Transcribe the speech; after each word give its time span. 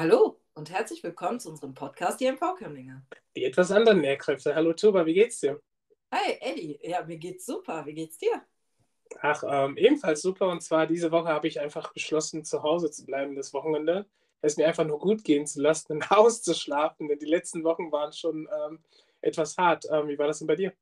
Hallo 0.00 0.40
und 0.54 0.70
herzlich 0.70 1.04
willkommen 1.04 1.40
zu 1.40 1.50
unserem 1.50 1.74
Podcast 1.74 2.20
Die 2.20 2.26
MV-Kömmlinge. 2.26 3.02
Die 3.36 3.44
etwas 3.44 3.70
anderen 3.70 4.00
Lehrkräfte. 4.00 4.54
Hallo 4.54 4.72
Tuba, 4.72 5.04
wie 5.04 5.12
geht's 5.12 5.40
dir? 5.40 5.60
Hi 6.10 6.38
Eddie, 6.40 6.78
ja, 6.82 7.04
mir 7.04 7.18
geht's 7.18 7.44
super. 7.44 7.84
Wie 7.84 7.92
geht's 7.92 8.16
dir? 8.16 8.42
Ach, 9.20 9.44
ähm, 9.46 9.76
ebenfalls 9.76 10.22
super. 10.22 10.48
Und 10.48 10.62
zwar 10.62 10.86
diese 10.86 11.12
Woche 11.12 11.28
habe 11.28 11.48
ich 11.48 11.60
einfach 11.60 11.92
beschlossen, 11.92 12.46
zu 12.46 12.62
Hause 12.62 12.90
zu 12.90 13.04
bleiben, 13.04 13.36
das 13.36 13.52
Wochenende. 13.52 14.06
Es 14.40 14.56
mir 14.56 14.66
einfach 14.66 14.86
nur 14.86 14.98
gut 14.98 15.22
gehen 15.22 15.46
zu 15.46 15.60
lassen, 15.60 15.92
im 15.92 16.08
Haus 16.08 16.40
zu 16.40 16.54
schlafen, 16.54 17.06
denn 17.06 17.18
die 17.18 17.26
letzten 17.26 17.62
Wochen 17.62 17.92
waren 17.92 18.14
schon 18.14 18.48
ähm, 18.64 18.78
etwas 19.20 19.58
hart. 19.58 19.84
Ähm, 19.90 20.08
wie 20.08 20.18
war 20.18 20.28
das 20.28 20.38
denn 20.38 20.48
bei 20.48 20.56
dir? 20.56 20.72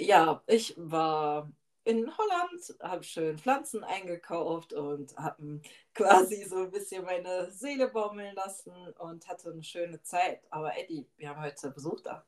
Ja, 0.00 0.42
ich 0.48 0.74
war 0.76 1.48
in 1.86 2.10
Holland, 2.18 2.74
habe 2.82 3.04
schön 3.04 3.38
Pflanzen 3.38 3.84
eingekauft 3.84 4.72
und 4.72 5.16
habe 5.16 5.60
quasi 5.94 6.42
so 6.44 6.64
ein 6.64 6.70
bisschen 6.70 7.04
meine 7.04 7.50
Seele 7.52 7.88
baumeln 7.88 8.34
lassen 8.34 8.72
und 8.98 9.26
hatte 9.28 9.50
eine 9.50 9.62
schöne 9.62 10.02
Zeit. 10.02 10.40
Aber 10.50 10.76
Eddie, 10.76 11.06
wir 11.16 11.28
haben 11.28 11.40
heute 11.40 11.70
Besuch 11.70 12.00
da. 12.00 12.24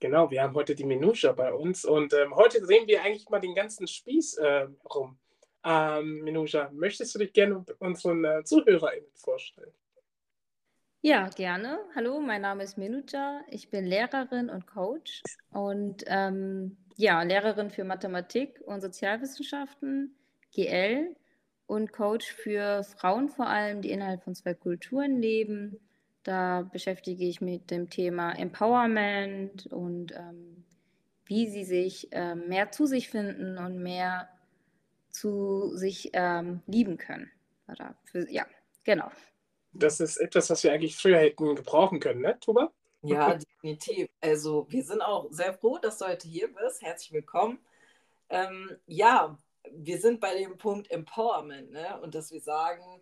Genau, 0.00 0.30
wir 0.30 0.42
haben 0.42 0.54
heute 0.54 0.74
die 0.74 0.84
Minusha 0.84 1.32
bei 1.32 1.52
uns 1.52 1.84
und 1.84 2.12
ähm, 2.12 2.34
heute 2.34 2.60
drehen 2.60 2.86
wir 2.86 3.02
eigentlich 3.02 3.28
mal 3.30 3.40
den 3.40 3.54
ganzen 3.54 3.86
Spieß 3.86 4.34
äh, 4.36 4.68
rum. 4.94 5.18
Ähm, 5.64 6.20
Minusha, 6.22 6.70
möchtest 6.72 7.14
du 7.14 7.20
dich 7.20 7.32
gerne 7.32 7.64
unseren 7.78 8.24
äh, 8.24 8.44
ZuhörerInnen 8.44 9.10
vorstellen? 9.14 9.72
Ja, 11.02 11.28
gerne. 11.28 11.78
Hallo, 11.94 12.20
mein 12.20 12.42
Name 12.42 12.62
ist 12.64 12.76
Menuja. 12.76 13.40
Ich 13.48 13.70
bin 13.70 13.86
Lehrerin 13.86 14.50
und 14.50 14.66
Coach 14.66 15.22
und 15.50 16.04
ähm, 16.06 16.76
ja, 17.00 17.22
Lehrerin 17.22 17.70
für 17.70 17.84
Mathematik 17.84 18.60
und 18.66 18.82
Sozialwissenschaften, 18.82 20.14
GL 20.54 21.16
und 21.66 21.92
Coach 21.92 22.30
für 22.30 22.84
Frauen 22.84 23.30
vor 23.30 23.46
allem, 23.46 23.80
die 23.80 23.90
innerhalb 23.90 24.22
von 24.22 24.34
zwei 24.34 24.52
Kulturen 24.52 25.20
leben. 25.20 25.80
Da 26.24 26.68
beschäftige 26.70 27.24
ich 27.24 27.40
mich 27.40 27.60
mit 27.60 27.70
dem 27.70 27.88
Thema 27.88 28.32
Empowerment 28.32 29.66
und 29.68 30.12
ähm, 30.12 30.64
wie 31.24 31.48
sie 31.48 31.64
sich 31.64 32.08
ähm, 32.10 32.48
mehr 32.48 32.70
zu 32.70 32.84
sich 32.84 33.08
finden 33.08 33.56
und 33.56 33.78
mehr 33.82 34.28
zu 35.10 35.74
sich 35.76 36.10
ähm, 36.12 36.60
lieben 36.66 36.98
können. 36.98 37.30
Für, 38.04 38.30
ja, 38.30 38.44
genau. 38.84 39.10
Das 39.72 40.00
ist 40.00 40.18
etwas, 40.18 40.50
was 40.50 40.64
wir 40.64 40.72
eigentlich 40.72 40.96
früher 40.96 41.18
hätten 41.18 41.54
gebrauchen 41.54 42.00
können, 42.00 42.20
ne, 42.20 42.36
Tuba? 42.40 42.72
Ja, 43.02 43.34
definitiv. 43.62 44.08
Also 44.20 44.66
wir 44.68 44.84
sind 44.84 45.02
auch 45.02 45.28
sehr 45.30 45.54
froh, 45.54 45.78
dass 45.78 45.98
du 45.98 46.06
heute 46.06 46.28
hier 46.28 46.52
bist. 46.52 46.82
Herzlich 46.82 47.12
willkommen. 47.12 47.58
Ähm, 48.28 48.76
ja, 48.86 49.38
wir 49.70 49.98
sind 49.98 50.20
bei 50.20 50.36
dem 50.36 50.58
Punkt 50.58 50.90
Empowerment 50.90 51.70
ne? 51.70 52.00
und 52.00 52.14
dass 52.14 52.30
wir 52.30 52.40
sagen, 52.40 53.00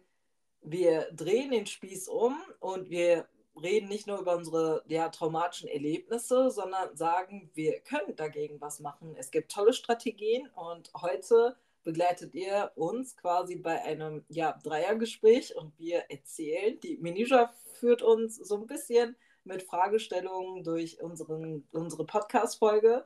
wir 0.62 1.10
drehen 1.12 1.50
den 1.50 1.66
Spieß 1.66 2.08
um 2.08 2.36
und 2.60 2.90
wir 2.90 3.28
reden 3.60 3.88
nicht 3.88 4.06
nur 4.06 4.18
über 4.18 4.36
unsere 4.36 4.84
ja, 4.86 5.08
traumatischen 5.08 5.68
Erlebnisse, 5.68 6.50
sondern 6.50 6.96
sagen, 6.96 7.50
wir 7.54 7.80
können 7.80 8.14
dagegen 8.14 8.60
was 8.60 8.80
machen. 8.80 9.14
Es 9.16 9.30
gibt 9.30 9.50
tolle 9.50 9.72
Strategien 9.72 10.48
und 10.54 10.92
heute 11.00 11.56
begleitet 11.82 12.34
ihr 12.34 12.70
uns 12.76 13.16
quasi 13.16 13.56
bei 13.56 13.82
einem 13.82 14.24
ja, 14.28 14.58
Dreiergespräch 14.62 15.56
und 15.56 15.76
wir 15.78 16.04
erzählen. 16.08 16.78
Die 16.80 16.98
Minija 16.98 17.52
führt 17.74 18.02
uns 18.02 18.36
so 18.36 18.56
ein 18.56 18.66
bisschen 18.66 19.16
mit 19.44 19.62
Fragestellungen 19.62 20.64
durch 20.64 21.00
unseren, 21.00 21.66
unsere 21.72 22.04
Podcast-Folge. 22.04 23.04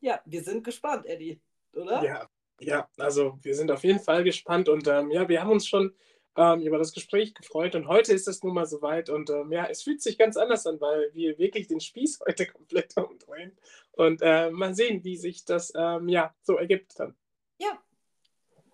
Ja, 0.00 0.20
wir 0.24 0.42
sind 0.42 0.64
gespannt, 0.64 1.06
Eddie, 1.06 1.40
oder? 1.74 2.04
Ja, 2.04 2.28
ja, 2.60 2.88
also 2.98 3.38
wir 3.42 3.54
sind 3.54 3.70
auf 3.70 3.84
jeden 3.84 4.00
Fall 4.00 4.24
gespannt 4.24 4.68
und 4.68 4.86
ähm, 4.86 5.10
ja, 5.10 5.28
wir 5.28 5.40
haben 5.40 5.50
uns 5.50 5.66
schon 5.66 5.94
ähm, 6.36 6.60
über 6.60 6.78
das 6.78 6.92
Gespräch 6.92 7.34
gefreut 7.34 7.74
und 7.74 7.88
heute 7.88 8.12
ist 8.12 8.28
es 8.28 8.42
nun 8.42 8.54
mal 8.54 8.66
soweit 8.66 9.10
und 9.10 9.30
ähm, 9.30 9.52
ja, 9.52 9.66
es 9.66 9.82
fühlt 9.82 10.02
sich 10.02 10.18
ganz 10.18 10.36
anders 10.36 10.66
an, 10.66 10.80
weil 10.80 11.10
wir 11.14 11.38
wirklich 11.38 11.68
den 11.68 11.80
Spieß 11.80 12.20
heute 12.26 12.46
komplett 12.46 12.96
umdrehen 12.96 13.56
und 13.92 14.20
äh, 14.22 14.50
mal 14.50 14.74
sehen, 14.74 15.04
wie 15.04 15.16
sich 15.16 15.44
das 15.44 15.72
ähm, 15.76 16.08
ja 16.08 16.34
so 16.42 16.56
ergibt 16.56 16.98
dann. 16.98 17.14
Ja, 17.58 17.78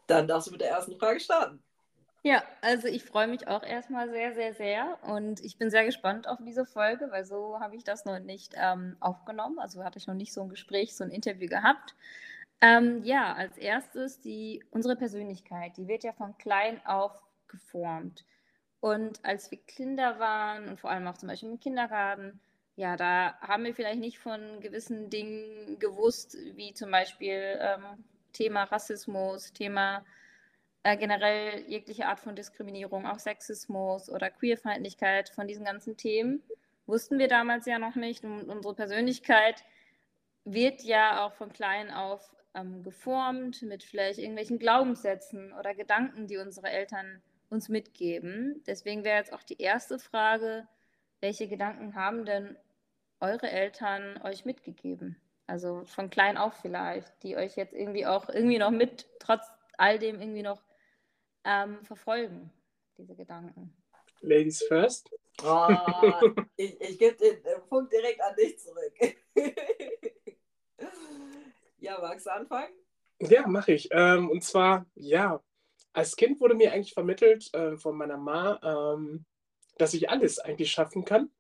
dann 0.06 0.27
darfst 0.27 0.48
du 0.48 0.53
mit 0.53 0.60
der 0.60 0.71
ersten 0.71 0.97
Frage 0.97 1.21
starten. 1.21 1.62
Ja, 2.22 2.42
also 2.60 2.86
ich 2.86 3.04
freue 3.04 3.28
mich 3.28 3.48
auch 3.48 3.62
erstmal 3.62 4.10
sehr, 4.10 4.34
sehr, 4.34 4.53
sehr 4.53 4.98
und 5.04 5.41
ich 5.42 5.56
bin 5.56 5.70
sehr 5.70 5.86
gespannt 5.86 6.28
auf 6.28 6.38
diese 6.44 6.66
Folge, 6.66 7.10
weil 7.10 7.25
so 7.25 7.58
habe 7.60 7.76
ich 7.76 7.84
das 7.84 8.04
noch 8.04 8.19
nicht 8.19 8.54
ähm, 8.58 8.97
aufgenommen. 9.00 9.58
Also 9.58 9.82
hatte 9.84 9.98
ich 9.98 10.06
noch 10.06 10.14
nicht 10.14 10.34
so 10.34 10.42
ein 10.42 10.50
Gespräch, 10.50 10.94
so 10.94 11.03
ein 11.04 11.10
Interview 11.10 11.48
gehabt. 11.48 11.94
Ähm, 12.60 13.03
ja, 13.04 13.32
als 13.34 13.56
erstes 13.56 14.20
die, 14.20 14.62
unsere 14.70 14.97
Persönlichkeit, 14.97 15.76
die 15.78 15.88
wird 15.88 16.04
ja 16.04 16.12
von 16.12 16.36
klein 16.36 16.84
auf 16.86 17.12
geformt. 17.48 18.25
Und 18.80 19.25
als 19.25 19.50
wir 19.50 19.59
Kinder 19.59 20.19
waren 20.19 20.69
und 20.69 20.80
vor 20.80 20.91
allem 20.91 21.06
auch 21.06 21.19
zum 21.19 21.28
Beispiel 21.28 21.50
im 21.50 21.60
Kindergarten, 21.60 22.41
ja, 22.76 22.97
da 22.97 23.38
haben 23.41 23.64
wir 23.64 23.75
vielleicht 23.75 24.00
nicht 24.00 24.19
von 24.19 24.60
gewissen 24.60 25.10
Dingen 25.10 25.78
gewusst, 25.78 26.36
wie 26.54 26.75
zum 26.75 26.91
Beispiel 26.91 27.59
ähm, 27.60 28.04
Thema 28.32 28.64
Rassismus, 28.64 29.53
Thema 29.53 30.04
äh, 30.82 30.96
generell 30.96 31.64
jegliche 31.68 32.06
Art 32.06 32.20
von 32.20 32.36
Diskriminierung, 32.36 33.06
auch 33.06 33.18
Sexismus 33.18 34.08
oder 34.10 34.30
Queerfeindlichkeit, 34.30 35.28
von 35.28 35.46
diesen 35.46 35.64
ganzen 35.64 35.96
Themen, 35.96 36.42
wussten 36.86 37.18
wir 37.18 37.28
damals 37.28 37.66
ja 37.66 37.78
noch 37.78 37.96
nicht. 37.96 38.24
Und 38.24 38.48
unsere 38.48 38.74
Persönlichkeit 38.74 39.64
wird 40.44 40.82
ja 40.82 41.24
auch 41.24 41.34
von 41.34 41.52
klein 41.52 41.91
auf 41.91 42.34
ähm, 42.54 42.82
geformt 42.82 43.62
mit 43.62 43.84
vielleicht 43.84 44.18
irgendwelchen 44.18 44.58
Glaubenssätzen 44.58 45.52
oder 45.52 45.74
Gedanken, 45.74 46.26
die 46.26 46.38
unsere 46.38 46.68
Eltern 46.68 47.22
uns 47.48 47.68
mitgeben. 47.68 48.62
Deswegen 48.66 49.04
wäre 49.04 49.18
jetzt 49.18 49.32
auch 49.32 49.42
die 49.42 49.60
erste 49.60 49.98
Frage, 49.98 50.66
welche 51.20 51.48
Gedanken 51.48 51.94
haben 51.94 52.24
denn 52.24 52.56
eure 53.20 53.50
Eltern 53.50 54.20
euch 54.22 54.44
mitgegeben? 54.44 55.16
Also 55.47 55.84
von 55.84 56.10
klein 56.10 56.38
auf 56.38 56.54
vielleicht, 56.54 57.22
die 57.22 57.36
euch 57.36 57.56
jetzt 57.56 57.74
irgendwie 57.74 58.06
auch 58.06 58.28
irgendwie 58.28 58.58
noch 58.58 58.70
mit, 58.70 59.08
trotz 59.18 59.44
all 59.76 59.98
dem 59.98 60.20
irgendwie 60.20 60.42
noch 60.42 60.62
ähm, 61.45 61.84
verfolgen, 61.84 62.51
diese 62.97 63.15
Gedanken. 63.15 63.75
Ladies 64.21 64.62
first. 64.69 65.11
Oh, 65.43 65.69
ich 66.56 66.81
ich 66.81 66.99
gebe 66.99 67.17
den, 67.17 67.43
den 67.43 67.69
Punkt 67.69 67.93
direkt 67.93 68.21
an 68.21 68.34
dich 68.37 68.59
zurück. 68.59 68.95
ja, 71.78 71.99
magst 72.01 72.27
du 72.27 72.33
anfangen? 72.33 72.75
Ja, 73.21 73.47
mache 73.47 73.73
ich. 73.73 73.89
Ähm, 73.93 74.31
und 74.31 74.45
zwar, 74.45 74.87
ja, 74.95 75.43
als 75.93 76.17
Kind 76.17 76.41
wurde 76.41 76.55
mir 76.55 76.73
eigentlich 76.73 76.95
vermittelt 76.95 77.53
äh, 77.55 77.77
von 77.77 77.97
meiner 77.97 78.17
Ma, 78.17 78.61
ähm, 78.62 79.25
dass 79.78 79.95
ich 79.95 80.11
alles 80.11 80.39
eigentlich 80.39 80.71
schaffen 80.71 81.05
kann. 81.05 81.31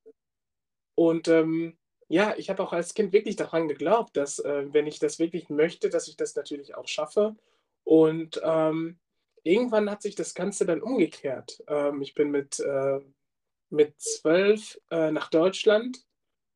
Und 0.94 1.28
ähm, 1.28 1.78
ja, 2.08 2.34
ich 2.36 2.50
habe 2.50 2.62
auch 2.62 2.72
als 2.72 2.94
Kind 2.94 3.12
wirklich 3.12 3.36
daran 3.36 3.68
geglaubt, 3.68 4.16
dass 4.16 4.38
äh, 4.40 4.66
wenn 4.72 4.86
ich 4.86 4.98
das 4.98 5.18
wirklich 5.18 5.48
möchte, 5.48 5.90
dass 5.90 6.08
ich 6.08 6.16
das 6.16 6.34
natürlich 6.34 6.74
auch 6.74 6.88
schaffe. 6.88 7.36
Und 7.84 8.40
ähm, 8.42 8.98
irgendwann 9.42 9.90
hat 9.90 10.02
sich 10.02 10.14
das 10.14 10.34
Ganze 10.34 10.66
dann 10.66 10.82
umgekehrt. 10.82 11.62
Ähm, 11.68 12.02
ich 12.02 12.14
bin 12.14 12.30
mit, 12.30 12.60
äh, 12.60 13.00
mit 13.70 14.00
zwölf 14.00 14.80
äh, 14.90 15.10
nach 15.10 15.28
Deutschland 15.30 16.04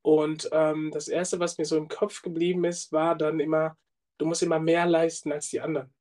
und 0.02 0.48
ähm, 0.52 0.90
das 0.92 1.08
Erste, 1.08 1.40
was 1.40 1.58
mir 1.58 1.64
so 1.64 1.76
im 1.76 1.88
Kopf 1.88 2.22
geblieben 2.22 2.64
ist, 2.64 2.92
war 2.92 3.16
dann 3.16 3.40
immer, 3.40 3.76
du 4.18 4.26
musst 4.26 4.42
immer 4.42 4.58
mehr 4.58 4.86
leisten 4.86 5.32
als 5.32 5.48
die 5.48 5.60
anderen. 5.60 5.92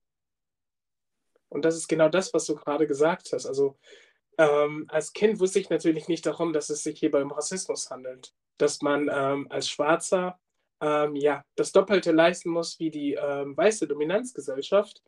Und 1.50 1.66
das 1.66 1.76
ist 1.76 1.88
genau 1.88 2.10
das, 2.10 2.34
was 2.34 2.46
du 2.46 2.56
gerade 2.56 2.88
gesagt 2.88 3.32
hast. 3.32 3.46
Also 3.46 3.78
ähm, 4.38 4.86
als 4.90 5.14
Kind 5.14 5.40
wusste 5.40 5.60
ich 5.60 5.70
natürlich 5.70 6.08
nicht 6.08 6.26
darum, 6.26 6.52
dass 6.54 6.70
es 6.70 6.84
sich 6.84 7.00
hier 7.00 7.12
beim 7.12 7.32
Rassismus 7.32 7.92
handelt 7.92 8.34
dass 8.58 8.82
man 8.82 9.10
ähm, 9.12 9.48
als 9.50 9.70
Schwarzer 9.70 10.40
ähm, 10.82 11.16
ja, 11.16 11.44
das 11.56 11.72
Doppelte 11.72 12.12
leisten 12.12 12.50
muss 12.50 12.80
wie 12.80 12.92
die 12.92 13.14
ähm, 13.14 13.56
weiße 13.56 13.88
Dominanzgesellschaft. 13.88 15.02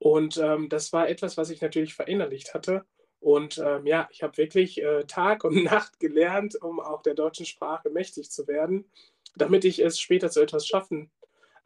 Und 0.00 0.38
ähm, 0.38 0.70
das 0.70 0.92
war 0.92 1.08
etwas, 1.08 1.36
was 1.36 1.50
ich 1.50 1.60
natürlich 1.60 1.94
verinnerlicht 1.94 2.54
hatte. 2.54 2.84
Und 3.20 3.58
ähm, 3.58 3.86
ja, 3.86 4.08
ich 4.10 4.22
habe 4.22 4.38
wirklich 4.38 4.82
äh, 4.82 5.04
Tag 5.04 5.44
und 5.44 5.62
Nacht 5.64 6.00
gelernt, 6.00 6.60
um 6.60 6.80
auch 6.80 7.02
der 7.02 7.14
deutschen 7.14 7.44
Sprache 7.44 7.90
mächtig 7.90 8.30
zu 8.30 8.48
werden, 8.48 8.90
damit 9.36 9.64
ich 9.64 9.78
es 9.78 10.00
später 10.00 10.30
zu 10.30 10.40
etwas 10.40 10.66
schaffen 10.66 11.10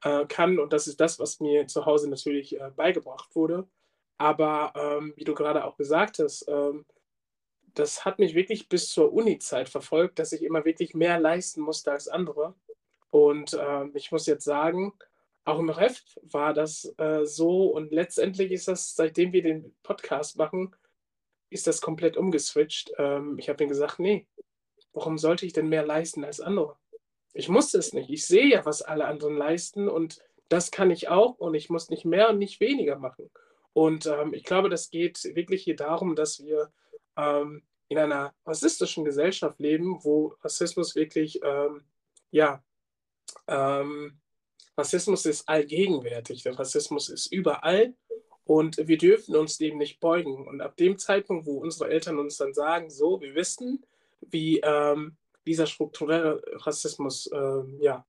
äh, 0.02 0.26
kann. 0.26 0.58
Und 0.58 0.72
das 0.72 0.88
ist 0.88 1.00
das, 1.00 1.20
was 1.20 1.38
mir 1.38 1.68
zu 1.68 1.86
Hause 1.86 2.10
natürlich 2.10 2.60
äh, 2.60 2.70
beigebracht 2.74 3.36
wurde. 3.36 3.68
Aber 4.18 4.72
ähm, 4.76 5.14
wie 5.16 5.24
du 5.24 5.34
gerade 5.34 5.64
auch 5.64 5.76
gesagt 5.76 6.18
hast, 6.20 6.46
das 7.74 8.04
hat 8.04 8.20
mich 8.20 8.36
wirklich 8.36 8.68
bis 8.68 8.88
zur 8.88 9.12
Uni-Zeit 9.12 9.68
verfolgt, 9.68 10.20
dass 10.20 10.30
ich 10.30 10.44
immer 10.44 10.64
wirklich 10.64 10.94
mehr 10.94 11.18
leisten 11.18 11.60
musste 11.60 11.90
als 11.90 12.06
andere. 12.06 12.54
Und 13.10 13.54
äh, 13.54 13.86
ich 13.94 14.12
muss 14.12 14.26
jetzt 14.26 14.44
sagen, 14.44 14.92
auch 15.44 15.58
im 15.58 15.70
Ref 15.70 16.02
war 16.22 16.54
das 16.54 16.94
äh, 16.98 17.24
so 17.24 17.66
und 17.66 17.92
letztendlich 17.92 18.52
ist 18.52 18.68
das, 18.68 18.94
seitdem 18.94 19.32
wir 19.32 19.42
den 19.42 19.74
Podcast 19.82 20.36
machen, 20.38 20.74
ist 21.50 21.66
das 21.66 21.80
komplett 21.80 22.16
umgeswitcht. 22.16 22.92
Ähm, 22.98 23.38
ich 23.38 23.48
habe 23.48 23.64
mir 23.64 23.68
gesagt, 23.68 23.98
nee, 23.98 24.26
warum 24.92 25.18
sollte 25.18 25.46
ich 25.46 25.52
denn 25.52 25.68
mehr 25.68 25.84
leisten 25.84 26.24
als 26.24 26.40
andere? 26.40 26.76
Ich 27.32 27.48
muss 27.48 27.74
es 27.74 27.92
nicht. 27.92 28.10
Ich 28.10 28.26
sehe 28.26 28.46
ja, 28.46 28.64
was 28.64 28.82
alle 28.82 29.06
anderen 29.06 29.36
leisten 29.36 29.88
und 29.88 30.22
das 30.48 30.70
kann 30.70 30.90
ich 30.90 31.08
auch 31.08 31.38
und 31.38 31.54
ich 31.54 31.68
muss 31.68 31.90
nicht 31.90 32.04
mehr 32.04 32.30
und 32.30 32.38
nicht 32.38 32.60
weniger 32.60 32.96
machen. 32.96 33.30
Und 33.72 34.06
ähm, 34.06 34.32
ich 34.32 34.44
glaube, 34.44 34.68
das 34.68 34.90
geht 34.90 35.22
wirklich 35.34 35.64
hier 35.64 35.76
darum, 35.76 36.14
dass 36.14 36.42
wir 36.42 36.72
ähm, 37.16 37.62
in 37.88 37.98
einer 37.98 38.34
rassistischen 38.46 39.04
Gesellschaft 39.04 39.58
leben, 39.58 39.98
wo 40.02 40.34
Rassismus 40.42 40.94
wirklich, 40.94 41.40
ähm, 41.42 41.84
ja, 42.30 42.62
ähm, 43.48 44.20
Rassismus 44.76 45.26
ist 45.26 45.48
allgegenwärtig, 45.48 46.42
der 46.42 46.58
Rassismus 46.58 47.08
ist 47.08 47.32
überall 47.32 47.94
und 48.44 48.76
wir 48.76 48.98
dürfen 48.98 49.36
uns 49.36 49.56
dem 49.56 49.78
nicht 49.78 50.00
beugen. 50.00 50.46
Und 50.46 50.60
ab 50.60 50.76
dem 50.76 50.98
Zeitpunkt, 50.98 51.46
wo 51.46 51.58
unsere 51.58 51.90
Eltern 51.90 52.18
uns 52.18 52.36
dann 52.36 52.54
sagen, 52.54 52.90
so, 52.90 53.20
wir 53.20 53.34
wissen, 53.34 53.84
wie 54.20 54.60
ähm, 54.60 55.16
dieser 55.46 55.66
strukturelle 55.66 56.42
Rassismus 56.54 57.30
ähm, 57.32 57.78
ja, 57.80 58.04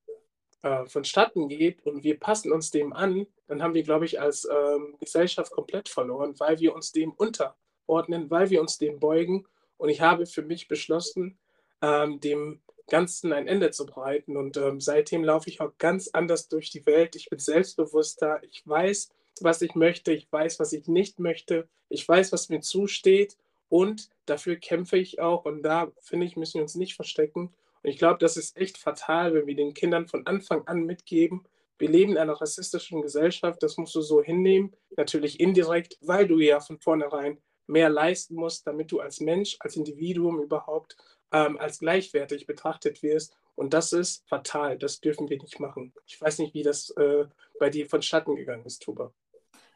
äh, 0.61 0.85
vonstatten 0.87 1.47
geht 1.47 1.85
und 1.85 2.03
wir 2.03 2.19
passen 2.19 2.51
uns 2.51 2.71
dem 2.71 2.93
an, 2.93 3.27
dann 3.47 3.61
haben 3.61 3.73
wir, 3.73 3.83
glaube 3.83 4.05
ich, 4.05 4.19
als 4.19 4.45
ähm, 4.45 4.95
Gesellschaft 4.99 5.51
komplett 5.51 5.89
verloren, 5.89 6.33
weil 6.39 6.59
wir 6.59 6.73
uns 6.73 6.91
dem 6.91 7.11
unterordnen, 7.11 8.29
weil 8.31 8.49
wir 8.49 8.61
uns 8.61 8.77
dem 8.77 8.99
beugen. 8.99 9.45
Und 9.77 9.89
ich 9.89 10.01
habe 10.01 10.25
für 10.25 10.41
mich 10.41 10.67
beschlossen, 10.67 11.37
ähm, 11.81 12.19
dem 12.19 12.61
Ganzen 12.87 13.33
ein 13.33 13.47
Ende 13.47 13.71
zu 13.71 13.85
bereiten. 13.85 14.37
Und 14.37 14.57
ähm, 14.57 14.79
seitdem 14.79 15.23
laufe 15.23 15.49
ich 15.49 15.61
auch 15.61 15.71
ganz 15.77 16.09
anders 16.09 16.47
durch 16.47 16.69
die 16.69 16.85
Welt. 16.85 17.15
Ich 17.15 17.29
bin 17.29 17.39
selbstbewusster. 17.39 18.41
Ich 18.43 18.67
weiß, 18.67 19.09
was 19.41 19.61
ich 19.61 19.75
möchte. 19.75 20.11
Ich 20.13 20.31
weiß, 20.31 20.59
was 20.59 20.73
ich 20.73 20.87
nicht 20.87 21.19
möchte. 21.19 21.67
Ich 21.89 22.07
weiß, 22.07 22.31
was 22.31 22.49
mir 22.49 22.61
zusteht. 22.61 23.37
Und 23.69 24.09
dafür 24.25 24.55
kämpfe 24.57 24.97
ich 24.97 25.19
auch. 25.19 25.45
Und 25.45 25.63
da, 25.63 25.91
finde 25.99 26.25
ich, 26.25 26.35
müssen 26.35 26.55
wir 26.55 26.63
uns 26.63 26.75
nicht 26.75 26.95
verstecken. 26.95 27.53
Und 27.83 27.89
ich 27.89 27.97
glaube, 27.97 28.19
das 28.19 28.37
ist 28.37 28.57
echt 28.57 28.77
fatal, 28.77 29.33
wenn 29.33 29.47
wir 29.47 29.55
den 29.55 29.73
Kindern 29.73 30.07
von 30.07 30.25
Anfang 30.25 30.67
an 30.67 30.83
mitgeben, 30.83 31.45
wir 31.77 31.89
leben 31.89 32.13
in 32.13 32.17
einer 32.17 32.39
rassistischen 32.39 33.01
Gesellschaft, 33.01 33.61
das 33.61 33.77
musst 33.77 33.95
du 33.95 34.01
so 34.01 34.23
hinnehmen. 34.23 34.73
Natürlich 34.95 35.39
indirekt, 35.39 35.97
weil 36.01 36.27
du 36.27 36.39
ja 36.39 36.61
von 36.61 36.79
vornherein 36.79 37.37
mehr 37.67 37.89
leisten 37.89 38.35
musst, 38.35 38.65
damit 38.65 38.91
du 38.91 38.99
als 38.99 39.19
Mensch, 39.19 39.57
als 39.59 39.75
Individuum 39.75 40.41
überhaupt 40.41 40.95
ähm, 41.35 41.57
als 41.57 41.79
gleichwertig 41.79 42.47
betrachtet 42.47 43.03
wirst. 43.03 43.35
Und 43.55 43.73
das 43.73 43.91
ist 43.91 44.27
fatal. 44.27 44.77
Das 44.77 45.01
dürfen 45.01 45.29
wir 45.29 45.37
nicht 45.37 45.59
machen. 45.59 45.93
Ich 46.05 46.19
weiß 46.19 46.39
nicht, 46.39 46.53
wie 46.53 46.63
das 46.63 46.91
äh, 46.91 47.25
bei 47.59 47.69
dir 47.69 47.89
vonstatten 47.89 48.35
gegangen 48.35 48.65
ist, 48.65 48.81
Tuba. 48.81 49.11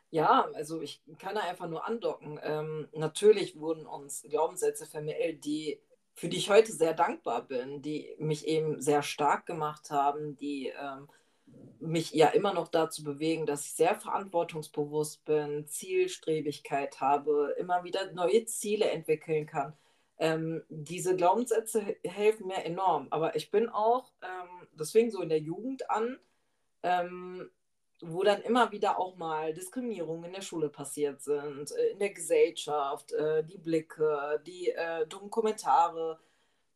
Ja, 0.09 0.47
also 0.53 0.81
ich 0.81 1.01
kann 1.19 1.35
da 1.35 1.41
einfach 1.41 1.67
nur 1.67 1.85
andocken. 1.85 2.39
Ähm, 2.41 2.88
natürlich 2.94 3.59
wurden 3.59 3.85
uns 3.85 4.25
Glaubenssätze 4.27 4.85
vermittelt, 4.85 5.44
die 5.44 5.79
für 6.15 6.27
die 6.27 6.38
ich 6.38 6.50
heute 6.50 6.73
sehr 6.73 6.94
dankbar 6.94 7.44
bin, 7.44 7.81
die 7.81 8.13
mich 8.19 8.45
eben 8.45 8.81
sehr 8.81 9.03
stark 9.03 9.45
gemacht 9.45 9.89
haben, 9.89 10.35
die 10.35 10.67
ähm, 10.67 11.07
mich 11.79 12.11
ja 12.11 12.27
immer 12.27 12.53
noch 12.53 12.67
dazu 12.67 13.06
bewegen, 13.06 13.45
dass 13.45 13.65
ich 13.65 13.73
sehr 13.73 13.95
verantwortungsbewusst 13.95 15.23
bin, 15.23 15.65
Zielstrebigkeit 15.67 17.00
habe, 17.00 17.56
immer 17.57 17.85
wieder 17.85 18.11
neue 18.11 18.44
Ziele 18.45 18.89
entwickeln 18.89 19.45
kann. 19.45 19.73
Ähm, 20.19 20.63
diese 20.68 21.16
Glaubenssätze 21.16 21.95
helfen 22.04 22.48
mir 22.48 22.66
enorm. 22.66 23.07
Aber 23.10 23.36
ich 23.36 23.51
bin 23.51 23.69
auch, 23.69 24.12
ähm, 24.21 24.68
das 24.75 24.92
fing 24.92 25.10
so 25.12 25.21
in 25.21 25.30
der 25.30 25.39
Jugend 25.39 25.89
an, 25.89 26.19
ähm, 26.83 27.50
wo 28.01 28.24
dann 28.24 28.42
immer 28.42 28.71
wieder 28.71 29.00
auch 29.00 29.16
mal 29.16 29.54
Diskriminierungen 29.54 30.25
in 30.25 30.33
der 30.33 30.42
Schule 30.42 30.69
passiert 30.69 31.21
sind, 31.21 31.71
äh, 31.71 31.89
in 31.92 32.00
der 32.00 32.12
Gesellschaft, 32.12 33.12
äh, 33.13 33.44
die 33.44 33.57
Blicke, 33.57 34.42
die 34.45 34.69
äh, 34.71 35.07
dummen 35.07 35.30
Kommentare, 35.30 36.19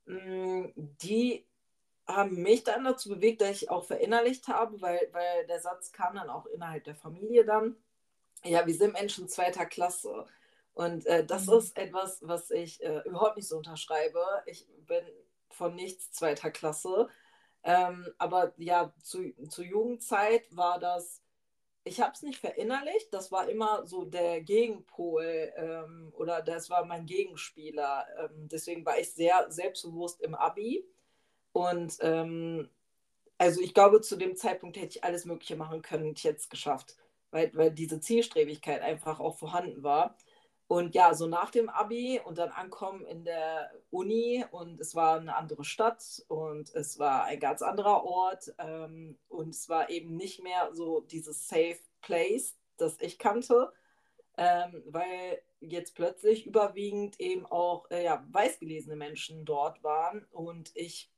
mh, 0.05 0.19
mm, 0.19 0.73
die 1.01 1.45
haben 2.07 2.41
mich 2.41 2.63
dann 2.63 2.83
dazu 2.83 3.09
bewegt, 3.09 3.41
dass 3.41 3.51
ich 3.51 3.69
auch 3.69 3.85
verinnerlicht 3.85 4.47
habe, 4.47 4.81
weil, 4.81 5.09
weil 5.11 5.47
der 5.47 5.59
Satz 5.61 5.91
kam 5.91 6.15
dann 6.15 6.29
auch 6.29 6.45
innerhalb 6.47 6.83
der 6.83 6.95
Familie 6.95 7.45
dann, 7.45 7.77
ja, 8.43 8.65
wir 8.65 8.73
sind 8.73 8.93
Menschen 8.93 9.29
zweiter 9.29 9.65
Klasse. 9.65 10.25
Und 10.73 11.05
äh, 11.05 11.25
das 11.25 11.47
mhm. 11.47 11.53
ist 11.53 11.77
etwas, 11.77 12.19
was 12.21 12.49
ich 12.51 12.83
äh, 12.83 13.01
überhaupt 13.05 13.37
nicht 13.37 13.47
so 13.47 13.57
unterschreibe. 13.57 14.23
Ich 14.45 14.67
bin 14.87 15.03
von 15.49 15.75
nichts 15.75 16.11
zweiter 16.11 16.51
Klasse. 16.51 17.09
Ähm, 17.63 18.07
aber 18.17 18.53
ja, 18.57 18.93
zu, 19.01 19.33
zur 19.49 19.65
Jugendzeit 19.65 20.43
war 20.55 20.79
das, 20.79 21.21
ich 21.85 22.01
habe 22.01 22.11
es 22.13 22.21
nicht 22.21 22.39
verinnerlicht, 22.39 23.13
das 23.13 23.31
war 23.31 23.49
immer 23.49 23.85
so 23.85 24.05
der 24.05 24.41
Gegenpol 24.41 25.53
ähm, 25.55 26.13
oder 26.15 26.41
das 26.41 26.69
war 26.69 26.85
mein 26.85 27.05
Gegenspieler. 27.05 28.05
Ähm, 28.19 28.47
deswegen 28.49 28.85
war 28.85 28.99
ich 28.99 29.13
sehr 29.13 29.49
selbstbewusst 29.51 30.21
im 30.21 30.35
Abi. 30.35 30.85
Und 31.53 31.97
ähm, 32.01 32.69
also 33.37 33.61
ich 33.61 33.73
glaube, 33.73 34.01
zu 34.01 34.15
dem 34.15 34.35
Zeitpunkt 34.35 34.77
hätte 34.77 34.97
ich 34.97 35.03
alles 35.03 35.25
Mögliche 35.25 35.55
machen 35.55 35.81
können 35.81 36.07
und 36.09 36.23
jetzt 36.23 36.49
geschafft, 36.49 36.95
weil, 37.31 37.51
weil 37.53 37.71
diese 37.71 37.99
Zielstrebigkeit 37.99 38.81
einfach 38.81 39.19
auch 39.19 39.37
vorhanden 39.37 39.83
war. 39.83 40.17
Und 40.67 40.95
ja, 40.95 41.13
so 41.13 41.27
nach 41.27 41.51
dem 41.51 41.69
Abi 41.69 42.19
und 42.23 42.37
dann 42.37 42.49
ankommen 42.49 43.05
in 43.05 43.25
der 43.25 43.71
Uni 43.91 44.45
und 44.51 44.79
es 44.79 44.95
war 44.95 45.19
eine 45.19 45.35
andere 45.35 45.63
Stadt 45.63 46.23
und 46.29 46.73
es 46.73 46.97
war 46.97 47.25
ein 47.25 47.39
ganz 47.39 47.61
anderer 47.61 48.03
Ort 48.05 48.53
ähm, 48.57 49.17
und 49.27 49.49
es 49.49 49.69
war 49.69 49.89
eben 49.89 50.15
nicht 50.15 50.41
mehr 50.41 50.69
so 50.73 51.01
dieses 51.01 51.47
Safe 51.47 51.77
Place, 52.01 52.55
das 52.77 52.99
ich 53.01 53.19
kannte, 53.19 53.71
ähm, 54.37 54.83
weil 54.87 55.41
jetzt 55.59 55.95
plötzlich 55.95 56.45
überwiegend 56.45 57.19
eben 57.19 57.45
auch 57.45 57.89
äh, 57.91 58.05
ja, 58.05 58.25
weißgelesene 58.31 58.95
Menschen 58.95 59.45
dort 59.45 59.83
waren 59.83 60.25
und 60.31 60.71
ich 60.75 61.13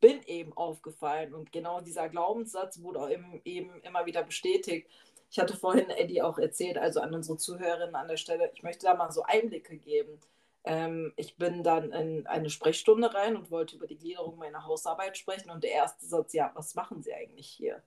bin 0.00 0.22
eben 0.24 0.52
aufgefallen. 0.54 1.34
Und 1.34 1.52
genau 1.52 1.80
dieser 1.80 2.08
Glaubenssatz 2.08 2.80
wurde 2.80 3.00
auch 3.00 3.10
eben, 3.10 3.40
eben 3.44 3.80
immer 3.82 4.06
wieder 4.06 4.22
bestätigt 4.22 4.88
ich 5.30 5.38
hatte 5.38 5.56
vorhin 5.56 5.90
Eddie 5.90 6.22
auch 6.22 6.38
erzählt, 6.38 6.76
also 6.76 7.00
an 7.00 7.14
unsere 7.14 7.38
Zuhörerinnen 7.38 7.94
an 7.94 8.08
der 8.08 8.16
Stelle, 8.16 8.50
ich 8.52 8.62
möchte 8.62 8.86
da 8.86 8.94
mal 8.94 9.12
so 9.12 9.22
Einblicke 9.22 9.76
geben. 9.76 10.20
Ähm, 10.64 11.12
ich 11.16 11.36
bin 11.36 11.62
dann 11.62 11.92
in 11.92 12.26
eine 12.26 12.50
Sprechstunde 12.50 13.14
rein 13.14 13.36
und 13.36 13.50
wollte 13.50 13.76
über 13.76 13.86
die 13.86 13.96
Gliederung 13.96 14.36
meiner 14.38 14.66
Hausarbeit 14.66 15.16
sprechen 15.16 15.50
und 15.50 15.64
der 15.64 15.72
erste 15.72 16.04
Satz, 16.04 16.32
ja, 16.32 16.50
was 16.54 16.74
machen 16.74 17.02
Sie 17.02 17.14
eigentlich 17.14 17.46
hier? 17.46 17.82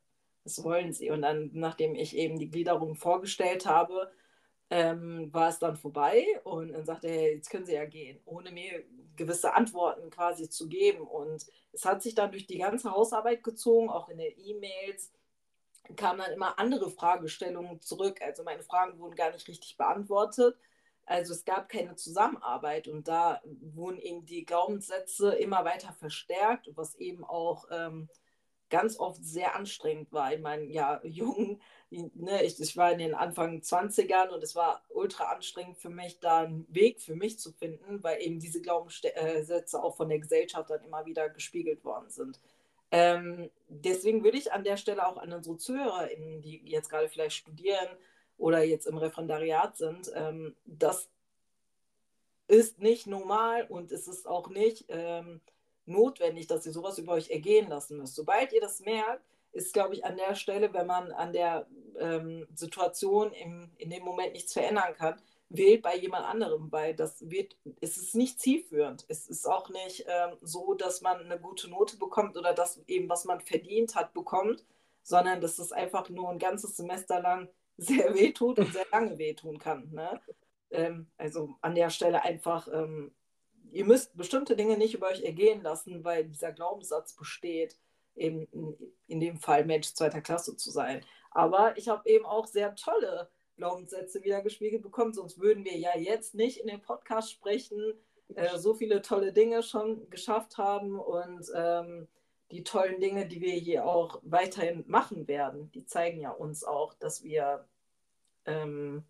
Was 0.45 0.63
wollen 0.63 0.93
Sie? 0.93 1.11
Und 1.11 1.21
dann, 1.21 1.51
nachdem 1.53 1.95
ich 1.95 2.15
eben 2.15 2.39
die 2.39 2.49
Gliederung 2.49 2.95
vorgestellt 2.95 3.65
habe, 3.65 4.11
ähm, 4.69 5.31
war 5.33 5.49
es 5.49 5.59
dann 5.59 5.75
vorbei 5.75 6.25
und 6.45 6.71
dann 6.71 6.85
sagte 6.85 7.07
er, 7.07 7.13
hey, 7.13 7.35
jetzt 7.35 7.49
können 7.49 7.65
Sie 7.65 7.73
ja 7.73 7.85
gehen, 7.85 8.19
ohne 8.25 8.51
mir 8.51 8.83
gewisse 9.15 9.53
Antworten 9.53 10.09
quasi 10.09 10.49
zu 10.49 10.67
geben. 10.67 11.01
Und 11.01 11.45
es 11.73 11.85
hat 11.85 12.01
sich 12.01 12.15
dann 12.15 12.31
durch 12.31 12.47
die 12.47 12.57
ganze 12.57 12.91
Hausarbeit 12.91 13.43
gezogen, 13.43 13.89
auch 13.89 14.09
in 14.09 14.17
den 14.17 14.33
E-Mails 14.37 15.11
kamen 15.95 16.19
dann 16.19 16.33
immer 16.33 16.59
andere 16.59 16.89
Fragestellungen 16.89 17.81
zurück. 17.81 18.21
Also 18.21 18.43
meine 18.43 18.63
Fragen 18.63 18.99
wurden 18.99 19.15
gar 19.15 19.31
nicht 19.31 19.47
richtig 19.47 19.77
beantwortet. 19.77 20.57
Also 21.05 21.33
es 21.33 21.43
gab 21.43 21.67
keine 21.67 21.95
Zusammenarbeit 21.95 22.87
und 22.87 23.07
da 23.07 23.41
wurden 23.73 23.99
eben 23.99 24.25
die 24.25 24.45
Glaubenssätze 24.45 25.33
immer 25.35 25.65
weiter 25.65 25.93
verstärkt, 25.93 26.69
was 26.75 26.95
eben 26.95 27.25
auch 27.25 27.65
ähm, 27.71 28.07
ganz 28.69 28.97
oft 28.97 29.23
sehr 29.23 29.55
anstrengend 29.55 30.11
war. 30.13 30.33
Ich 30.33 30.39
meine, 30.39 30.63
ja, 30.65 31.01
jung, 31.03 31.59
ne, 31.91 32.43
ich, 32.43 32.59
ich 32.59 32.77
war 32.77 32.91
in 32.91 32.99
den 32.99 33.13
Anfang 33.13 33.59
20ern 33.59 34.29
und 34.29 34.43
es 34.43 34.55
war 34.55 34.83
ultra 34.89 35.25
anstrengend 35.25 35.77
für 35.77 35.89
mich, 35.89 36.19
da 36.19 36.39
einen 36.39 36.65
Weg 36.73 37.01
für 37.01 37.15
mich 37.15 37.37
zu 37.37 37.51
finden, 37.51 38.01
weil 38.01 38.21
eben 38.21 38.39
diese 38.39 38.61
Glaubenssätze 38.61 39.83
auch 39.83 39.97
von 39.97 40.09
der 40.09 40.19
Gesellschaft 40.19 40.69
dann 40.69 40.83
immer 40.83 41.05
wieder 41.05 41.29
gespiegelt 41.29 41.83
worden 41.83 42.09
sind. 42.09 42.39
Ähm, 42.93 43.49
deswegen 43.69 44.23
würde 44.23 44.37
ich 44.37 44.53
an 44.53 44.63
der 44.63 44.77
Stelle 44.77 45.07
auch 45.07 45.17
an 45.17 45.33
unsere 45.33 45.57
ZuhörerInnen, 45.57 46.41
die 46.41 46.61
jetzt 46.63 46.89
gerade 46.91 47.09
vielleicht 47.09 47.35
studieren 47.35 47.87
oder 48.37 48.61
jetzt 48.61 48.85
im 48.85 48.97
Referendariat 48.97 49.75
sind, 49.75 50.11
ähm, 50.13 50.55
das 50.65 51.09
ist 52.47 52.79
nicht 52.79 53.07
normal 53.07 53.65
und 53.67 53.91
es 53.91 54.07
ist 54.07 54.27
auch 54.27 54.47
nicht 54.49 54.85
ähm, 54.89 55.41
notwendig, 55.87 56.45
dass 56.45 56.67
ihr 56.67 56.71
sowas 56.71 56.99
über 56.99 57.13
euch 57.13 57.31
ergehen 57.31 57.67
lassen 57.67 57.97
müsst. 57.97 58.13
Sobald 58.13 58.53
ihr 58.53 58.61
das 58.61 58.79
merkt, 58.81 59.23
ist, 59.53 59.73
glaube 59.73 59.95
ich, 59.95 60.05
an 60.05 60.15
der 60.15 60.35
Stelle, 60.35 60.71
wenn 60.71 60.85
man 60.85 61.11
an 61.13 61.33
der 61.33 61.65
ähm, 61.97 62.47
Situation 62.53 63.31
im, 63.31 63.71
in 63.77 63.89
dem 63.89 64.03
Moment 64.03 64.33
nichts 64.33 64.53
verändern 64.53 64.93
kann, 64.95 65.19
wählt 65.53 65.83
bei 65.83 65.95
jemand 65.95 66.25
anderem, 66.25 66.71
weil 66.71 66.95
das 66.95 67.29
wird, 67.29 67.55
es 67.79 67.97
ist 67.97 68.15
nicht 68.15 68.39
zielführend. 68.39 69.05
Es 69.07 69.29
ist 69.29 69.45
auch 69.47 69.69
nicht 69.69 70.03
ähm, 70.07 70.35
so, 70.41 70.73
dass 70.73 71.01
man 71.01 71.19
eine 71.19 71.39
gute 71.39 71.69
Note 71.69 71.97
bekommt 71.97 72.35
oder 72.35 72.53
das 72.53 72.81
eben, 72.87 73.07
was 73.07 73.25
man 73.25 73.39
verdient 73.39 73.95
hat, 73.95 74.13
bekommt, 74.13 74.65
sondern 75.03 75.41
dass 75.41 75.59
es 75.59 75.71
einfach 75.71 76.09
nur 76.09 76.29
ein 76.29 76.39
ganzes 76.39 76.75
Semester 76.75 77.21
lang 77.21 77.49
sehr 77.77 78.15
wehtut 78.15 78.57
und 78.59 78.73
sehr 78.73 78.85
lange 78.91 79.17
wehtun 79.19 79.59
kann. 79.59 79.89
Ne? 79.91 80.19
Ähm, 80.71 81.07
also 81.17 81.55
an 81.61 81.75
der 81.75 81.91
Stelle 81.91 82.23
einfach, 82.23 82.67
ähm, 82.67 83.13
ihr 83.71 83.85
müsst 83.85 84.17
bestimmte 84.17 84.55
Dinge 84.55 84.77
nicht 84.77 84.95
über 84.95 85.07
euch 85.07 85.21
ergehen 85.21 85.61
lassen, 85.61 86.03
weil 86.03 86.25
dieser 86.25 86.51
Glaubenssatz 86.51 87.13
besteht, 87.13 87.77
eben 88.15 88.47
in, 88.51 88.75
in 89.07 89.19
dem 89.19 89.37
Fall 89.37 89.65
Mensch 89.65 89.93
zweiter 89.93 90.21
Klasse 90.21 90.57
zu 90.57 90.71
sein. 90.71 91.05
Aber 91.29 91.77
ich 91.77 91.89
habe 91.89 92.09
eben 92.09 92.25
auch 92.25 92.47
sehr 92.47 92.75
tolle 92.75 93.29
Glaubenssätze 93.55 94.23
wieder 94.23 94.41
gespiegelt 94.41 94.81
bekommt. 94.81 95.15
Sonst 95.15 95.39
würden 95.39 95.65
wir 95.65 95.77
ja 95.77 95.97
jetzt 95.97 96.35
nicht 96.35 96.57
in 96.57 96.67
dem 96.67 96.81
Podcast 96.81 97.31
sprechen, 97.31 97.93
äh, 98.35 98.57
so 98.57 98.73
viele 98.73 99.01
tolle 99.01 99.33
Dinge 99.33 99.63
schon 99.63 100.09
geschafft 100.09 100.57
haben 100.57 100.99
und 100.99 101.51
ähm, 101.55 102.07
die 102.51 102.63
tollen 102.63 102.99
Dinge, 102.99 103.27
die 103.27 103.41
wir 103.41 103.53
hier 103.53 103.85
auch 103.85 104.19
weiterhin 104.23 104.83
machen 104.87 105.27
werden, 105.27 105.71
die 105.71 105.85
zeigen 105.85 106.19
ja 106.19 106.31
uns 106.31 106.63
auch, 106.63 106.93
dass 106.93 107.23
wir 107.23 107.67
ähm, 108.45 109.03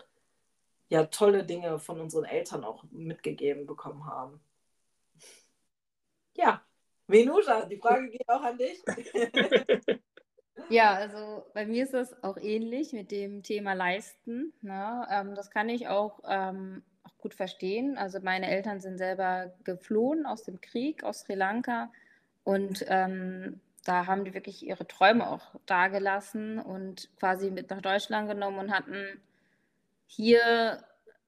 ja 0.89 1.05
tolle 1.05 1.43
Dinge 1.43 1.79
von 1.79 1.99
unseren 1.99 2.25
Eltern 2.25 2.63
auch 2.63 2.83
mitgegeben 2.91 3.65
bekommen 3.65 4.05
haben. 4.05 4.39
Ja, 6.35 6.63
Venusa, 7.07 7.65
die 7.65 7.77
Frage 7.77 8.09
geht 8.09 8.27
auch 8.29 8.41
an 8.41 8.57
dich. 8.57 8.81
Ja, 10.69 10.93
also 10.93 11.45
bei 11.53 11.65
mir 11.65 11.83
ist 11.83 11.93
das 11.93 12.23
auch 12.23 12.37
ähnlich 12.37 12.93
mit 12.93 13.11
dem 13.11 13.43
Thema 13.43 13.73
Leisten. 13.73 14.53
Ne? 14.61 15.07
Ähm, 15.09 15.35
das 15.35 15.49
kann 15.49 15.69
ich 15.69 15.87
auch, 15.87 16.19
ähm, 16.27 16.83
auch 17.03 17.17
gut 17.17 17.33
verstehen. 17.33 17.97
Also 17.97 18.19
meine 18.21 18.49
Eltern 18.49 18.79
sind 18.79 18.97
selber 18.97 19.53
geflohen 19.63 20.25
aus 20.25 20.43
dem 20.43 20.61
Krieg, 20.61 21.03
aus 21.03 21.21
Sri 21.21 21.33
Lanka. 21.35 21.91
Und 22.43 22.85
ähm, 22.87 23.61
da 23.85 24.05
haben 24.05 24.25
die 24.25 24.33
wirklich 24.33 24.65
ihre 24.65 24.87
Träume 24.87 25.27
auch 25.29 25.55
dagelassen 25.65 26.59
und 26.59 27.09
quasi 27.17 27.51
mit 27.51 27.69
nach 27.69 27.81
Deutschland 27.81 28.29
genommen 28.29 28.59
und 28.59 28.71
hatten 28.71 29.21
hier 30.07 30.83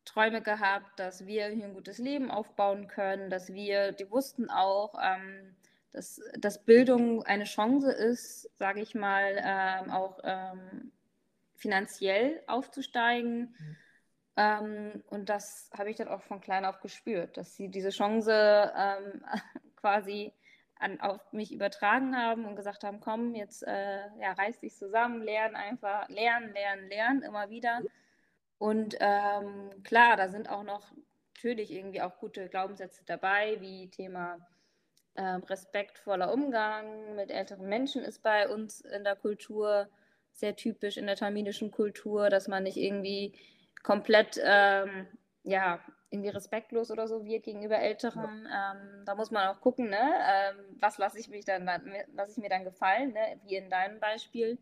Träume 0.05 0.41
gehabt, 0.41 0.99
dass 0.99 1.25
wir 1.25 1.47
hier 1.47 1.65
ein 1.65 1.73
gutes 1.73 1.97
Leben 1.97 2.29
aufbauen 2.31 2.87
können, 2.87 3.29
dass 3.29 3.51
wir, 3.51 3.91
die 3.91 4.09
wussten 4.09 4.49
auch, 4.49 4.93
ähm, 5.01 5.55
dass, 5.95 6.21
dass 6.37 6.63
Bildung 6.63 7.23
eine 7.23 7.45
Chance 7.45 7.89
ist, 7.89 8.49
sage 8.57 8.81
ich 8.81 8.95
mal, 8.95 9.41
ähm, 9.41 9.91
auch 9.91 10.19
ähm, 10.23 10.91
finanziell 11.55 12.43
aufzusteigen. 12.47 13.55
Mhm. 13.57 13.77
Ähm, 14.35 15.03
und 15.07 15.29
das 15.29 15.69
habe 15.77 15.89
ich 15.89 15.95
dann 15.95 16.09
auch 16.09 16.21
von 16.21 16.41
klein 16.41 16.65
auf 16.65 16.81
gespürt, 16.81 17.37
dass 17.37 17.55
sie 17.55 17.69
diese 17.69 17.91
Chance 17.91 18.73
ähm, 18.75 19.23
quasi 19.77 20.33
an, 20.77 20.99
auf 20.99 21.31
mich 21.31 21.53
übertragen 21.53 22.17
haben 22.17 22.43
und 22.43 22.57
gesagt 22.57 22.83
haben, 22.83 22.99
komm, 22.99 23.33
jetzt 23.33 23.63
äh, 23.63 24.01
ja, 24.19 24.33
reiß 24.33 24.59
dich 24.59 24.75
zusammen, 24.75 25.21
lern 25.21 25.55
einfach, 25.55 26.09
lernen, 26.09 26.51
lernen, 26.51 26.89
lernen, 26.89 27.21
immer 27.21 27.49
wieder. 27.49 27.81
Und 28.57 28.97
ähm, 28.99 29.69
klar, 29.83 30.17
da 30.17 30.27
sind 30.27 30.49
auch 30.49 30.63
noch 30.63 30.91
natürlich 31.35 31.71
irgendwie 31.71 32.01
auch 32.01 32.17
gute 32.17 32.49
Glaubenssätze 32.49 33.03
dabei, 33.05 33.61
wie 33.61 33.89
Thema 33.89 34.45
ähm, 35.15 35.43
respektvoller 35.43 36.33
Umgang 36.33 37.15
mit 37.15 37.31
älteren 37.31 37.67
Menschen 37.67 38.03
ist 38.03 38.21
bei 38.21 38.49
uns 38.49 38.81
in 38.81 39.03
der 39.03 39.15
Kultur 39.15 39.87
sehr 40.31 40.55
typisch, 40.55 40.97
in 40.97 41.07
der 41.07 41.15
tamilischen 41.15 41.71
Kultur, 41.71 42.29
dass 42.29 42.47
man 42.47 42.63
nicht 42.63 42.77
irgendwie 42.77 43.33
komplett, 43.83 44.39
ähm, 44.43 45.07
ja, 45.43 45.79
irgendwie 46.09 46.29
respektlos 46.29 46.91
oder 46.91 47.07
so 47.07 47.25
wird 47.25 47.43
gegenüber 47.43 47.77
Älteren. 47.77 48.47
Ähm, 48.47 49.05
da 49.05 49.15
muss 49.15 49.31
man 49.31 49.47
auch 49.47 49.61
gucken, 49.61 49.89
ne? 49.89 49.99
Ähm, 49.99 50.55
was 50.79 50.97
lasse 50.97 51.19
ich, 51.19 51.29
mich 51.29 51.45
dann, 51.45 51.65
lasse 52.13 52.31
ich 52.31 52.37
mir 52.37 52.49
dann 52.49 52.63
gefallen, 52.63 53.13
ne? 53.13 53.39
wie 53.43 53.55
in 53.55 53.69
deinem 53.69 53.99
Beispiel 53.99 54.57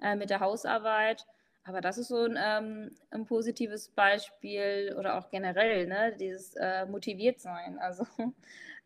äh, 0.00 0.16
mit 0.16 0.30
der 0.30 0.40
Hausarbeit. 0.40 1.26
Aber 1.64 1.80
das 1.80 1.98
ist 1.98 2.08
so 2.08 2.24
ein, 2.24 2.38
ähm, 2.38 2.96
ein, 3.10 3.26
positives 3.26 3.88
Beispiel 3.90 4.94
oder 4.98 5.18
auch 5.18 5.30
generell, 5.30 5.86
ne? 5.86 6.14
dieses 6.18 6.54
äh, 6.56 6.86
motiviert 6.86 7.40
sein. 7.40 7.78
Also 7.78 8.06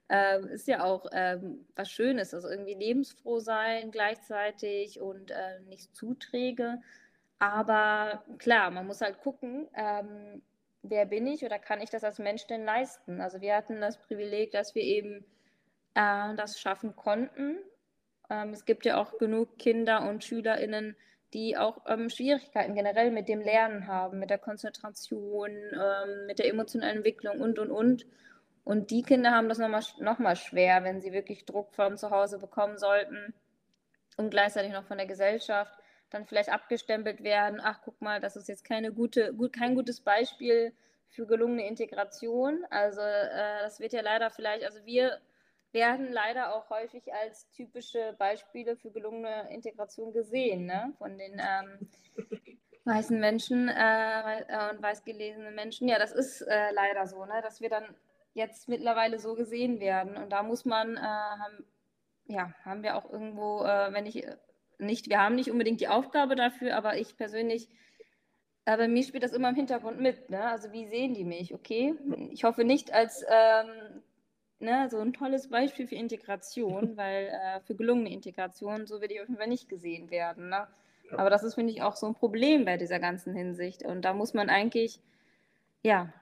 ähm, 0.08 0.48
ist 0.48 0.68
ja 0.68 0.84
auch 0.84 1.06
ähm, 1.12 1.66
was 1.74 1.90
Schönes, 1.90 2.34
also 2.34 2.48
irgendwie 2.48 2.74
lebensfroh 2.74 3.40
sein 3.40 3.90
gleichzeitig 3.90 5.00
und 5.00 5.30
äh, 5.30 5.60
nicht 5.68 5.94
zu 5.94 6.14
träge. 6.14 6.80
Aber 7.38 8.24
klar, 8.38 8.70
man 8.70 8.86
muss 8.86 9.00
halt 9.00 9.18
gucken, 9.20 9.68
ähm, 9.74 10.42
wer 10.82 11.06
bin 11.06 11.26
ich 11.26 11.44
oder 11.44 11.58
kann 11.58 11.80
ich 11.80 11.90
das 11.90 12.04
als 12.04 12.18
Mensch 12.18 12.46
denn 12.46 12.64
leisten? 12.64 13.20
Also 13.20 13.40
wir 13.40 13.56
hatten 13.56 13.80
das 13.80 13.98
Privileg, 13.98 14.52
dass 14.52 14.74
wir 14.74 14.82
eben 14.82 15.24
äh, 15.94 16.34
das 16.36 16.60
schaffen 16.60 16.94
konnten. 16.94 17.58
Ähm, 18.30 18.50
es 18.50 18.64
gibt 18.64 18.84
ja 18.84 19.00
auch 19.00 19.18
genug 19.18 19.58
Kinder 19.58 20.08
und 20.08 20.24
SchülerInnen, 20.24 20.96
die 21.34 21.56
auch 21.56 21.78
ähm, 21.86 22.10
Schwierigkeiten 22.10 22.74
generell 22.74 23.10
mit 23.10 23.28
dem 23.28 23.40
Lernen 23.40 23.86
haben, 23.86 24.18
mit 24.18 24.30
der 24.30 24.38
Konzentration, 24.38 25.50
ähm, 25.50 26.26
mit 26.26 26.38
der 26.38 26.48
emotionalen 26.48 26.98
Entwicklung 26.98 27.40
und, 27.40 27.58
und, 27.58 27.70
und. 27.70 28.06
Und 28.64 28.90
die 28.90 29.02
Kinder 29.02 29.32
haben 29.32 29.48
das 29.48 29.58
nochmal 29.58 29.82
noch 29.98 30.18
mal 30.18 30.36
schwer, 30.36 30.84
wenn 30.84 31.00
sie 31.00 31.12
wirklich 31.12 31.44
Druck 31.44 31.74
von 31.74 31.96
zu 31.96 32.10
Hause 32.10 32.38
bekommen 32.38 32.78
sollten 32.78 33.34
und 34.16 34.30
gleichzeitig 34.30 34.72
noch 34.72 34.84
von 34.84 34.98
der 34.98 35.06
Gesellschaft 35.06 35.74
dann 36.10 36.26
vielleicht 36.26 36.50
abgestempelt 36.50 37.24
werden. 37.24 37.60
Ach, 37.62 37.80
guck 37.84 38.00
mal, 38.00 38.20
das 38.20 38.36
ist 38.36 38.48
jetzt 38.48 38.64
keine 38.64 38.92
gute, 38.92 39.34
gut, 39.34 39.52
kein 39.52 39.74
gutes 39.74 40.00
Beispiel 40.00 40.72
für 41.08 41.26
gelungene 41.26 41.66
Integration. 41.66 42.64
Also 42.70 43.00
äh, 43.00 43.62
das 43.62 43.80
wird 43.80 43.92
ja 43.92 44.02
leider 44.02 44.30
vielleicht, 44.30 44.64
also 44.64 44.84
wir 44.84 45.18
werden 45.72 46.12
leider 46.12 46.54
auch 46.54 46.68
häufig 46.70 47.12
als 47.12 47.50
typische 47.50 48.14
Beispiele 48.18 48.76
für 48.76 48.90
gelungene 48.90 49.48
Integration 49.50 50.12
gesehen, 50.12 50.66
ne? 50.66 50.92
von 50.98 51.16
den 51.16 51.40
ähm, 51.40 51.88
weißen 52.84 53.18
Menschen 53.18 53.68
äh, 53.68 54.70
und 54.70 54.82
weißgelesenen 54.82 55.54
Menschen. 55.54 55.88
Ja, 55.88 55.98
das 55.98 56.12
ist 56.12 56.42
äh, 56.42 56.72
leider 56.72 57.06
so, 57.06 57.24
ne? 57.24 57.40
dass 57.42 57.60
wir 57.60 57.70
dann 57.70 57.94
jetzt 58.34 58.68
mittlerweile 58.68 59.18
so 59.18 59.34
gesehen 59.34 59.80
werden. 59.80 60.16
Und 60.16 60.30
da 60.30 60.42
muss 60.42 60.64
man, 60.64 60.96
äh, 60.96 61.00
haben, 61.00 61.64
ja, 62.26 62.54
haben 62.64 62.82
wir 62.82 62.96
auch 62.96 63.10
irgendwo, 63.10 63.62
äh, 63.64 63.92
wenn 63.92 64.06
ich 64.06 64.24
äh, 64.24 64.36
nicht, 64.78 65.08
wir 65.08 65.20
haben 65.20 65.34
nicht 65.34 65.50
unbedingt 65.50 65.80
die 65.80 65.88
Aufgabe 65.88 66.34
dafür, 66.34 66.76
aber 66.76 66.96
ich 66.96 67.16
persönlich, 67.16 67.68
äh, 68.64 68.76
bei 68.76 68.88
mir 68.88 69.02
spielt 69.02 69.22
das 69.22 69.32
immer 69.32 69.50
im 69.50 69.54
Hintergrund 69.54 70.00
mit. 70.00 70.30
Ne? 70.30 70.42
Also 70.42 70.72
wie 70.72 70.86
sehen 70.86 71.14
die 71.14 71.24
mich? 71.24 71.54
Okay, 71.54 71.94
ich 72.30 72.44
hoffe 72.44 72.64
nicht 72.64 72.92
als 72.92 73.24
ähm, 73.28 74.02
ne, 74.58 74.88
so 74.90 74.98
ein 74.98 75.12
tolles 75.12 75.48
Beispiel 75.48 75.86
für 75.86 75.94
Integration, 75.94 76.96
weil 76.96 77.26
äh, 77.26 77.60
für 77.60 77.74
gelungene 77.74 78.12
Integration, 78.12 78.86
so 78.86 79.00
werde 79.00 79.14
ich 79.14 79.20
auf 79.20 79.28
jeden 79.28 79.38
Fall 79.38 79.48
nicht 79.48 79.68
gesehen 79.68 80.10
werden. 80.10 80.48
Ne? 80.48 80.66
Aber 81.16 81.30
das 81.30 81.42
ist, 81.42 81.54
finde 81.54 81.72
ich, 81.72 81.82
auch 81.82 81.96
so 81.96 82.06
ein 82.06 82.14
Problem 82.14 82.64
bei 82.64 82.76
dieser 82.76 82.98
ganzen 82.98 83.34
Hinsicht. 83.34 83.82
Und 83.84 84.02
da 84.02 84.14
muss 84.14 84.32
man 84.34 84.48
eigentlich, 84.48 85.00
ja, 85.82 86.12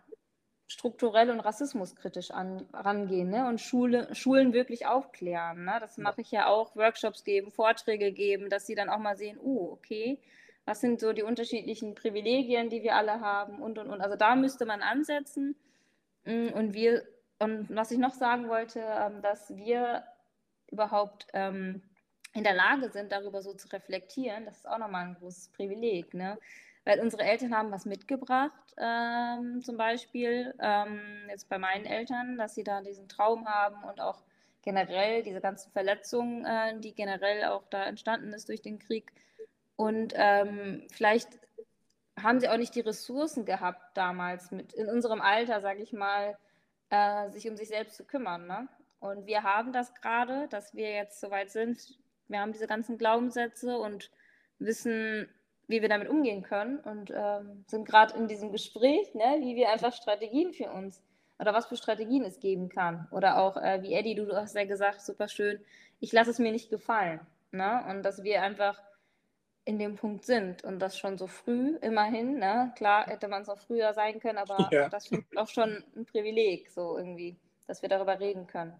strukturell 0.70 1.30
und 1.30 1.40
rassismuskritisch 1.40 2.30
an, 2.30 2.64
rangehen 2.72 3.28
ne? 3.28 3.48
und 3.48 3.60
Schule, 3.60 4.14
Schulen 4.14 4.52
wirklich 4.52 4.86
aufklären. 4.86 5.64
Ne? 5.64 5.78
Das 5.80 5.98
mache 5.98 6.20
ich 6.20 6.30
ja 6.30 6.46
auch, 6.46 6.76
Workshops 6.76 7.24
geben, 7.24 7.50
Vorträge 7.50 8.12
geben, 8.12 8.48
dass 8.48 8.68
sie 8.68 8.76
dann 8.76 8.88
auch 8.88 9.00
mal 9.00 9.16
sehen, 9.16 9.36
oh, 9.42 9.72
okay, 9.72 10.20
was 10.66 10.80
sind 10.80 11.00
so 11.00 11.12
die 11.12 11.24
unterschiedlichen 11.24 11.96
Privilegien, 11.96 12.70
die 12.70 12.84
wir 12.84 12.94
alle 12.94 13.20
haben 13.20 13.60
und, 13.60 13.78
und, 13.78 13.90
und. 13.90 14.00
Also 14.00 14.14
da 14.14 14.36
müsste 14.36 14.64
man 14.64 14.80
ansetzen. 14.80 15.56
Mm, 16.24 16.50
und 16.54 16.72
wir, 16.72 17.02
und 17.40 17.74
was 17.74 17.90
ich 17.90 17.98
noch 17.98 18.14
sagen 18.14 18.48
wollte, 18.48 18.80
ähm, 18.80 19.22
dass 19.22 19.56
wir 19.56 20.04
überhaupt 20.70 21.26
ähm, 21.32 21.82
in 22.32 22.44
der 22.44 22.54
Lage 22.54 22.90
sind, 22.90 23.10
darüber 23.10 23.42
so 23.42 23.54
zu 23.54 23.66
reflektieren, 23.72 24.44
das 24.44 24.58
ist 24.58 24.68
auch 24.68 24.78
nochmal 24.78 25.06
ein 25.06 25.14
großes 25.14 25.48
Privileg. 25.48 26.14
Ne? 26.14 26.38
Weil 26.84 27.00
unsere 27.00 27.22
Eltern 27.22 27.54
haben 27.56 27.70
was 27.70 27.84
mitgebracht, 27.84 28.74
ähm, 28.78 29.62
zum 29.62 29.76
Beispiel 29.76 30.54
ähm, 30.60 31.00
jetzt 31.28 31.48
bei 31.48 31.58
meinen 31.58 31.86
Eltern, 31.86 32.38
dass 32.38 32.54
sie 32.54 32.64
da 32.64 32.80
diesen 32.80 33.08
Traum 33.08 33.46
haben 33.46 33.84
und 33.84 34.00
auch 34.00 34.22
generell 34.62 35.22
diese 35.22 35.40
ganzen 35.40 35.70
Verletzungen, 35.72 36.44
äh, 36.44 36.78
die 36.78 36.94
generell 36.94 37.44
auch 37.44 37.64
da 37.70 37.84
entstanden 37.84 38.32
ist 38.32 38.48
durch 38.48 38.62
den 38.62 38.78
Krieg. 38.78 39.12
Und 39.76 40.12
ähm, 40.16 40.86
vielleicht 40.92 41.28
haben 42.22 42.40
sie 42.40 42.48
auch 42.48 42.56
nicht 42.56 42.74
die 42.74 42.80
Ressourcen 42.80 43.44
gehabt 43.44 43.96
damals 43.96 44.50
mit 44.50 44.72
in 44.72 44.88
unserem 44.88 45.20
Alter, 45.20 45.60
sage 45.60 45.82
ich 45.82 45.92
mal, 45.92 46.36
äh, 46.90 47.30
sich 47.30 47.48
um 47.48 47.56
sich 47.56 47.68
selbst 47.68 47.96
zu 47.96 48.04
kümmern. 48.04 48.46
Ne? 48.46 48.68
Und 48.98 49.26
wir 49.26 49.42
haben 49.42 49.72
das 49.72 49.94
gerade, 49.94 50.48
dass 50.48 50.74
wir 50.74 50.90
jetzt 50.90 51.20
so 51.20 51.30
weit 51.30 51.50
sind. 51.50 51.98
Wir 52.28 52.40
haben 52.40 52.52
diese 52.52 52.66
ganzen 52.66 52.98
Glaubenssätze 52.98 53.78
und 53.78 54.10
wissen, 54.58 55.28
wie 55.70 55.82
wir 55.82 55.88
damit 55.88 56.08
umgehen 56.08 56.42
können 56.42 56.78
und 56.80 57.12
ähm, 57.14 57.64
sind 57.66 57.86
gerade 57.86 58.16
in 58.16 58.26
diesem 58.26 58.50
Gespräch, 58.50 59.14
ne, 59.14 59.38
wie 59.40 59.54
wir 59.54 59.70
einfach 59.70 59.92
Strategien 59.92 60.52
für 60.52 60.70
uns 60.70 61.02
oder 61.38 61.54
was 61.54 61.66
für 61.66 61.76
Strategien 61.76 62.24
es 62.24 62.40
geben 62.40 62.68
kann. 62.68 63.08
Oder 63.12 63.38
auch, 63.38 63.56
äh, 63.56 63.82
wie 63.82 63.94
Eddie, 63.94 64.14
du, 64.14 64.26
du, 64.26 64.36
hast 64.36 64.54
ja 64.56 64.64
gesagt, 64.64 65.00
super 65.00 65.28
schön, 65.28 65.60
ich 66.00 66.12
lasse 66.12 66.30
es 66.30 66.38
mir 66.38 66.52
nicht 66.52 66.70
gefallen. 66.70 67.20
Ne? 67.52 67.84
Und 67.88 68.02
dass 68.02 68.22
wir 68.22 68.42
einfach 68.42 68.82
in 69.64 69.78
dem 69.78 69.96
Punkt 69.96 70.24
sind 70.24 70.64
und 70.64 70.80
das 70.80 70.98
schon 70.98 71.16
so 71.16 71.28
früh, 71.28 71.76
immerhin. 71.80 72.38
Ne? 72.38 72.72
Klar 72.76 73.06
hätte 73.06 73.28
man 73.28 73.42
es 73.42 73.48
auch 73.48 73.58
früher 73.58 73.94
sein 73.94 74.18
können, 74.18 74.38
aber 74.38 74.68
ja. 74.72 74.88
das 74.88 75.10
ich 75.10 75.20
auch 75.36 75.48
schon 75.48 75.84
ein 75.96 76.04
Privileg, 76.04 76.68
so 76.70 76.98
irgendwie, 76.98 77.36
dass 77.66 77.80
wir 77.80 77.88
darüber 77.88 78.18
reden 78.18 78.46
können. 78.46 78.74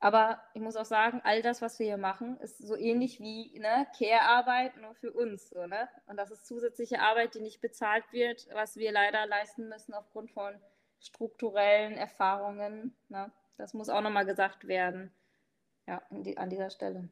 Aber 0.00 0.40
ich 0.54 0.60
muss 0.60 0.76
auch 0.76 0.84
sagen, 0.84 1.20
all 1.24 1.42
das, 1.42 1.60
was 1.60 1.78
wir 1.78 1.86
hier 1.86 1.96
machen, 1.96 2.38
ist 2.40 2.58
so 2.58 2.76
ähnlich 2.76 3.18
wie 3.18 3.58
ne, 3.58 3.86
Care-Arbeit 3.98 4.76
nur 4.76 4.94
für 4.94 5.12
uns. 5.12 5.50
So, 5.50 5.66
ne? 5.66 5.88
Und 6.06 6.16
das 6.16 6.30
ist 6.30 6.46
zusätzliche 6.46 7.00
Arbeit, 7.00 7.34
die 7.34 7.40
nicht 7.40 7.60
bezahlt 7.60 8.04
wird, 8.12 8.46
was 8.52 8.76
wir 8.76 8.92
leider 8.92 9.26
leisten 9.26 9.68
müssen 9.68 9.94
aufgrund 9.94 10.30
von 10.30 10.54
strukturellen 11.00 11.94
Erfahrungen. 11.94 12.96
Ne? 13.08 13.32
Das 13.56 13.74
muss 13.74 13.88
auch 13.88 14.00
nochmal 14.00 14.26
gesagt 14.26 14.68
werden. 14.68 15.12
Ja, 15.86 16.02
die, 16.10 16.36
an 16.36 16.50
dieser 16.50 16.70
Stelle. 16.70 17.08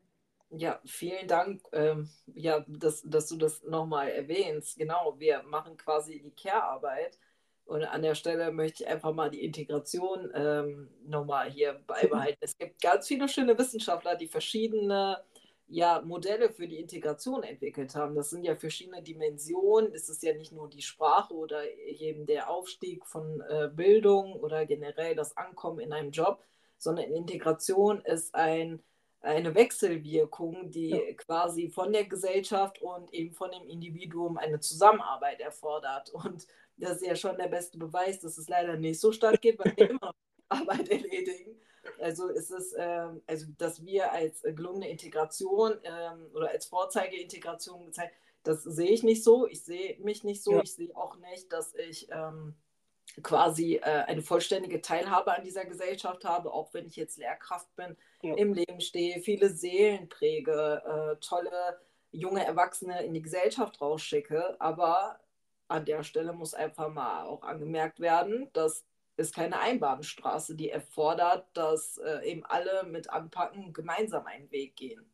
Ja, 0.50 0.80
vielen 0.84 1.26
Dank, 1.26 1.62
ähm, 1.72 2.08
ja, 2.26 2.64
dass, 2.68 3.02
dass 3.02 3.26
du 3.26 3.36
das 3.36 3.62
nochmal 3.64 4.10
erwähnst. 4.10 4.78
Genau, 4.78 5.18
wir 5.18 5.42
machen 5.42 5.76
quasi 5.76 6.20
die 6.20 6.30
Care-Arbeit 6.30 7.18
und 7.66 7.82
an 7.82 8.02
der 8.02 8.14
Stelle 8.14 8.52
möchte 8.52 8.84
ich 8.84 8.88
einfach 8.88 9.12
mal 9.12 9.28
die 9.28 9.44
Integration 9.44 10.30
ähm, 10.34 10.88
nochmal 11.04 11.50
hier 11.50 11.80
beibehalten. 11.86 12.38
Es 12.40 12.56
gibt 12.56 12.80
ganz 12.80 13.08
viele 13.08 13.28
schöne 13.28 13.58
Wissenschaftler, 13.58 14.14
die 14.14 14.28
verschiedene 14.28 15.22
ja, 15.68 16.00
Modelle 16.00 16.50
für 16.50 16.68
die 16.68 16.78
Integration 16.78 17.42
entwickelt 17.42 17.96
haben. 17.96 18.14
Das 18.14 18.30
sind 18.30 18.44
ja 18.44 18.54
verschiedene 18.54 19.02
Dimensionen. 19.02 19.92
Es 19.92 20.08
ist 20.08 20.22
ja 20.22 20.32
nicht 20.32 20.52
nur 20.52 20.70
die 20.70 20.82
Sprache 20.82 21.34
oder 21.34 21.68
eben 21.74 22.24
der 22.24 22.48
Aufstieg 22.50 23.04
von 23.04 23.40
äh, 23.40 23.68
Bildung 23.74 24.34
oder 24.34 24.64
generell 24.64 25.16
das 25.16 25.36
Ankommen 25.36 25.80
in 25.80 25.92
einem 25.92 26.12
Job, 26.12 26.44
sondern 26.78 27.10
Integration 27.10 28.00
ist 28.02 28.32
ein, 28.36 28.80
eine 29.20 29.56
Wechselwirkung, 29.56 30.70
die 30.70 30.90
ja. 30.90 31.14
quasi 31.16 31.68
von 31.68 31.92
der 31.92 32.04
Gesellschaft 32.04 32.80
und 32.80 33.12
eben 33.12 33.34
von 33.34 33.50
dem 33.50 33.66
Individuum 33.66 34.36
eine 34.38 34.60
Zusammenarbeit 34.60 35.40
erfordert. 35.40 36.10
Und 36.10 36.46
das 36.76 36.98
ist 36.98 37.06
ja 37.06 37.16
schon 37.16 37.36
der 37.36 37.48
beste 37.48 37.78
Beweis, 37.78 38.20
dass 38.20 38.38
es 38.38 38.48
leider 38.48 38.76
nicht 38.76 39.00
so 39.00 39.12
stattgeht, 39.12 39.58
weil 39.58 39.76
wir 39.76 39.90
immer 39.90 40.14
Arbeit 40.48 40.88
erledigen. 40.88 41.58
Also 42.00 42.28
ist 42.28 42.50
es, 42.50 42.74
ähm, 42.76 43.22
also 43.26 43.46
dass 43.58 43.84
wir 43.84 44.12
als 44.12 44.42
gelungene 44.42 44.90
Integration 44.90 45.74
ähm, 45.84 46.26
oder 46.34 46.50
als 46.50 46.66
Vorzeigeintegration 46.66 47.86
gezeigt, 47.86 48.14
das 48.42 48.62
sehe 48.62 48.90
ich 48.90 49.02
nicht 49.02 49.24
so. 49.24 49.46
Ich 49.46 49.64
sehe 49.64 49.98
mich 50.00 50.24
nicht 50.24 50.42
so. 50.42 50.52
Ja. 50.52 50.62
Ich 50.62 50.74
sehe 50.74 50.94
auch 50.96 51.16
nicht, 51.16 51.52
dass 51.52 51.74
ich 51.74 52.08
ähm, 52.10 52.54
quasi 53.22 53.76
äh, 53.76 53.80
eine 53.80 54.22
vollständige 54.22 54.80
Teilhabe 54.80 55.32
an 55.34 55.44
dieser 55.44 55.64
Gesellschaft 55.64 56.24
habe, 56.24 56.52
auch 56.52 56.72
wenn 56.74 56.86
ich 56.86 56.96
jetzt 56.96 57.18
Lehrkraft 57.18 57.74
bin, 57.76 57.96
ja. 58.22 58.34
im 58.36 58.52
Leben 58.52 58.80
stehe, 58.80 59.20
viele 59.20 59.50
Seelen 59.50 60.08
präge, 60.08 60.82
äh, 60.84 61.20
tolle 61.20 61.80
junge 62.12 62.44
Erwachsene 62.44 63.04
in 63.04 63.14
die 63.14 63.22
Gesellschaft 63.22 63.80
rausschicke. 63.80 64.60
Aber 64.60 65.18
an 65.68 65.84
der 65.84 66.02
Stelle 66.02 66.32
muss 66.32 66.54
einfach 66.54 66.88
mal 66.88 67.24
auch 67.24 67.42
angemerkt 67.42 68.00
werden, 68.00 68.48
dass 68.52 68.84
es 69.16 69.32
keine 69.32 69.58
Einbahnstraße, 69.60 70.54
die 70.54 70.70
erfordert, 70.70 71.46
dass 71.54 71.98
äh, 71.98 72.30
eben 72.30 72.44
alle 72.44 72.84
mit 72.84 73.10
anpacken, 73.10 73.72
gemeinsam 73.72 74.26
einen 74.26 74.50
Weg 74.50 74.76
gehen. 74.76 75.04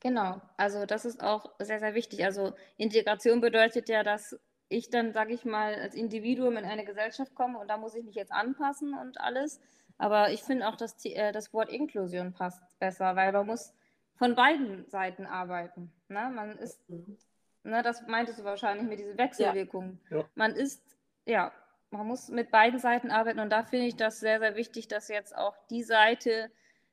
Genau, 0.00 0.40
also 0.56 0.84
das 0.84 1.04
ist 1.04 1.22
auch 1.22 1.52
sehr, 1.58 1.78
sehr 1.78 1.94
wichtig. 1.94 2.24
Also 2.24 2.54
Integration 2.76 3.40
bedeutet 3.40 3.88
ja, 3.88 4.02
dass 4.02 4.38
ich 4.68 4.90
dann, 4.90 5.12
sage 5.12 5.32
ich 5.32 5.44
mal, 5.44 5.74
als 5.74 5.94
Individuum 5.94 6.56
in 6.56 6.64
eine 6.64 6.84
Gesellschaft 6.84 7.34
komme 7.34 7.58
und 7.58 7.68
da 7.68 7.76
muss 7.76 7.94
ich 7.94 8.04
mich 8.04 8.16
jetzt 8.16 8.32
anpassen 8.32 8.94
und 8.94 9.20
alles. 9.20 9.60
Aber 9.98 10.30
ich 10.30 10.42
finde 10.42 10.68
auch, 10.68 10.76
dass 10.76 10.96
die, 10.96 11.14
äh, 11.14 11.32
das 11.32 11.52
Wort 11.52 11.70
Inklusion 11.70 12.32
passt 12.32 12.62
besser, 12.78 13.14
weil 13.16 13.32
man 13.32 13.46
muss 13.46 13.74
von 14.16 14.34
beiden 14.34 14.88
Seiten 14.88 15.26
arbeiten. 15.26 15.92
Ne? 16.08 16.30
Man 16.34 16.58
ist, 16.58 16.88
mhm. 16.88 17.16
Ne, 17.64 17.82
das 17.82 18.06
meintest 18.06 18.38
du 18.38 18.44
wahrscheinlich 18.44 18.88
mit 18.88 18.98
dieser 18.98 19.16
Wechselwirkung. 19.16 19.98
Ja. 20.10 20.18
Ja. 20.18 20.24
Man 20.34 20.54
ist, 20.54 20.82
ja, 21.26 21.52
man 21.90 22.06
muss 22.06 22.28
mit 22.28 22.50
beiden 22.50 22.78
Seiten 22.78 23.10
arbeiten 23.10 23.40
und 23.40 23.50
da 23.50 23.62
finde 23.64 23.86
ich 23.86 23.96
das 23.96 24.20
sehr, 24.20 24.38
sehr 24.40 24.56
wichtig, 24.56 24.88
dass 24.88 25.08
jetzt 25.08 25.36
auch 25.36 25.56
die 25.70 25.82
Seite, 25.82 26.50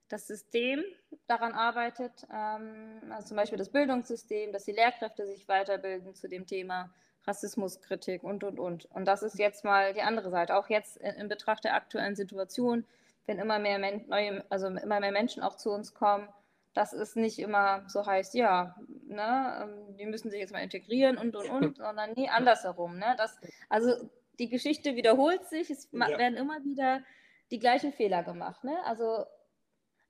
das 0.10 0.26
System 0.26 0.84
daran 1.28 1.54
arbeitet, 1.54 2.28
ähm, 2.34 3.00
also 3.12 3.30
zum 3.30 3.38
Beispiel 3.38 3.58
das 3.58 3.70
Bildungssystem, 3.70 4.52
dass 4.52 4.66
die 4.66 4.72
Lehrkräfte 4.72 5.26
sich 5.28 5.48
weiterbilden 5.48 6.16
zu 6.16 6.28
dem 6.28 6.48
Thema 6.48 6.90
Rassismuskritik 7.28 8.24
und, 8.24 8.44
und, 8.44 8.60
und. 8.60 8.86
Und 8.86 9.06
das 9.06 9.22
ist 9.22 9.38
jetzt 9.38 9.64
mal 9.64 9.94
die 9.94 10.02
andere 10.02 10.32
Seite. 10.32 10.56
Auch 10.56 10.70
jetzt 10.70 10.98
in, 10.98 11.14
in 11.16 11.28
Betracht 11.28 11.64
der 11.64 11.76
aktuellen 11.76 12.16
Situation, 12.16 12.86
wenn 13.28 13.38
immer 13.38 13.60
mehr, 13.60 13.78
Men 13.78 14.08
neue, 14.08 14.44
also 14.50 14.68
immer 14.68 15.00
mehr 15.00 15.12
Menschen 15.12 15.44
auch 15.44 15.56
zu 15.56 15.70
uns 15.72 15.94
kommen, 15.94 16.28
dass 16.74 16.94
es 16.94 17.16
nicht 17.16 17.40
immer 17.40 17.84
so 17.88 18.06
heißt, 18.06 18.36
ja, 18.36 18.76
ne, 19.08 19.64
ähm, 19.64 19.98
die 19.98 20.06
müssen 20.06 20.30
sich 20.30 20.40
jetzt 20.40 20.54
mal 20.54 20.64
integrieren 20.64 21.18
und, 21.18 21.36
und, 21.36 21.50
und, 21.50 21.78
sondern 21.78 22.14
nee, 22.16 22.30
andersherum. 22.30 22.98
Ne? 22.98 23.16
Das, 23.18 23.38
also 23.70 24.10
die 24.38 24.50
Geschichte 24.50 24.96
wiederholt 24.96 25.46
sich, 25.46 25.70
es 25.70 25.90
ja. 25.92 26.08
werden 26.18 26.38
immer 26.38 26.64
wieder 26.64 27.02
die 27.52 27.60
gleichen 27.60 27.92
Fehler 27.92 28.24
gemacht. 28.24 28.64
Ne? 28.64 28.78
Also 28.86 29.26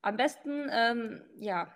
am 0.02 0.18
besten, 0.18 0.70
ähm, 0.72 1.24
ja, 1.40 1.74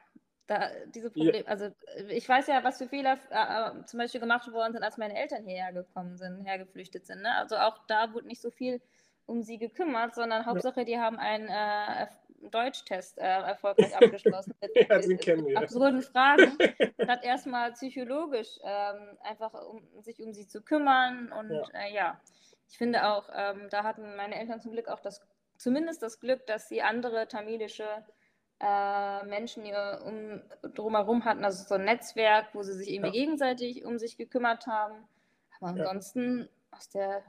da, 0.48 0.70
diese 0.94 1.10
Probleme, 1.10 1.40
ja. 1.40 1.46
also 1.46 1.70
ich 2.10 2.28
weiß 2.28 2.48
ja, 2.48 2.64
was 2.64 2.78
für 2.78 2.88
Fehler 2.88 3.18
äh, 3.30 3.80
äh, 3.80 3.86
zum 3.86 3.98
Beispiel 3.98 4.20
gemacht 4.20 4.52
worden 4.52 4.74
sind, 4.74 4.84
als 4.84 4.98
meine 4.98 5.18
Eltern 5.18 5.46
hierher 5.46 5.72
gekommen 5.72 6.18
sind, 6.18 6.44
hergeflüchtet 6.44 7.06
sind. 7.06 7.22
Ne? 7.22 7.34
Also 7.36 7.58
auch 7.58 7.80
da 7.88 8.14
wurde 8.14 8.28
nicht 8.28 8.42
so 8.42 8.52
viel 8.52 8.82
um 9.26 9.42
sie 9.42 9.58
gekümmert, 9.58 10.16
sondern 10.16 10.46
Hauptsache, 10.46 10.82
ja. 10.82 10.86
die 10.86 11.00
haben 11.00 11.18
einen 11.18 11.48
äh, 11.48 12.08
Deutschtest 12.52 13.18
äh, 13.18 13.22
erfolgreich 13.22 13.96
abgeschlossen 14.02 14.54
mit, 14.62 14.90
ja, 14.90 14.98
mit, 14.98 15.46
mit 15.46 15.58
absurden 15.58 16.02
Fragen. 16.02 16.58
Statt 17.02 17.24
erstmal 17.24 17.72
psychologisch 17.74 18.60
ähm, 18.64 19.18
einfach 19.22 19.54
um 19.54 19.82
sich 20.02 20.22
um 20.22 20.34
sie 20.34 20.48
zu 20.48 20.62
kümmern 20.62 21.32
und 21.32 21.52
ja, 21.52 21.64
äh, 21.74 21.94
ja. 21.94 22.22
ich 22.70 22.78
finde 22.78 23.08
auch, 23.08 23.30
ähm, 23.34 23.68
da 23.70 23.84
hatten 23.84 24.16
meine 24.16 24.40
Eltern 24.40 24.62
zum 24.62 24.72
Glück 24.72 24.88
auch 24.88 25.00
das, 25.00 25.22
zumindest 25.58 26.02
das 26.02 26.20
Glück, 26.20 26.46
dass 26.48 26.70
sie 26.70 26.82
andere 26.82 27.28
tamilische 27.28 27.88
äh, 28.60 29.26
Menschen 29.26 29.66
hier 29.66 30.02
um, 30.06 30.42
drumherum 30.74 31.26
hatten, 31.26 31.44
also 31.44 31.64
so 31.68 31.76
ein 31.76 31.84
Netzwerk, 31.84 32.48
wo 32.54 32.64
sie 32.64 32.74
sich 32.74 32.90
irgendwie 32.90 33.18
ja. 33.18 33.26
gegenseitig 33.26 33.84
um 33.86 34.00
sich 34.00 34.18
gekümmert 34.18 34.68
haben. 34.68 34.96
Aber 35.60 35.70
ansonsten 35.70 36.50
aus 36.72 36.90
der. 36.90 37.24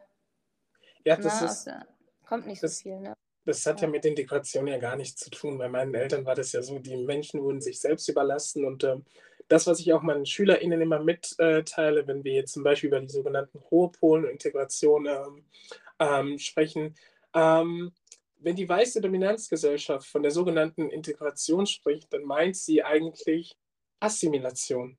Ja, 1.05 1.16
das 1.16 1.40
na, 1.40 1.46
ist. 1.46 1.66
Der, 1.66 1.87
kommt 2.27 2.46
nicht 2.46 2.62
das, 2.62 2.79
so 2.79 2.83
viel, 2.83 3.00
ne? 3.00 3.14
Das 3.44 3.64
hat 3.66 3.80
ja. 3.80 3.87
ja 3.87 3.92
mit 3.92 4.04
Integration 4.04 4.66
ja 4.66 4.78
gar 4.78 4.96
nichts 4.96 5.20
zu 5.22 5.30
tun. 5.30 5.59
Bei 5.59 5.68
meinen 5.68 5.94
Eltern 5.94 6.24
war 6.24 6.35
das 6.35 6.52
ja 6.52 6.62
so, 6.62 6.78
die 6.78 6.96
Menschen 6.96 7.42
wurden 7.42 7.61
sich 7.61 7.80
selbst 7.80 8.09
überlassen 8.09 8.64
und 8.64 8.85
ähm, 8.85 9.04
das, 9.48 9.66
was 9.66 9.80
ich 9.80 9.92
auch 9.92 10.02
meinen 10.02 10.26
SchülerInnen 10.26 10.80
immer 10.80 11.00
mitteile, 11.00 12.07
wenn 12.07 12.24
wir 12.24 12.33
jetzt 12.33 12.54
zum 12.54 12.62
Beispiel 12.64 12.88
über 12.88 13.00
die 13.00 13.09
sogenannten 13.09 13.61
hohe 13.70 13.90
Polen 13.90 14.24
und 14.24 14.30
Integration 14.30 15.07
ähm, 15.07 15.44
ähm, 15.98 16.38
sprechen, 16.38 16.94
ähm, 17.35 17.92
wenn 18.38 18.57
die 18.57 18.68
weiße 18.68 19.00
Dominanzgesellschaft 19.00 20.07
von 20.07 20.22
der 20.22 20.30
sogenannten 20.30 20.90
Integration 20.90 21.66
spricht, 21.66 22.12
dann 22.12 22.24
meint 22.24 22.57
sie 22.57 22.83
eigentlich 22.83 23.57
Assimilation. 24.00 24.98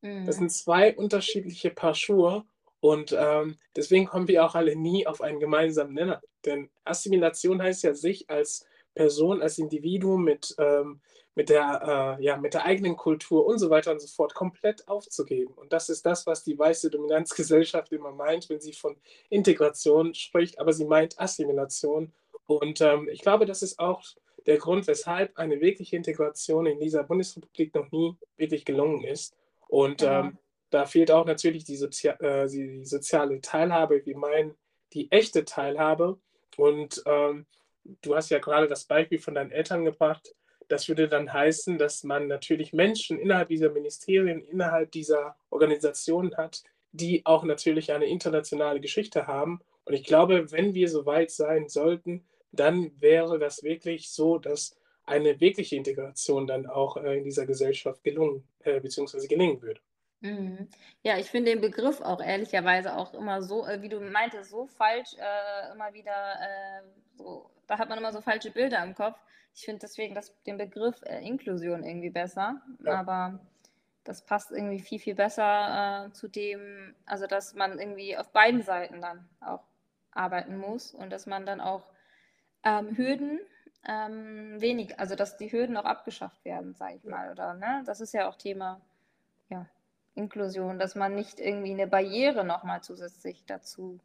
Mhm. 0.00 0.26
Das 0.26 0.36
sind 0.36 0.50
zwei 0.52 0.94
unterschiedliche 0.94 1.70
Paar 1.70 1.94
Schuhe 1.94 2.44
und 2.84 3.16
ähm, 3.18 3.56
deswegen 3.74 4.04
kommen 4.04 4.28
wir 4.28 4.44
auch 4.44 4.54
alle 4.54 4.76
nie 4.76 5.06
auf 5.06 5.22
einen 5.22 5.40
gemeinsamen 5.40 5.94
Nenner. 5.94 6.20
Denn 6.44 6.68
Assimilation 6.84 7.62
heißt 7.62 7.82
ja, 7.82 7.94
sich 7.94 8.28
als 8.28 8.66
Person, 8.94 9.40
als 9.40 9.56
Individuum 9.56 10.22
mit, 10.22 10.54
ähm, 10.58 11.00
mit, 11.34 11.48
der, 11.48 12.18
äh, 12.20 12.22
ja, 12.22 12.36
mit 12.36 12.52
der 12.52 12.66
eigenen 12.66 12.98
Kultur 12.98 13.46
und 13.46 13.58
so 13.58 13.70
weiter 13.70 13.90
und 13.90 14.02
so 14.02 14.08
fort 14.08 14.34
komplett 14.34 14.86
aufzugeben. 14.86 15.54
Und 15.54 15.72
das 15.72 15.88
ist 15.88 16.04
das, 16.04 16.26
was 16.26 16.44
die 16.44 16.58
weiße 16.58 16.90
Dominanzgesellschaft 16.90 17.90
immer 17.90 18.12
meint, 18.12 18.50
wenn 18.50 18.60
sie 18.60 18.74
von 18.74 18.96
Integration 19.30 20.12
spricht, 20.12 20.58
aber 20.58 20.74
sie 20.74 20.84
meint 20.84 21.18
Assimilation 21.18 22.12
und 22.46 22.82
ähm, 22.82 23.08
ich 23.10 23.22
glaube, 23.22 23.46
das 23.46 23.62
ist 23.62 23.78
auch 23.78 24.02
der 24.46 24.58
Grund, 24.58 24.86
weshalb 24.86 25.38
eine 25.38 25.60
wirkliche 25.62 25.96
Integration 25.96 26.66
in 26.66 26.78
dieser 26.78 27.02
Bundesrepublik 27.02 27.74
noch 27.74 27.90
nie 27.90 28.16
wirklich 28.36 28.66
gelungen 28.66 29.04
ist. 29.04 29.34
Und 29.68 30.02
ja. 30.02 30.20
ähm, 30.20 30.38
da 30.74 30.86
fehlt 30.86 31.12
auch 31.12 31.24
natürlich 31.24 31.64
die, 31.64 31.76
Sozi 31.76 32.08
äh, 32.08 32.48
die, 32.48 32.84
soziale 32.84 33.40
Teilhabe, 33.40 34.04
wir 34.04 34.18
meinen 34.18 34.56
die 34.92 35.10
echte 35.12 35.44
Teilhabe. 35.44 36.18
Und 36.56 37.02
ähm, 37.06 37.46
du 38.02 38.16
hast 38.16 38.30
ja 38.30 38.40
gerade 38.40 38.66
das 38.66 38.84
Beispiel 38.84 39.20
von 39.20 39.34
deinen 39.34 39.52
Eltern 39.52 39.84
gebracht. 39.84 40.34
Das 40.68 40.88
würde 40.88 41.08
dann 41.08 41.32
heißen, 41.32 41.78
dass 41.78 42.02
man 42.02 42.26
natürlich 42.26 42.72
Menschen 42.72 43.18
innerhalb 43.18 43.48
dieser 43.48 43.70
Ministerien, 43.70 44.40
innerhalb 44.42 44.90
dieser 44.90 45.36
Organisationen 45.50 46.36
hat, 46.36 46.64
die 46.90 47.24
auch 47.24 47.44
natürlich 47.44 47.92
eine 47.92 48.06
internationale 48.06 48.80
Geschichte 48.80 49.28
haben. 49.28 49.60
Und 49.84 49.94
ich 49.94 50.04
glaube, 50.04 50.50
wenn 50.50 50.74
wir 50.74 50.88
so 50.88 51.06
weit 51.06 51.30
sein 51.30 51.68
sollten, 51.68 52.26
dann 52.50 52.90
wäre 53.00 53.38
das 53.38 53.62
wirklich 53.62 54.10
so, 54.10 54.38
dass 54.38 54.76
eine 55.04 55.38
wirkliche 55.40 55.76
Integration 55.76 56.46
dann 56.46 56.66
auch 56.66 56.96
äh, 56.96 57.18
in 57.18 57.24
dieser 57.24 57.46
Gesellschaft 57.46 58.02
gelungen 58.02 58.48
äh, 58.60 58.80
bzw. 58.80 59.26
gelingen 59.26 59.60
würde. 59.62 59.80
Mhm. 60.24 60.68
Ja, 61.02 61.18
ich 61.18 61.30
finde 61.30 61.50
den 61.50 61.60
Begriff 61.60 62.00
auch 62.00 62.22
ehrlicherweise 62.22 62.96
auch 62.96 63.12
immer 63.12 63.42
so, 63.42 63.66
äh, 63.66 63.82
wie 63.82 63.90
du 63.90 64.00
meintest, 64.00 64.50
so 64.50 64.66
falsch, 64.66 65.14
äh, 65.18 65.72
immer 65.72 65.92
wieder, 65.92 66.40
äh, 66.40 66.82
so, 67.18 67.50
da 67.66 67.76
hat 67.76 67.90
man 67.90 67.98
immer 67.98 68.10
so 68.10 68.22
falsche 68.22 68.50
Bilder 68.50 68.82
im 68.82 68.94
Kopf. 68.94 69.18
Ich 69.54 69.66
finde 69.66 69.80
deswegen 69.80 70.14
das, 70.14 70.34
den 70.44 70.56
Begriff 70.56 71.02
äh, 71.02 71.20
Inklusion 71.22 71.84
irgendwie 71.84 72.08
besser, 72.08 72.62
ja. 72.82 73.00
aber 73.00 73.38
das 74.02 74.24
passt 74.24 74.50
irgendwie 74.50 74.80
viel, 74.80 74.98
viel 74.98 75.14
besser 75.14 76.10
zu 76.12 76.28
dem, 76.28 76.94
also 77.06 77.26
dass 77.26 77.54
man 77.54 77.78
irgendwie 77.78 78.16
auf 78.16 78.30
beiden 78.32 78.62
Seiten 78.62 79.00
dann 79.00 79.28
auch 79.40 79.64
arbeiten 80.12 80.56
muss 80.56 80.94
und 80.94 81.10
dass 81.10 81.26
man 81.26 81.46
dann 81.46 81.60
auch 81.60 81.84
ähm, 82.64 82.96
Hürden 82.96 83.40
ähm, 83.86 84.60
wenig, 84.60 84.98
also 84.98 85.16
dass 85.16 85.36
die 85.36 85.52
Hürden 85.52 85.76
auch 85.76 85.84
abgeschafft 85.84 86.44
werden, 86.44 86.74
sage 86.74 86.96
ich 86.96 87.04
mal, 87.04 87.30
oder 87.30 87.54
ne? 87.54 87.82
Das 87.86 88.00
ist 88.00 88.12
ja 88.12 88.28
auch 88.28 88.36
Thema 88.36 88.80
ja, 89.48 89.66
Inklusion, 90.14 90.78
dass 90.78 90.94
man 90.94 91.14
nicht 91.14 91.40
irgendwie 91.40 91.72
eine 91.72 91.86
Barriere 91.86 92.44
nochmal 92.44 92.82
zusätzlich 92.82 93.44
dazu 93.46 93.98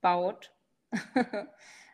baut. 0.00 0.52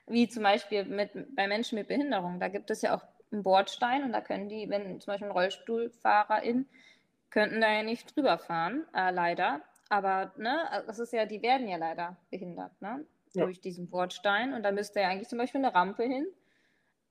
Wie 0.06 0.28
zum 0.28 0.42
Beispiel 0.42 0.84
mit, 0.84 1.12
bei 1.36 1.46
Menschen 1.46 1.76
mit 1.78 1.88
Behinderung. 1.88 2.40
Da 2.40 2.48
gibt 2.48 2.70
es 2.70 2.82
ja 2.82 2.96
auch 2.96 3.04
einen 3.30 3.42
Bordstein 3.42 4.02
und 4.02 4.12
da 4.12 4.20
können 4.20 4.48
die, 4.48 4.68
wenn 4.68 5.00
zum 5.00 5.12
Beispiel 5.12 5.28
ein 5.28 5.32
RollstuhlfahrerIn, 5.32 6.68
könnten 7.30 7.60
da 7.60 7.72
ja 7.72 7.84
nicht 7.84 8.16
drüber 8.16 8.38
fahren, 8.38 8.84
äh, 8.92 9.12
leider. 9.12 9.62
Aber 9.88 10.32
ne, 10.36 10.84
das 10.86 10.98
ist 10.98 11.12
ja, 11.12 11.26
die 11.26 11.42
werden 11.42 11.68
ja 11.68 11.76
leider 11.76 12.16
behindert, 12.30 12.80
ne? 12.82 13.04
ja. 13.34 13.44
durch 13.44 13.60
diesen 13.60 13.88
Bordstein. 13.88 14.52
Und 14.52 14.62
da 14.62 14.72
müsste 14.72 15.00
ja 15.00 15.08
eigentlich 15.08 15.28
zum 15.28 15.38
Beispiel 15.38 15.64
eine 15.64 15.74
Rampe 15.74 16.04
hin. 16.04 16.26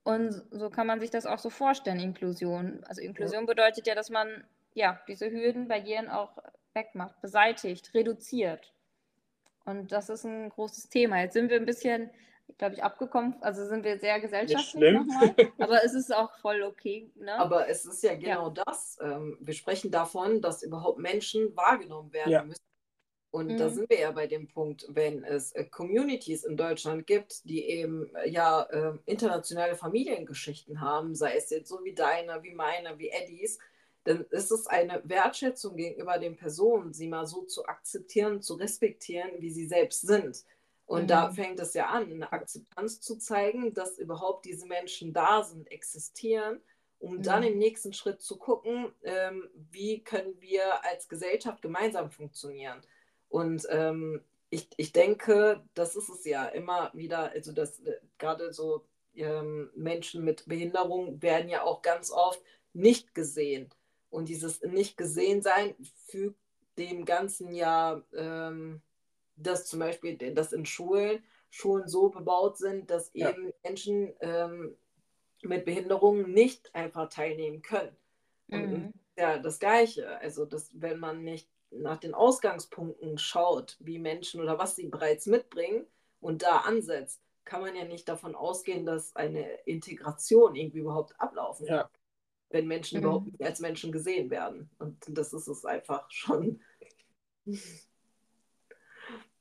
Und 0.04 0.44
so 0.52 0.70
kann 0.70 0.88
man 0.88 1.00
sich 1.00 1.10
das 1.10 1.26
auch 1.26 1.40
so 1.40 1.50
vorstellen, 1.50 2.00
Inklusion. 2.00 2.84
Also 2.86 3.02
Inklusion 3.02 3.42
ja. 3.42 3.48
bedeutet 3.48 3.88
ja, 3.88 3.96
dass 3.96 4.10
man 4.10 4.44
ja 4.74 5.00
diese 5.08 5.30
Hürden, 5.32 5.68
Barrieren 5.68 6.10
auch 6.10 6.38
wegmacht, 6.74 7.20
beseitigt, 7.22 7.94
reduziert. 7.94 8.74
Und 9.66 9.92
das 9.92 10.10
ist 10.10 10.26
ein 10.26 10.50
großes 10.50 10.90
Thema. 10.90 11.22
Jetzt 11.22 11.34
sind 11.34 11.50
wir 11.50 11.58
ein 11.58 11.66
bisschen 11.66 12.10
glaube 12.58 12.76
ich, 12.76 12.84
abgekommen. 12.84 13.36
Also 13.42 13.66
sind 13.66 13.84
wir 13.84 14.00
sehr 14.00 14.20
gesellschaftlich 14.20 14.94
nochmal. 14.94 15.36
Aber 15.60 15.84
es 15.84 15.94
ist 15.94 16.14
auch 16.14 16.32
voll 16.40 16.64
okay. 16.64 17.12
Ne? 17.16 17.34
Aber 17.38 17.70
es 17.70 17.86
ist 17.86 18.04
ja 18.04 18.16
genau 18.16 18.48
ja. 18.48 18.64
das. 18.66 18.98
Ähm, 19.02 19.38
wir 19.40 19.54
sprechen 19.54 19.92
davon, 19.92 20.42
dass 20.42 20.64
überhaupt 20.64 21.00
Menschen 21.00 21.56
wahrgenommen 21.56 22.12
werden 22.14 22.32
ja. 22.32 22.44
müssen. 22.44 22.64
Und 23.32 23.52
mhm. 23.52 23.58
da 23.58 23.70
sind 23.70 23.90
wir 23.90 24.00
ja 24.00 24.12
bei 24.12 24.26
dem 24.26 24.48
Punkt, 24.48 24.88
wenn 24.90 25.24
es 25.24 25.52
äh, 25.52 25.64
Communities 25.66 26.44
in 26.44 26.58
Deutschland 26.58 27.06
gibt, 27.06 27.48
die 27.48 27.64
eben 27.64 28.14
äh, 28.16 28.30
ja 28.30 28.64
äh, 28.64 28.94
internationale 29.06 29.76
Familiengeschichten 29.76 30.82
haben, 30.82 31.14
sei 31.14 31.36
es 31.36 31.52
jetzt 31.52 31.70
so 31.70 31.84
wie 31.84 31.94
deine, 31.94 32.42
wie 32.42 32.56
meine, 32.56 32.98
wie 32.98 33.10
Eddies, 33.10 33.60
dann 34.10 34.26
ist 34.32 34.50
es 34.50 34.66
eine 34.66 35.04
Wertschätzung 35.04 35.76
gegenüber 35.76 36.18
den 36.18 36.36
Personen, 36.36 36.94
sie 36.94 37.08
mal 37.08 37.28
so 37.28 37.44
zu 37.44 37.68
akzeptieren, 37.68 38.42
zu 38.42 38.56
respektieren, 38.56 39.30
wie 39.38 39.52
sie 39.52 39.68
selbst 39.68 40.02
sind. 40.02 40.46
Und 40.88 41.04
mhm. 41.04 41.08
da 41.08 41.32
fängt 41.32 41.60
es 41.60 41.76
ja 41.76 41.90
an, 41.90 42.12
eine 42.12 42.32
Akzeptanz 42.32 43.02
zu 43.02 43.18
zeigen, 43.20 43.72
dass 43.76 44.00
überhaupt 44.00 44.46
diese 44.46 44.66
Menschen 44.66 45.14
da 45.14 45.44
sind, 45.44 45.72
existieren, 45.72 46.60
um 46.98 47.18
mhm. 47.18 47.22
dann 47.22 47.44
im 47.44 47.60
nächsten 47.60 47.94
Schritt 47.94 48.20
zu 48.20 48.38
gucken, 48.38 48.92
ähm, 49.04 49.48
wie 49.54 50.04
können 50.04 50.42
wir 50.42 50.84
als 50.84 51.08
Gesellschaft 51.08 51.62
gemeinsam 51.62 52.10
funktionieren. 52.10 52.82
Und 53.28 53.68
ähm, 53.70 54.24
ich, 54.50 54.70
ich 54.78 54.92
denke, 54.92 55.64
das 55.76 55.96
ist 55.96 56.10
es 56.10 56.26
ja 56.26 56.48
immer 56.48 56.90
wieder, 56.96 57.30
also 57.30 57.52
das 57.52 57.80
äh, 57.82 58.00
gerade 58.18 58.54
so 58.54 58.88
ähm, 59.14 59.70
Menschen 59.76 60.24
mit 60.24 60.48
Behinderung 60.48 61.22
werden 61.22 61.48
ja 61.48 61.62
auch 61.62 61.84
ganz 61.84 62.10
oft 62.10 62.42
nicht 62.74 63.14
gesehen. 63.14 63.70
Und 64.10 64.30
dieses 64.30 64.62
nicht 64.64 64.98
gesehen 64.98 65.42
sein 65.42 65.76
fügt 66.08 66.40
dem 66.78 67.06
Ganzen 67.06 67.54
ja 67.54 68.02
ähm, 68.14 68.82
dass 69.40 69.66
zum 69.66 69.80
Beispiel, 69.80 70.18
dass 70.18 70.54
in 70.54 70.66
Schulen 70.66 71.24
Schulen 71.50 71.88
so 71.88 72.10
bebaut 72.10 72.58
sind, 72.58 72.92
dass 72.92 73.10
ja. 73.14 73.30
eben 73.30 73.52
Menschen 73.64 74.14
ähm, 74.20 74.78
mit 75.42 75.66
Behinderungen 75.66 76.32
nicht 76.32 76.74
einfach 76.76 77.10
teilnehmen 77.10 77.62
können. 77.62 77.96
Mhm. 78.48 78.94
ja, 79.18 79.40
das 79.40 79.60
Gleiche. 79.60 80.20
Also, 80.20 80.46
dass, 80.46 80.70
wenn 80.80 81.00
man 81.00 81.24
nicht 81.24 81.50
nach 81.72 81.98
den 81.98 82.14
Ausgangspunkten 82.14 83.18
schaut, 83.18 83.78
wie 83.80 84.00
Menschen 84.00 84.42
oder 84.42 84.60
was 84.60 84.76
sie 84.76 84.88
bereits 84.88 85.26
mitbringen 85.26 85.88
und 86.20 86.44
da 86.44 86.58
ansetzt, 86.60 87.22
kann 87.46 87.62
man 87.62 87.76
ja 87.76 87.86
nicht 87.86 88.08
davon 88.08 88.36
ausgehen, 88.36 88.86
dass 88.86 89.16
eine 89.16 89.44
Integration 89.66 90.56
irgendwie 90.56 90.80
überhaupt 90.80 91.20
ablaufen 91.20 91.66
kann. 91.66 91.76
Ja. 91.78 91.90
Wenn 92.50 92.68
Menschen 92.68 93.00
mhm. 93.00 93.04
überhaupt 93.04 93.28
nicht 93.28 93.44
als 93.44 93.60
Menschen 93.60 93.92
gesehen 93.92 94.30
werden. 94.30 94.70
Und 94.80 94.98
das 95.08 95.34
ist 95.34 95.48
es 95.48 95.66
einfach 95.66 96.10
schon. 96.12 96.62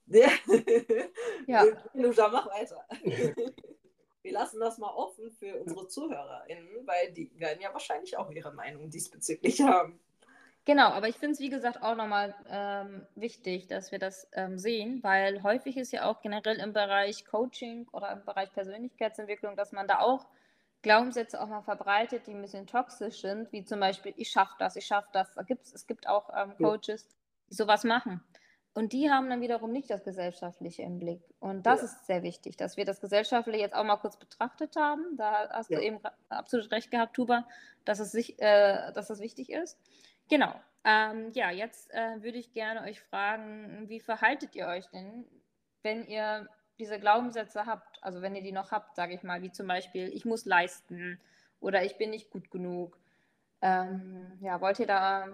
ja. 0.05 1.65
Luja, 1.95 2.29
mach 2.29 2.47
weiter. 2.49 2.87
Wir 4.23 4.33
lassen 4.33 4.61
das 4.61 4.79
mal 4.79 4.91
offen 4.91 5.31
für 5.31 5.61
unsere 5.61 5.87
ZuhörerInnen, 5.89 6.87
weil 6.87 7.13
die 7.13 7.31
werden 7.39 7.61
ja 7.63 7.73
wahrscheinlich 7.73 8.17
auch 8.19 8.31
ihre 8.31 8.53
Meinung 8.53 8.91
diesbezüglich 8.91 9.61
haben. 9.63 10.01
Genau, 10.69 10.89
aber 10.89 11.09
ich 11.09 11.17
finde 11.17 11.33
es, 11.33 11.41
wie 11.41 11.49
gesagt, 11.49 11.83
auch 11.83 11.95
nochmal 11.95 12.35
ähm, 12.51 13.07
wichtig, 13.15 13.69
dass 13.69 13.91
wir 13.91 13.99
das 13.99 14.29
ähm, 14.33 14.59
sehen, 14.59 15.03
weil 15.03 15.43
häufig 15.43 15.79
ist 15.79 15.93
ja 15.93 16.05
auch 16.05 16.21
generell 16.21 16.59
im 16.59 16.75
Bereich 16.75 17.25
Coaching 17.25 17.89
oder 17.91 18.13
im 18.13 18.23
Bereich 18.27 18.53
Persönlichkeitsentwicklung, 18.53 19.57
dass 19.57 19.73
man 19.73 19.89
da 19.89 20.01
auch 20.01 20.27
Glaubenssätze 20.83 21.41
auch 21.41 21.49
mal 21.49 21.63
verbreitet, 21.63 22.27
die 22.27 22.33
ein 22.33 22.43
bisschen 22.43 22.67
toxisch 22.67 23.21
sind, 23.21 23.51
wie 23.53 23.65
zum 23.65 23.81
Beispiel, 23.81 24.15
ich 24.17 24.31
schaffe 24.31 24.55
das, 24.59 24.77
ich 24.77 24.87
schaffe 24.87 25.09
das. 25.13 25.33
Da 25.35 25.43
gibt's, 25.43 25.73
es 25.73 25.87
gibt 25.87 26.09
auch 26.09 26.31
ähm, 26.37 26.57
Coaches, 26.57 27.09
die 27.51 27.55
sowas 27.55 27.85
machen. 27.85 28.23
Und 28.75 28.93
die 28.93 29.11
haben 29.11 29.29
dann 29.29 29.41
wiederum 29.41 29.73
nicht 29.73 29.91
das 29.91 30.05
Gesellschaftliche 30.05 30.83
im 30.83 31.01
Blick. 31.01 31.21
Und 31.41 31.67
das 31.67 31.81
ja. 31.81 31.87
ist 31.87 32.07
sehr 32.07 32.23
wichtig, 32.23 32.57
dass 32.57 32.77
wir 32.77 32.85
das 32.85 33.01
Gesellschaftliche 33.01 33.59
jetzt 33.59 33.75
auch 33.75 33.83
mal 33.83 33.97
kurz 33.97 34.17
betrachtet 34.17 34.77
haben. 34.77 35.17
Da 35.17 35.49
hast 35.51 35.69
ja. 35.69 35.79
du 35.79 35.85
eben 35.85 35.99
absolut 36.29 36.71
recht 36.71 36.91
gehabt, 36.91 37.17
Tuba, 37.17 37.45
dass 37.85 37.99
es, 37.99 38.13
sich, 38.13 38.41
äh, 38.41 38.93
dass 38.93 39.09
das 39.09 39.19
wichtig 39.19 39.51
ist. 39.51 39.77
Genau. 40.29 40.55
Ähm, 40.85 41.33
ja, 41.35 41.51
jetzt 41.51 41.93
äh, 41.93 42.23
würde 42.23 42.39
ich 42.39 42.53
gerne 42.53 42.83
euch 42.83 43.01
fragen, 43.01 43.89
wie 43.89 43.99
verhaltet 43.99 44.55
ihr 44.55 44.69
euch 44.69 44.87
denn, 44.91 45.27
wenn 45.83 46.07
ihr 46.07 46.49
diese 46.79 47.01
Glaubenssätze 47.01 47.67
habt, 47.67 48.03
also 48.03 48.23
wenn 48.23 48.35
ihr 48.35 48.43
die 48.43 48.53
noch 48.53 48.71
habt, 48.71 48.95
sage 48.97 49.15
ich 49.15 49.23
mal, 49.23 49.43
wie 49.43 49.51
zum 49.51 49.67
Beispiel, 49.67 50.09
ich 50.15 50.25
muss 50.25 50.45
leisten 50.45 51.21
oder 51.61 51.85
ich 51.85 51.97
bin 51.99 52.11
nicht 52.11 52.31
gut 52.31 52.51
genug. 52.51 52.99
Ähm, 53.61 54.39
ja, 54.41 54.61
wollt 54.61 54.79
ihr 54.79 54.87
da 54.87 55.27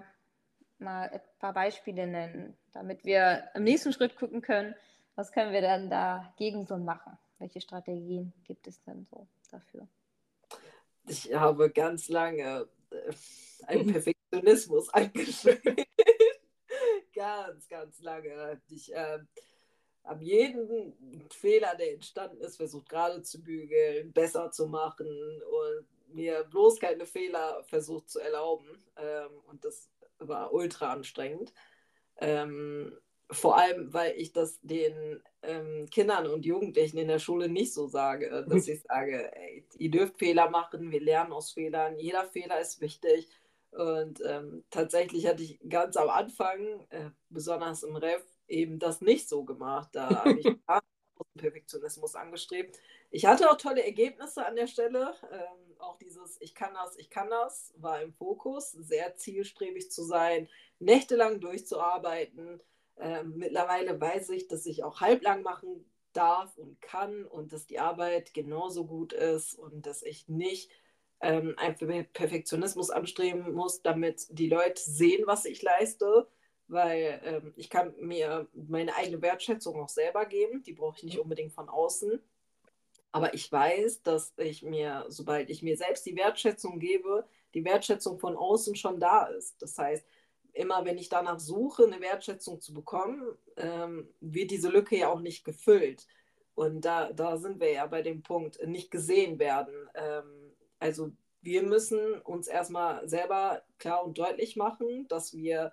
mal 0.78 1.11
ein 1.11 1.20
paar 1.38 1.52
Beispiele 1.52 2.07
nennen, 2.07 2.57
damit 2.72 3.04
wir 3.04 3.50
im 3.54 3.64
nächsten 3.64 3.92
Schritt 3.92 4.16
gucken 4.16 4.40
können, 4.40 4.74
was 5.14 5.30
können 5.30 5.52
wir 5.52 5.61
dann 5.61 5.90
dagegen 5.90 6.66
so 6.66 6.76
machen? 6.76 7.16
Welche 7.38 7.61
Strategien 7.61 8.33
gibt 8.44 8.66
es 8.66 8.83
denn 8.83 9.04
so 9.04 9.28
dafür? 9.50 9.87
Ich 11.07 11.33
habe 11.35 11.70
ganz 11.70 12.09
lange 12.09 12.66
äh, 12.90 13.12
einen 13.66 13.87
Perfektionismus 13.92 14.88
angeschrieben. 14.94 15.76
ganz, 17.14 17.68
ganz 17.68 18.00
lange. 18.00 18.61
Ich 18.68 18.92
äh, 18.94 19.18
habe 20.05 20.23
jeden 20.23 21.29
Fehler, 21.31 21.75
der 21.77 21.95
entstanden 21.95 22.40
ist, 22.43 22.57
versucht 22.57 22.88
gerade 22.88 23.23
zu 23.23 23.43
bügeln, 23.43 24.12
besser 24.12 24.51
zu 24.51 24.67
machen 24.67 25.09
und 25.09 26.14
mir 26.14 26.45
bloß 26.45 26.79
keine 26.79 27.07
Fehler 27.07 27.64
versucht 27.64 28.11
zu 28.11 28.21
erlauben. 28.21 28.67
Ähm, 28.97 29.31
und 29.47 29.64
das 29.64 29.90
war 30.19 30.53
ultra 30.53 30.93
anstrengend. 30.93 31.53
Ähm, 32.19 32.97
vor 33.31 33.57
allem, 33.57 33.93
weil 33.93 34.14
ich 34.17 34.33
das 34.33 34.61
den 34.61 35.23
ähm, 35.43 35.88
Kindern 35.90 36.27
und 36.27 36.45
Jugendlichen 36.45 36.99
in 36.99 37.09
der 37.09 37.19
Schule 37.19 37.49
nicht 37.49 37.73
so 37.73 37.87
sage, 37.87 38.47
dass 38.49 38.69
ich 38.69 38.83
sage, 38.83 39.35
ey, 39.35 39.67
ihr 39.79 39.90
dürft 39.90 40.19
Fehler 40.19 40.51
machen, 40.51 40.90
wir 40.90 41.01
lernen 41.01 41.33
aus 41.33 41.53
Fehlern, 41.53 41.99
jeder 41.99 42.25
Fehler 42.25 42.61
ist 42.61 42.81
wichtig. 42.81 43.29
Und 43.71 44.23
ähm, 44.25 44.62
tatsächlich 44.71 45.27
hatte 45.27 45.43
ich 45.43 45.59
ganz 45.69 45.97
am 45.97 46.09
Anfang, 46.09 46.87
äh, 46.90 47.11
besonders 47.29 47.83
im 47.83 47.97
Ref, 47.97 48.23
eben 48.48 48.78
das 48.78 49.00
nicht 49.00 49.28
so 49.28 49.44
gemacht. 49.44 49.90
Da 49.92 50.09
habe 50.24 50.38
ich 50.38 50.46
Perfektionismus 51.37 52.14
angestrebt. 52.14 52.78
Ich 53.11 53.26
hatte 53.26 53.50
auch 53.50 53.57
tolle 53.57 53.85
Ergebnisse 53.85 54.44
an 54.44 54.57
der 54.57 54.66
Stelle. 54.66 55.14
Ähm, 55.30 55.76
auch 55.78 55.98
dieses 55.98 56.40
Ich 56.40 56.54
kann 56.54 56.74
das, 56.74 56.96
ich 56.96 57.11
kann 57.11 57.30
das 57.30 57.72
war 57.76 58.02
im 58.02 58.12
Fokus, 58.12 58.72
sehr 58.72 59.16
zielstrebig 59.16 59.90
zu 59.90 60.02
sein, 60.02 60.48
nächtelang 60.78 61.40
durchzuarbeiten. 61.40 62.61
Ähm, 62.96 63.35
mittlerweile 63.37 64.00
weiß 64.00 64.30
ich, 64.30 64.48
dass 64.48 64.66
ich 64.66 64.85
auch 64.85 65.00
halblang 65.00 65.42
machen 65.42 65.85
darf 66.12 66.57
und 66.57 66.80
kann 66.80 67.24
und 67.26 67.52
dass 67.52 67.66
die 67.66 67.80
Arbeit 67.80 68.35
genauso 68.35 68.87
gut 68.87 69.12
ist 69.12 69.54
und 69.54 69.87
dass 69.87 70.02
ich 70.02 70.28
nicht 70.28 70.70
ähm, 71.20 71.54
einfach 71.57 71.87
Perfektionismus 72.12 72.90
anstreben 72.90 73.52
muss, 73.52 73.83
damit 73.83 74.26
die 74.30 74.48
Leute 74.48 74.80
sehen, 74.80 75.26
was 75.26 75.44
ich 75.44 75.62
leiste, 75.62 76.28
weil 76.68 77.20
ähm, 77.24 77.53
ich 77.57 77.70
kann 77.70 77.94
mir 78.00 78.48
meine 78.55 78.94
eigene 78.96 79.20
Wertschätzung 79.22 79.81
auch 79.81 79.88
selber 79.88 80.27
geben, 80.27 80.62
die 80.62 80.72
brauche 80.72 80.96
ich 80.98 81.05
nicht 81.05 81.18
unbedingt 81.18 81.53
von 81.53 81.68
außen. 81.68 82.20
Aber 83.12 83.33
ich 83.33 83.50
weiß, 83.50 84.03
dass 84.03 84.33
ich 84.38 84.62
mir, 84.62 85.05
sobald 85.09 85.48
ich 85.48 85.62
mir 85.62 85.77
selbst 85.77 86.05
die 86.05 86.16
Wertschätzung 86.16 86.81
gebe, 86.81 87.24
die 87.55 87.64
Wertschätzung 87.64 88.18
von 88.18 88.37
außen 88.37 88.74
schon 88.74 88.98
da 88.98 89.27
ist. 89.27 89.62
Das 89.62 89.79
heißt, 89.79 90.05
immer 90.53 90.85
wenn 90.85 90.98
ich 90.98 91.09
danach 91.09 91.38
suche, 91.38 91.85
eine 91.85 92.00
Wertschätzung 92.00 92.61
zu 92.61 92.74
bekommen, 92.74 93.22
ähm, 93.57 94.09
wird 94.20 94.50
diese 94.50 94.68
Lücke 94.68 94.96
ja 94.96 95.11
auch 95.11 95.20
nicht 95.20 95.44
gefüllt. 95.44 96.07
Und 96.55 96.85
da, 96.85 97.12
da 97.12 97.37
sind 97.37 97.61
wir 97.61 97.72
ja 97.72 97.87
bei 97.87 98.03
dem 98.03 98.22
Punkt, 98.22 98.64
nicht 98.66 98.90
gesehen 98.90 99.38
werden. 99.38 99.74
Ähm, 99.94 100.53
also 100.79 101.12
wir 101.42 101.62
müssen 101.62 102.20
uns 102.22 102.48
erstmal 102.48 103.07
selber 103.09 103.62
klar 103.79 104.05
und 104.05 104.18
deutlich 104.18 104.57
machen, 104.57 105.07
dass 105.09 105.35
wir 105.35 105.72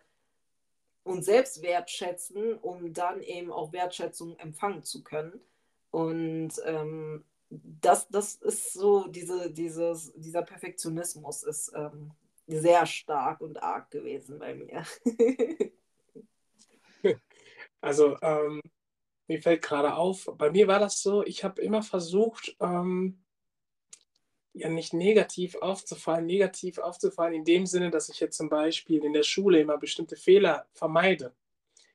uns 1.03 1.25
selbst 1.25 1.61
wertschätzen, 1.61 2.55
um 2.59 2.93
dann 2.93 3.21
eben 3.21 3.51
auch 3.51 3.73
Wertschätzung 3.73 4.37
empfangen 4.37 4.83
zu 4.83 5.03
können. 5.03 5.39
Und 5.89 6.53
ähm, 6.65 7.25
das, 7.49 8.07
das 8.09 8.35
ist 8.35 8.73
so, 8.73 9.07
diese, 9.07 9.51
dieses, 9.51 10.13
dieser 10.15 10.41
Perfektionismus 10.41 11.43
ist 11.43 11.71
ähm, 11.75 12.11
sehr 12.47 12.85
stark 12.85 13.41
und 13.41 13.61
arg 13.61 13.91
gewesen 13.91 14.39
bei 14.39 14.55
mir. 14.55 14.83
also 17.81 18.17
ähm, 18.21 18.61
mir 19.27 19.41
fällt 19.41 19.61
gerade 19.61 19.95
auf, 19.95 20.29
bei 20.37 20.51
mir 20.51 20.67
war 20.67 20.79
das 20.79 21.01
so, 21.01 21.23
ich 21.23 21.43
habe 21.43 21.61
immer 21.61 21.83
versucht, 21.83 22.55
ähm, 22.59 23.20
ja 24.53 24.69
nicht 24.69 24.93
negativ 24.93 25.55
aufzufallen, 25.55 26.25
negativ 26.25 26.77
aufzufallen 26.77 27.33
in 27.33 27.45
dem 27.45 27.65
Sinne, 27.65 27.89
dass 27.89 28.09
ich 28.09 28.19
jetzt 28.19 28.37
zum 28.37 28.49
Beispiel 28.49 29.03
in 29.03 29.13
der 29.13 29.23
Schule 29.23 29.59
immer 29.59 29.77
bestimmte 29.77 30.15
Fehler 30.15 30.65
vermeide. 30.73 31.33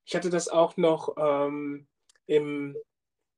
Ich 0.04 0.14
hatte 0.14 0.30
das 0.30 0.48
auch 0.48 0.76
noch 0.76 1.16
ähm, 1.18 1.86
im, 2.26 2.76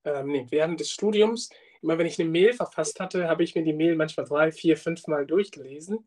ähm, 0.05 0.27
nee, 0.27 0.47
während 0.51 0.81
des 0.81 0.91
Studiums. 0.91 1.51
Immer 1.83 1.99
wenn 1.99 2.07
ich 2.07 2.21
eine 2.21 2.29
Mail 2.29 2.53
verfasst 2.53 3.01
hatte, 3.01 3.29
habe 3.29 3.43
ich 3.43 3.55
mir 3.55 3.63
die 3.63 3.73
Mail 3.73 3.97
manchmal 3.97 4.27
drei, 4.27 4.53
vier, 4.53 4.77
fünf 4.77 5.07
Mal 5.07 5.27
durchgelesen, 5.27 6.07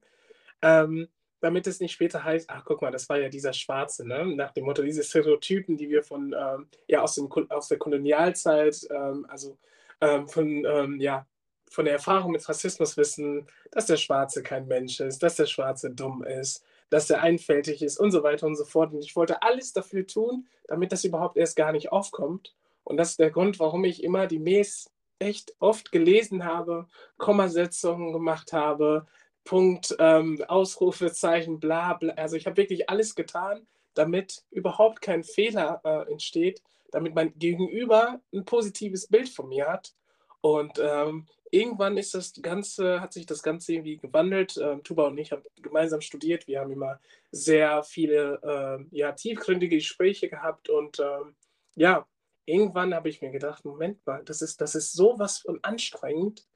ähm, 0.61 1.07
damit 1.39 1.65
es 1.65 1.79
nicht 1.79 1.93
später 1.93 2.23
heißt, 2.23 2.49
ach 2.49 2.63
guck 2.65 2.81
mal, 2.81 2.91
das 2.91 3.09
war 3.09 3.19
ja 3.19 3.29
dieser 3.29 3.53
Schwarze, 3.53 4.07
ne? 4.07 4.25
nach 4.27 4.51
dem 4.51 4.65
Motto, 4.65 4.83
diese 4.83 5.03
Stereotypen, 5.03 5.77
die 5.77 5.89
wir 5.89 6.03
von, 6.03 6.35
ähm, 6.37 6.67
ja, 6.87 7.01
aus, 7.01 7.15
dem, 7.15 7.29
aus 7.49 7.67
der 7.67 7.77
Kolonialzeit, 7.77 8.87
ähm, 8.91 9.25
also 9.27 9.57
ähm, 10.01 10.27
von, 10.27 10.65
ähm, 10.65 11.01
ja, 11.01 11.25
von 11.71 11.85
der 11.85 11.93
Erfahrung 11.93 12.33
mit 12.33 12.47
Rassismus 12.47 12.97
wissen, 12.97 13.47
dass 13.71 13.85
der 13.85 13.95
Schwarze 13.95 14.43
kein 14.43 14.67
Mensch 14.67 14.99
ist, 14.99 15.23
dass 15.23 15.37
der 15.37 15.45
Schwarze 15.45 15.89
dumm 15.89 16.21
ist, 16.21 16.65
dass 16.89 17.09
er 17.09 17.21
einfältig 17.21 17.81
ist 17.81 17.97
und 17.97 18.11
so 18.11 18.23
weiter 18.23 18.45
und 18.45 18.57
so 18.57 18.65
fort. 18.65 18.93
Und 18.93 18.99
ich 18.99 19.15
wollte 19.15 19.41
alles 19.41 19.71
dafür 19.71 20.05
tun, 20.05 20.47
damit 20.67 20.91
das 20.91 21.05
überhaupt 21.05 21.37
erst 21.37 21.55
gar 21.55 21.71
nicht 21.71 21.93
aufkommt. 21.93 22.53
Und 22.83 22.97
das 22.97 23.11
ist 23.11 23.19
der 23.19 23.31
Grund, 23.31 23.57
warum 23.59 23.85
ich 23.85 24.03
immer 24.03 24.27
die 24.27 24.39
Mails 24.39 24.91
echt 25.17 25.55
oft 25.59 25.93
gelesen 25.93 26.43
habe, 26.43 26.87
Kommasetzungen 27.17 28.11
gemacht 28.11 28.51
habe, 28.51 29.07
Punkt, 29.45 29.95
ähm, 29.97 30.43
Ausrufezeichen, 30.49 31.61
bla 31.61 31.93
bla. 31.93 32.13
Also 32.15 32.35
ich 32.35 32.47
habe 32.47 32.57
wirklich 32.57 32.89
alles 32.89 33.15
getan, 33.15 33.65
damit 33.93 34.43
überhaupt 34.51 35.01
kein 35.01 35.23
Fehler 35.23 35.79
äh, 35.85 36.11
entsteht, 36.11 36.61
damit 36.91 37.15
mein 37.15 37.33
Gegenüber 37.39 38.19
ein 38.33 38.43
positives 38.43 39.07
Bild 39.07 39.29
von 39.29 39.47
mir 39.47 39.69
hat. 39.69 39.93
Und 40.41 40.79
ähm, 40.83 41.27
irgendwann 41.51 41.97
ist 41.97 42.15
das 42.15 42.33
Ganze, 42.41 43.01
hat 43.01 43.13
sich 43.13 43.25
das 43.25 43.43
Ganze 43.43 43.73
irgendwie 43.73 43.97
gewandelt. 43.97 44.57
Ähm, 44.57 44.83
Tuba 44.83 45.07
und 45.07 45.17
ich 45.17 45.31
haben 45.31 45.43
gemeinsam 45.61 46.01
studiert. 46.01 46.47
Wir 46.47 46.61
haben 46.61 46.71
immer 46.71 46.99
sehr 47.31 47.83
viele 47.83 48.39
äh, 48.41 48.97
ja, 48.97 49.11
tiefgründige 49.11 49.75
Gespräche 49.75 50.29
gehabt. 50.29 50.69
Und 50.69 50.99
ähm, 50.99 51.35
ja, 51.75 52.07
irgendwann 52.45 52.95
habe 52.95 53.09
ich 53.09 53.21
mir 53.21 53.31
gedacht, 53.31 53.65
Moment 53.65 54.05
mal, 54.05 54.23
das 54.23 54.41
ist, 54.41 54.61
das 54.61 54.75
ist 54.75 54.93
sowas 54.93 55.39
von 55.39 55.59
anstrengend, 55.61 56.47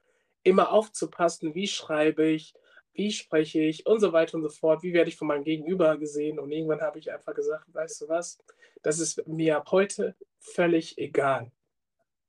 immer 0.44 0.72
aufzupassen, 0.72 1.54
wie 1.56 1.68
schreibe 1.68 2.28
ich, 2.28 2.54
wie 2.94 3.12
spreche 3.12 3.60
ich 3.60 3.86
und 3.86 4.00
so 4.00 4.14
weiter 4.14 4.36
und 4.36 4.44
so 4.44 4.50
fort, 4.50 4.82
wie 4.82 4.94
werde 4.94 5.10
ich 5.10 5.18
von 5.18 5.28
meinem 5.28 5.44
Gegenüber 5.44 5.98
gesehen. 5.98 6.40
Und 6.40 6.52
irgendwann 6.52 6.82
habe 6.82 7.00
ich 7.00 7.12
einfach 7.12 7.36
gesagt, 7.36 7.74
weißt 7.74 8.02
du 8.02 8.08
was, 8.08 8.38
das 8.82 9.00
ist 9.00 9.28
mir 9.28 9.58
ab 9.58 9.72
heute 9.72 10.16
völlig 10.40 10.98
egal. 10.98 11.52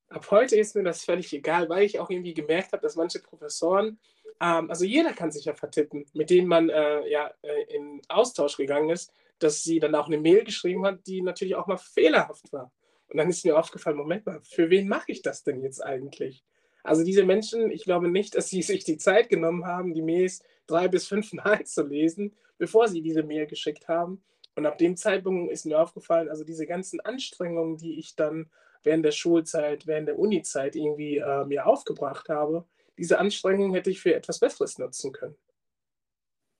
Ab 0.08 0.30
heute 0.30 0.56
ist 0.56 0.76
mir 0.76 0.84
das 0.84 1.04
völlig 1.04 1.32
egal, 1.32 1.68
weil 1.68 1.84
ich 1.84 1.98
auch 1.98 2.10
irgendwie 2.10 2.34
gemerkt 2.34 2.72
habe, 2.72 2.82
dass 2.82 2.96
manche 2.96 3.18
Professoren, 3.18 3.98
ähm, 4.40 4.70
also 4.70 4.84
jeder 4.84 5.12
kann 5.12 5.32
sich 5.32 5.46
ja 5.46 5.54
vertippen, 5.54 6.06
mit 6.12 6.30
denen 6.30 6.48
man 6.48 6.68
äh, 6.68 7.08
ja 7.08 7.32
äh, 7.42 7.74
in 7.74 8.00
Austausch 8.08 8.56
gegangen 8.56 8.90
ist, 8.90 9.12
dass 9.38 9.62
sie 9.62 9.80
dann 9.80 9.94
auch 9.94 10.06
eine 10.06 10.18
Mail 10.18 10.44
geschrieben 10.44 10.84
hat, 10.86 11.06
die 11.06 11.22
natürlich 11.22 11.56
auch 11.56 11.66
mal 11.66 11.76
fehlerhaft 11.76 12.52
war. 12.52 12.72
Und 13.08 13.18
dann 13.18 13.28
ist 13.28 13.44
mir 13.44 13.58
aufgefallen, 13.58 13.96
Moment 13.96 14.26
mal, 14.26 14.40
für 14.42 14.70
wen 14.70 14.88
mache 14.88 15.12
ich 15.12 15.22
das 15.22 15.44
denn 15.44 15.60
jetzt 15.60 15.84
eigentlich? 15.84 16.44
Also 16.82 17.04
diese 17.04 17.24
Menschen, 17.24 17.70
ich 17.70 17.84
glaube 17.84 18.08
nicht, 18.08 18.34
dass 18.36 18.48
sie 18.48 18.62
sich 18.62 18.84
die 18.84 18.98
Zeit 18.98 19.28
genommen 19.28 19.66
haben, 19.66 19.94
die 19.94 20.02
Mails 20.02 20.42
drei 20.66 20.88
bis 20.88 21.06
fünf 21.08 21.32
Mal 21.32 21.64
zu 21.64 21.84
lesen, 21.84 22.34
bevor 22.58 22.88
sie 22.88 23.02
diese 23.02 23.22
Mail 23.22 23.46
geschickt 23.46 23.88
haben. 23.88 24.22
Und 24.54 24.66
ab 24.66 24.78
dem 24.78 24.96
Zeitpunkt 24.96 25.52
ist 25.52 25.66
mir 25.66 25.78
aufgefallen, 25.78 26.30
also 26.30 26.42
diese 26.42 26.66
ganzen 26.66 27.00
Anstrengungen, 27.00 27.76
die 27.76 27.98
ich 27.98 28.16
dann 28.16 28.50
während 28.86 29.04
der 29.04 29.12
Schulzeit, 29.12 29.86
während 29.86 30.08
der 30.08 30.18
Unizeit 30.18 30.76
irgendwie 30.76 31.18
äh, 31.18 31.44
mir 31.44 31.66
aufgebracht 31.66 32.28
habe, 32.30 32.64
diese 32.96 33.18
Anstrengungen 33.18 33.74
hätte 33.74 33.90
ich 33.90 34.00
für 34.00 34.14
etwas 34.14 34.38
Besseres 34.38 34.78
nutzen 34.78 35.12
können. 35.12 35.36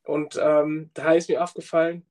Und 0.03 0.39
ähm, 0.41 0.91
da 0.93 1.15
ist 1.15 1.29
mir 1.29 1.43
aufgefallen, 1.43 2.05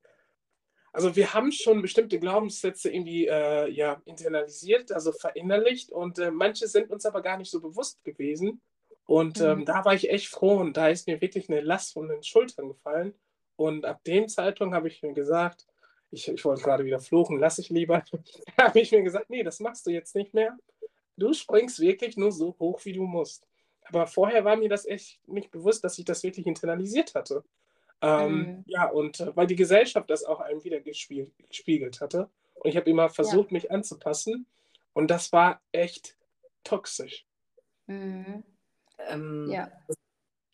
also 0.92 1.14
wir 1.14 1.34
haben 1.34 1.52
schon 1.52 1.82
bestimmte 1.82 2.18
Glaubenssätze 2.18 2.90
irgendwie 2.90 3.26
äh, 3.26 3.70
ja, 3.70 4.00
internalisiert, 4.06 4.90
also 4.90 5.12
verinnerlicht 5.12 5.92
und 5.92 6.18
äh, 6.18 6.30
manche 6.30 6.66
sind 6.68 6.90
uns 6.90 7.04
aber 7.04 7.20
gar 7.20 7.36
nicht 7.36 7.50
so 7.50 7.60
bewusst 7.60 8.02
gewesen. 8.02 8.62
Und 9.04 9.40
ähm, 9.40 9.60
mhm. 9.60 9.64
da 9.66 9.84
war 9.84 9.94
ich 9.94 10.10
echt 10.10 10.28
froh 10.28 10.56
und 10.56 10.76
da 10.76 10.88
ist 10.88 11.06
mir 11.06 11.20
wirklich 11.20 11.48
eine 11.48 11.60
Last 11.60 11.92
von 11.92 12.08
den 12.08 12.22
Schultern 12.22 12.68
gefallen. 12.68 13.14
Und 13.56 13.84
ab 13.84 14.02
dem 14.04 14.28
Zeitpunkt 14.28 14.74
habe 14.74 14.88
ich 14.88 15.02
mir 15.02 15.12
gesagt, 15.12 15.66
ich, 16.10 16.28
ich 16.28 16.44
wollte 16.44 16.62
gerade 16.62 16.84
wieder 16.84 17.00
fluchen, 17.00 17.38
lass 17.38 17.58
ich 17.58 17.70
lieber. 17.70 18.04
da 18.56 18.68
habe 18.68 18.80
ich 18.80 18.92
mir 18.92 19.02
gesagt, 19.02 19.30
nee, 19.30 19.42
das 19.42 19.60
machst 19.60 19.86
du 19.86 19.90
jetzt 19.90 20.14
nicht 20.14 20.34
mehr. 20.34 20.56
Du 21.16 21.32
springst 21.32 21.80
wirklich 21.80 22.16
nur 22.16 22.32
so 22.32 22.56
hoch, 22.58 22.84
wie 22.84 22.92
du 22.92 23.04
musst. 23.04 23.46
Aber 23.84 24.06
vorher 24.06 24.44
war 24.44 24.56
mir 24.56 24.68
das 24.68 24.84
echt 24.86 25.20
nicht 25.28 25.50
bewusst, 25.50 25.84
dass 25.84 25.98
ich 25.98 26.04
das 26.04 26.22
wirklich 26.22 26.46
internalisiert 26.46 27.14
hatte. 27.14 27.44
Ähm, 28.02 28.38
mhm. 28.38 28.64
Ja, 28.66 28.88
und 28.90 29.20
äh, 29.20 29.34
weil 29.36 29.46
die 29.46 29.56
Gesellschaft 29.56 30.10
das 30.10 30.24
auch 30.24 30.40
einem 30.40 30.62
wieder 30.64 30.80
gespiegelt, 30.80 31.32
gespiegelt 31.48 32.00
hatte. 32.00 32.28
Und 32.54 32.70
ich 32.70 32.76
habe 32.76 32.90
immer 32.90 33.08
versucht, 33.08 33.50
ja. 33.50 33.54
mich 33.54 33.70
anzupassen. 33.70 34.46
Und 34.92 35.10
das 35.10 35.32
war 35.32 35.62
echt 35.72 36.16
toxisch. 36.64 37.26
Mhm. 37.86 38.42
Ähm, 38.98 39.48
ja. 39.50 39.70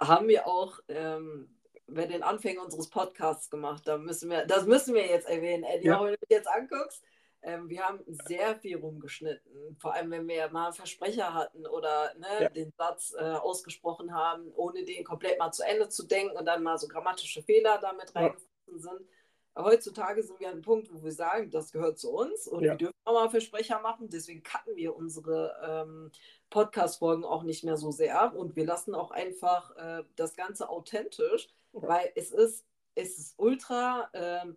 haben 0.01 0.29
wir 0.29 0.47
auch 0.47 0.81
ähm, 0.89 1.49
bei 1.95 2.07
den 2.07 2.23
Anfängen 2.23 2.63
unseres 2.63 2.89
Podcasts 2.89 3.51
gemacht. 3.51 3.83
Da 3.87 3.99
müssen 3.99 4.31
wir, 4.31 4.47
das 4.47 4.67
müssen 4.67 4.95
wir 4.95 5.07
jetzt 5.07 5.29
erwähnen, 5.29 5.65
Eddie, 5.65 5.89
ja. 5.89 5.99
auch 5.99 6.05
wenn 6.05 6.13
du 6.13 6.19
dich 6.19 6.31
jetzt 6.31 6.49
anguckst. 6.49 7.03
Ähm, 7.45 7.69
wir 7.69 7.83
haben 7.83 8.01
sehr 8.27 8.57
viel 8.57 8.77
rumgeschnitten, 8.77 9.77
vor 9.81 9.95
allem 9.95 10.13
wenn 10.13 10.29
wir 10.29 10.49
mal 10.51 10.73
Versprecher 10.73 11.35
hatten 11.35 11.67
oder 11.67 12.15
ne, 12.15 12.27
ja. 12.43 12.49
den 12.49 12.73
Satz 12.79 13.15
äh, 13.19 13.23
ausgesprochen 13.23 14.15
haben, 14.15 14.53
ohne 14.55 14.85
den 14.85 15.03
komplett 15.03 15.41
mal 15.41 15.51
zu 15.51 15.65
Ende 15.65 15.89
zu 15.89 16.07
denken 16.07 16.37
und 16.37 16.47
dann 16.47 16.63
mal 16.63 16.79
so 16.79 16.87
grammatische 16.87 17.43
Fehler 17.43 17.79
damit 17.79 18.15
reingeflossen 18.15 18.49
ja. 18.69 18.79
sind. 18.79 19.09
Heutzutage 19.57 20.23
sind 20.23 20.41
wir 20.41 20.49
an 20.49 20.55
einem 20.55 20.63
Punkt, 20.63 20.93
wo 20.93 21.03
wir 21.03 21.13
sagen, 21.13 21.51
das 21.51 21.73
gehört 21.73 21.99
zu 21.99 22.11
uns 22.11 22.49
und 22.49 22.65
ja. 22.65 22.73
wir 22.73 22.79
dürfen 22.79 22.97
auch 23.05 23.13
mal 23.15 23.31
Versprecher 23.31 23.81
machen. 23.81 24.09
Deswegen 24.09 24.43
cutten 24.43 24.77
wir 24.77 24.97
unsere 24.97 25.55
ähm, 25.63 26.11
Podcast-Folgen 26.49 27.25
auch 27.25 27.43
nicht 27.43 27.63
mehr 27.63 27.77
so 27.77 27.91
sehr 27.91 28.35
und 28.35 28.57
wir 28.57 28.65
lassen 28.65 28.95
auch 28.95 29.11
einfach 29.11 29.77
äh, 29.77 30.05
das 30.17 30.37
Ganze 30.37 30.71
authentisch, 30.71 31.49
weil 31.73 32.11
es 32.15 32.31
ist, 32.31 32.67
es 32.95 33.19
ist 33.19 33.35
ultra. 33.39 34.09
Ähm, 34.15 34.57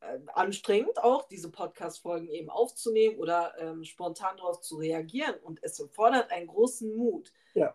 äh, 0.00 0.18
anstrengend 0.32 0.98
auch, 1.02 1.28
diese 1.28 1.50
Podcast-Folgen 1.50 2.28
eben 2.30 2.48
aufzunehmen 2.48 3.18
oder 3.18 3.54
ähm, 3.58 3.84
spontan 3.84 4.38
darauf 4.38 4.60
zu 4.62 4.76
reagieren. 4.76 5.34
Und 5.42 5.62
es 5.62 5.78
fordert 5.92 6.30
einen 6.30 6.46
großen 6.46 6.96
Mut. 6.96 7.32
Ja. 7.54 7.74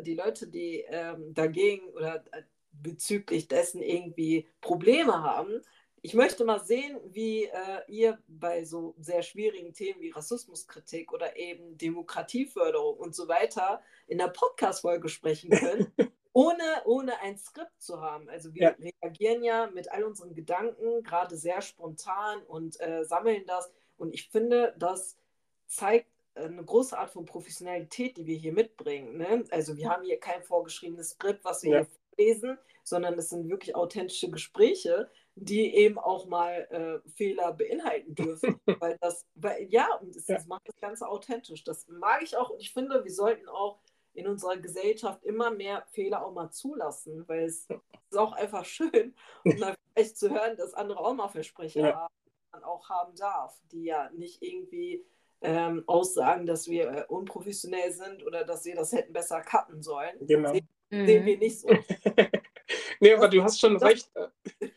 Die 0.00 0.14
Leute, 0.14 0.46
die 0.46 0.84
ähm, 0.88 1.34
dagegen 1.34 1.88
oder 1.90 2.24
äh, 2.32 2.42
bezüglich 2.82 3.48
dessen 3.48 3.82
irgendwie 3.82 4.48
Probleme 4.60 5.22
haben, 5.22 5.62
ich 6.00 6.14
möchte 6.14 6.44
mal 6.44 6.60
sehen, 6.60 6.98
wie 7.06 7.44
äh, 7.44 7.82
ihr 7.88 8.18
bei 8.28 8.64
so 8.64 8.94
sehr 8.98 9.22
schwierigen 9.22 9.74
Themen 9.74 10.00
wie 10.00 10.10
Rassismuskritik 10.10 11.12
oder 11.12 11.36
eben 11.36 11.76
Demokratieförderung 11.76 12.96
und 12.96 13.14
so 13.14 13.28
weiter 13.28 13.82
in 14.06 14.18
der 14.18 14.28
Podcast-Folge 14.28 15.08
sprechen 15.08 15.50
könnt. 15.50 15.90
ohne, 16.32 16.82
ohne 16.84 17.20
ein 17.20 17.36
Skript 17.36 17.82
zu 17.82 18.00
haben. 18.00 18.28
Also 18.28 18.54
wir 18.54 18.62
ja. 18.62 18.92
reagieren 19.02 19.42
ja 19.42 19.68
mit 19.74 19.90
all 19.90 20.04
unseren 20.04 20.34
Gedanken 20.34 21.02
gerade 21.02 21.36
sehr 21.36 21.60
spontan 21.62 22.42
und 22.46 22.80
äh, 22.80 23.04
sammeln 23.04 23.44
das. 23.46 23.72
Und 23.96 24.14
ich 24.14 24.28
finde, 24.28 24.74
das 24.78 25.16
zeigt 25.66 26.08
eine 26.36 26.64
große 26.64 26.96
Art 26.96 27.10
von 27.10 27.24
Professionalität, 27.24 28.16
die 28.16 28.26
wir 28.26 28.36
hier 28.36 28.52
mitbringen. 28.52 29.18
Ne? 29.18 29.44
Also 29.50 29.76
wir 29.76 29.90
haben 29.90 30.04
hier 30.04 30.20
kein 30.20 30.44
vorgeschriebenes 30.44 31.10
Skript, 31.10 31.44
was 31.44 31.64
wir 31.64 31.70
ja. 31.70 31.78
hier 31.78 31.88
lesen, 32.18 32.58
sondern 32.84 33.18
es 33.18 33.30
sind 33.30 33.48
wirklich 33.48 33.74
authentische 33.74 34.30
Gespräche, 34.30 35.10
die 35.34 35.74
eben 35.74 35.98
auch 35.98 36.26
mal 36.26 37.02
äh, 37.04 37.10
Fehler 37.10 37.52
beinhalten 37.52 38.14
dürfen. 38.14 38.60
weil 38.80 38.96
das, 39.00 39.26
weil, 39.34 39.66
ja, 39.70 39.94
und 40.00 40.14
das, 40.16 40.26
das 40.26 40.46
macht 40.46 40.68
das 40.68 40.76
Ganze 40.80 41.08
authentisch. 41.08 41.64
Das 41.64 41.86
mag 41.88 42.22
ich 42.22 42.36
auch 42.36 42.50
und 42.50 42.60
ich 42.60 42.72
finde, 42.72 43.04
wir 43.04 43.12
sollten 43.12 43.48
auch 43.48 43.78
in 44.14 44.26
unserer 44.26 44.56
Gesellschaft 44.56 45.22
immer 45.24 45.50
mehr 45.50 45.84
Fehler 45.92 46.24
auch 46.24 46.32
mal 46.32 46.50
zulassen, 46.50 47.26
weil 47.28 47.44
es 47.44 47.68
ist 48.10 48.18
auch 48.18 48.32
einfach 48.32 48.64
schön, 48.64 49.14
um 49.44 49.56
dann 49.58 49.76
vielleicht 49.94 50.18
zu 50.18 50.30
hören, 50.30 50.56
dass 50.56 50.74
andere 50.74 50.98
auch 51.00 51.14
mal 51.14 51.28
Versprecher 51.28 51.80
ja. 51.80 51.94
haben, 51.94 52.14
man 52.52 52.64
auch 52.64 52.88
haben 52.88 53.14
darf, 53.14 53.60
die 53.70 53.84
ja 53.84 54.10
nicht 54.10 54.42
irgendwie 54.42 55.04
ähm, 55.40 55.84
aussagen, 55.86 56.46
dass 56.46 56.66
wir 56.68 56.90
äh, 56.90 57.04
unprofessionell 57.08 57.92
sind 57.92 58.24
oder 58.26 58.44
dass 58.44 58.64
wir 58.64 58.74
das 58.74 58.92
hätten 58.92 59.12
besser 59.12 59.40
cutten 59.40 59.82
sollen. 59.82 60.16
Genau. 60.26 60.52
Mhm. 60.90 61.06
sehen 61.06 61.26
wir 61.26 61.38
nicht 61.38 61.60
so. 61.60 61.68
nee, 63.00 63.12
aber 63.12 63.28
du 63.28 63.42
hast 63.42 63.60
schon 63.60 63.76
recht. 63.76 64.10
Äh, 64.14 64.68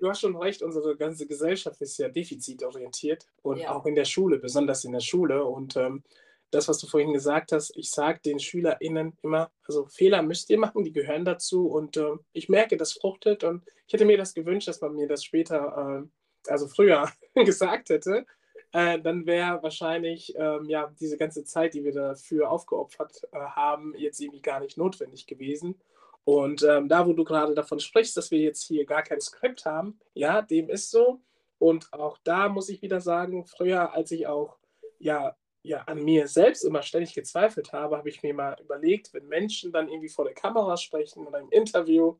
du 0.00 0.08
hast 0.08 0.20
schon 0.20 0.36
recht, 0.36 0.62
unsere 0.62 0.96
ganze 0.96 1.26
Gesellschaft 1.26 1.80
ist 1.80 1.98
ja 1.98 2.08
defizitorientiert 2.08 3.26
und 3.42 3.58
ja. 3.58 3.74
auch 3.74 3.86
in 3.86 3.94
der 3.94 4.04
Schule, 4.04 4.38
besonders 4.38 4.84
in 4.84 4.92
der 4.92 5.00
Schule. 5.00 5.44
Und 5.44 5.76
ähm, 5.76 6.02
das, 6.50 6.68
was 6.68 6.78
du 6.78 6.86
vorhin 6.86 7.12
gesagt 7.12 7.52
hast, 7.52 7.76
ich 7.76 7.90
sage 7.90 8.20
den 8.24 8.38
SchülerInnen 8.38 9.16
immer, 9.22 9.50
also 9.66 9.86
Fehler 9.86 10.22
müsst 10.22 10.50
ihr 10.50 10.58
machen, 10.58 10.84
die 10.84 10.92
gehören 10.92 11.24
dazu 11.24 11.66
und 11.66 11.96
äh, 11.96 12.12
ich 12.32 12.48
merke, 12.48 12.76
das 12.76 12.92
fruchtet 12.92 13.44
und 13.44 13.64
ich 13.86 13.94
hätte 13.94 14.04
mir 14.04 14.16
das 14.16 14.34
gewünscht, 14.34 14.68
dass 14.68 14.80
man 14.80 14.94
mir 14.94 15.08
das 15.08 15.24
später, 15.24 16.04
äh, 16.04 16.50
also 16.50 16.68
früher 16.68 17.10
gesagt 17.34 17.90
hätte. 17.90 18.26
Äh, 18.74 19.00
dann 19.00 19.24
wäre 19.24 19.62
wahrscheinlich 19.62 20.34
ähm, 20.36 20.68
ja, 20.68 20.92
diese 20.98 21.16
ganze 21.16 21.44
Zeit, 21.44 21.74
die 21.74 21.84
wir 21.84 21.92
dafür 21.92 22.50
aufgeopfert 22.50 23.22
äh, 23.30 23.38
haben, 23.38 23.94
jetzt 23.96 24.20
irgendwie 24.20 24.42
gar 24.42 24.58
nicht 24.58 24.76
notwendig 24.76 25.28
gewesen. 25.28 25.80
Und 26.24 26.64
ähm, 26.64 26.88
da, 26.88 27.06
wo 27.06 27.12
du 27.12 27.22
gerade 27.22 27.54
davon 27.54 27.78
sprichst, 27.78 28.16
dass 28.16 28.32
wir 28.32 28.40
jetzt 28.40 28.64
hier 28.64 28.84
gar 28.84 29.04
kein 29.04 29.20
Skript 29.20 29.64
haben, 29.64 30.00
ja, 30.12 30.42
dem 30.42 30.68
ist 30.68 30.90
so. 30.90 31.20
Und 31.58 31.92
auch 31.92 32.18
da 32.24 32.48
muss 32.48 32.68
ich 32.68 32.82
wieder 32.82 33.00
sagen, 33.00 33.46
früher, 33.46 33.94
als 33.94 34.10
ich 34.10 34.26
auch 34.26 34.58
ja 34.98 35.36
ja 35.62 35.82
an 35.82 36.04
mir 36.04 36.26
selbst 36.26 36.64
immer 36.64 36.82
ständig 36.82 37.14
gezweifelt 37.14 37.72
habe, 37.72 37.96
habe 37.96 38.08
ich 38.08 38.24
mir 38.24 38.34
mal 38.34 38.56
überlegt, 38.60 39.14
wenn 39.14 39.28
Menschen 39.28 39.70
dann 39.72 39.88
irgendwie 39.88 40.10
vor 40.10 40.24
der 40.24 40.34
Kamera 40.34 40.76
sprechen 40.76 41.26
oder 41.26 41.38
im 41.38 41.50
Interview, 41.50 42.16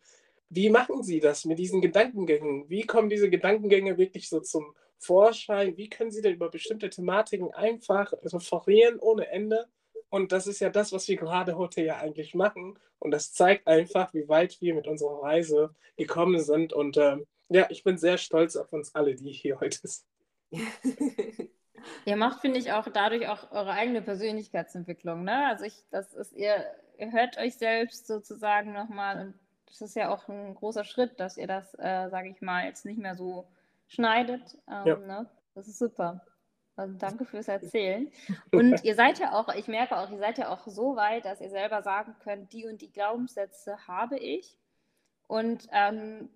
wie 0.50 0.70
machen 0.70 1.02
sie 1.02 1.18
das 1.18 1.44
mit 1.44 1.58
diesen 1.58 1.80
Gedankengängen? 1.80 2.70
Wie 2.70 2.86
kommen 2.86 3.10
diese 3.10 3.28
Gedankengänge 3.28 3.98
wirklich 3.98 4.28
so 4.28 4.40
zum 4.40 4.74
Vorschein? 5.04 5.76
Wie 5.76 5.88
können 5.88 6.10
sie 6.10 6.22
denn 6.22 6.34
über 6.34 6.50
bestimmte 6.50 6.90
Thematiken 6.90 7.52
einfach 7.54 8.12
referieren 8.22 8.98
ohne 8.98 9.28
Ende? 9.28 9.66
Und 10.08 10.32
das 10.32 10.46
ist 10.46 10.60
ja 10.60 10.70
das, 10.70 10.92
was 10.92 11.08
wir 11.08 11.16
gerade 11.16 11.56
heute 11.56 11.82
ja 11.82 11.96
eigentlich 11.96 12.34
machen. 12.34 12.78
Und 12.98 13.10
das 13.10 13.32
zeigt 13.32 13.66
einfach, 13.66 14.14
wie 14.14 14.28
weit 14.28 14.60
wir 14.60 14.74
mit 14.74 14.86
unserer 14.86 15.22
Reise 15.22 15.74
gekommen 15.96 16.40
sind. 16.40 16.72
Und 16.72 16.96
ähm, 16.96 17.26
ja, 17.48 17.66
ich 17.68 17.84
bin 17.84 17.98
sehr 17.98 18.18
stolz 18.18 18.56
auf 18.56 18.72
uns 18.72 18.94
alle, 18.94 19.14
die 19.14 19.32
hier 19.32 19.60
heute 19.60 19.78
sind. 19.82 20.04
Ihr 22.06 22.16
macht, 22.16 22.40
finde 22.40 22.58
ich, 22.58 22.72
auch 22.72 22.88
dadurch 22.88 23.28
auch 23.28 23.50
eure 23.52 23.72
eigene 23.72 24.02
Persönlichkeitsentwicklung. 24.02 25.24
Ne? 25.24 25.46
Also 25.48 25.64
ich, 25.64 25.84
das 25.90 26.14
ist, 26.14 26.32
ihr, 26.32 26.64
ihr 26.98 27.12
hört 27.12 27.38
euch 27.38 27.56
selbst 27.56 28.06
sozusagen 28.06 28.72
nochmal 28.72 29.26
und 29.26 29.34
das 29.66 29.80
ist 29.80 29.96
ja 29.96 30.08
auch 30.08 30.28
ein 30.28 30.54
großer 30.54 30.84
Schritt, 30.84 31.18
dass 31.18 31.36
ihr 31.36 31.46
das, 31.46 31.74
äh, 31.74 32.08
sage 32.08 32.28
ich 32.28 32.40
mal, 32.40 32.66
jetzt 32.66 32.84
nicht 32.84 32.98
mehr 32.98 33.16
so 33.16 33.46
schneidet. 33.94 34.56
Ähm, 34.68 34.86
ja. 34.86 34.96
ne? 34.96 35.30
Das 35.54 35.68
ist 35.68 35.78
super. 35.78 36.24
Also 36.76 36.94
danke 36.98 37.24
fürs 37.24 37.48
Erzählen. 37.48 38.10
Und 38.52 38.82
ihr 38.84 38.94
seid 38.94 39.18
ja 39.20 39.32
auch, 39.32 39.54
ich 39.54 39.68
merke 39.68 39.96
auch, 39.96 40.10
ihr 40.10 40.18
seid 40.18 40.38
ja 40.38 40.48
auch 40.48 40.66
so 40.66 40.96
weit, 40.96 41.24
dass 41.24 41.40
ihr 41.40 41.50
selber 41.50 41.82
sagen 41.82 42.16
könnt, 42.22 42.52
die 42.52 42.66
und 42.66 42.82
die 42.82 42.90
Glaubenssätze 42.90 43.86
habe 43.86 44.18
ich. 44.18 44.58
Und 45.28 45.68
ähm, 45.72 46.28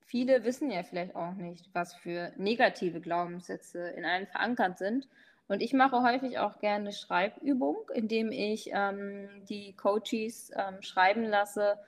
viele 0.00 0.44
wissen 0.44 0.70
ja 0.70 0.82
vielleicht 0.82 1.14
auch 1.14 1.34
nicht, 1.34 1.68
was 1.74 1.94
für 1.94 2.32
negative 2.36 3.00
Glaubenssätze 3.00 3.88
in 3.88 4.04
einem 4.04 4.26
verankert 4.26 4.78
sind. 4.78 5.08
Und 5.46 5.60
ich 5.60 5.74
mache 5.74 6.02
häufig 6.02 6.38
auch 6.38 6.58
gerne 6.58 6.92
Schreibübung, 6.92 7.76
indem 7.92 8.32
ich 8.32 8.70
ähm, 8.72 9.28
die 9.46 9.74
Coaches 9.76 10.50
ähm, 10.54 10.80
schreiben 10.80 11.24
lasse, 11.24 11.78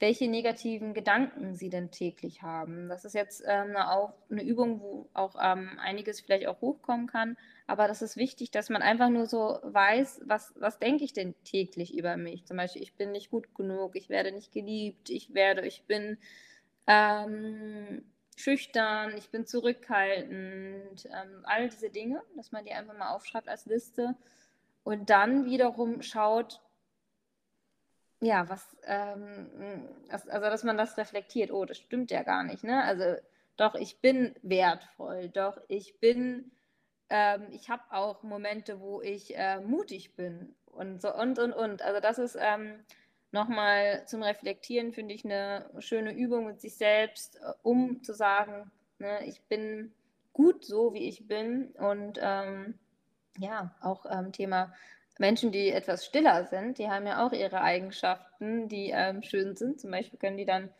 welche 0.00 0.28
negativen 0.28 0.94
Gedanken 0.94 1.54
sie 1.54 1.68
denn 1.68 1.90
täglich 1.90 2.42
haben. 2.42 2.88
Das 2.88 3.04
ist 3.04 3.14
jetzt 3.14 3.42
ähm, 3.46 3.76
eine, 3.76 4.14
eine, 4.30 4.42
Übung, 4.42 4.80
wo 4.80 5.10
auch 5.12 5.36
ähm, 5.40 5.78
einiges 5.78 6.22
vielleicht 6.22 6.46
auch 6.46 6.62
hochkommen 6.62 7.06
kann, 7.06 7.36
aber 7.66 7.86
das 7.86 8.00
ist 8.00 8.16
wichtig, 8.16 8.50
dass 8.50 8.70
man 8.70 8.80
einfach 8.80 9.10
nur 9.10 9.26
so 9.26 9.58
weiß, 9.62 10.22
was, 10.24 10.54
was 10.58 10.78
denke 10.78 11.04
ich 11.04 11.12
denn 11.12 11.34
täglich 11.44 11.96
über 11.96 12.16
mich. 12.16 12.46
Zum 12.46 12.56
Beispiel, 12.56 12.82
ich 12.82 12.94
bin 12.94 13.12
nicht 13.12 13.30
gut 13.30 13.54
genug, 13.54 13.94
ich 13.94 14.08
werde 14.08 14.32
nicht 14.32 14.52
geliebt, 14.52 15.10
ich 15.10 15.34
werde, 15.34 15.66
ich 15.66 15.84
bin 15.84 16.16
ähm, 16.86 18.02
schüchtern, 18.36 19.14
ich 19.18 19.28
bin 19.28 19.46
zurückhaltend, 19.46 21.06
ähm, 21.06 21.40
all 21.42 21.68
diese 21.68 21.90
Dinge, 21.90 22.22
dass 22.36 22.52
man 22.52 22.64
die 22.64 22.72
einfach 22.72 22.96
mal 22.96 23.14
aufschreibt 23.14 23.48
als 23.48 23.66
Liste 23.66 24.16
und 24.82 25.10
dann 25.10 25.44
wiederum 25.44 26.00
schaut, 26.00 26.62
ja, 28.20 28.48
was, 28.48 28.76
ähm, 28.84 29.88
also 30.08 30.28
dass 30.40 30.64
man 30.64 30.76
das 30.76 30.96
reflektiert, 30.98 31.50
oh, 31.50 31.64
das 31.64 31.78
stimmt 31.78 32.10
ja 32.10 32.22
gar 32.22 32.42
nicht, 32.44 32.64
ne? 32.64 32.82
Also 32.84 33.16
doch, 33.56 33.74
ich 33.74 34.00
bin 34.00 34.34
wertvoll, 34.42 35.28
doch, 35.30 35.58
ich 35.68 35.98
bin, 36.00 36.50
ähm, 37.08 37.48
ich 37.50 37.70
habe 37.70 37.82
auch 37.90 38.22
Momente, 38.22 38.80
wo 38.80 39.00
ich 39.02 39.36
äh, 39.36 39.60
mutig 39.60 40.16
bin 40.16 40.54
und 40.66 41.00
so 41.00 41.14
und 41.14 41.38
und 41.38 41.52
und. 41.52 41.82
Also 41.82 42.00
das 42.00 42.18
ist 42.18 42.36
ähm, 42.40 42.84
nochmal 43.32 44.06
zum 44.06 44.22
Reflektieren, 44.22 44.92
finde 44.92 45.14
ich, 45.14 45.24
eine 45.24 45.70
schöne 45.78 46.12
Übung 46.12 46.46
mit 46.46 46.60
sich 46.60 46.76
selbst, 46.76 47.36
äh, 47.36 47.52
um 47.62 48.02
zu 48.02 48.14
sagen, 48.14 48.70
ne, 48.98 49.24
ich 49.26 49.42
bin 49.44 49.92
gut 50.32 50.64
so, 50.64 50.92
wie 50.94 51.08
ich 51.08 51.26
bin 51.26 51.68
und 51.78 52.18
ähm, 52.22 52.78
ja, 53.38 53.74
auch 53.80 54.06
ähm, 54.10 54.32
Thema 54.32 54.72
Menschen, 55.20 55.52
die 55.52 55.70
etwas 55.70 56.06
stiller 56.06 56.46
sind, 56.46 56.78
die 56.78 56.88
haben 56.88 57.06
ja 57.06 57.24
auch 57.24 57.32
ihre 57.32 57.60
Eigenschaften, 57.60 58.68
die 58.68 58.90
ähm, 58.90 59.22
schön 59.22 59.54
sind. 59.54 59.78
Zum 59.78 59.90
Beispiel 59.90 60.18
können 60.18 60.38
die 60.38 60.46
dann, 60.46 60.70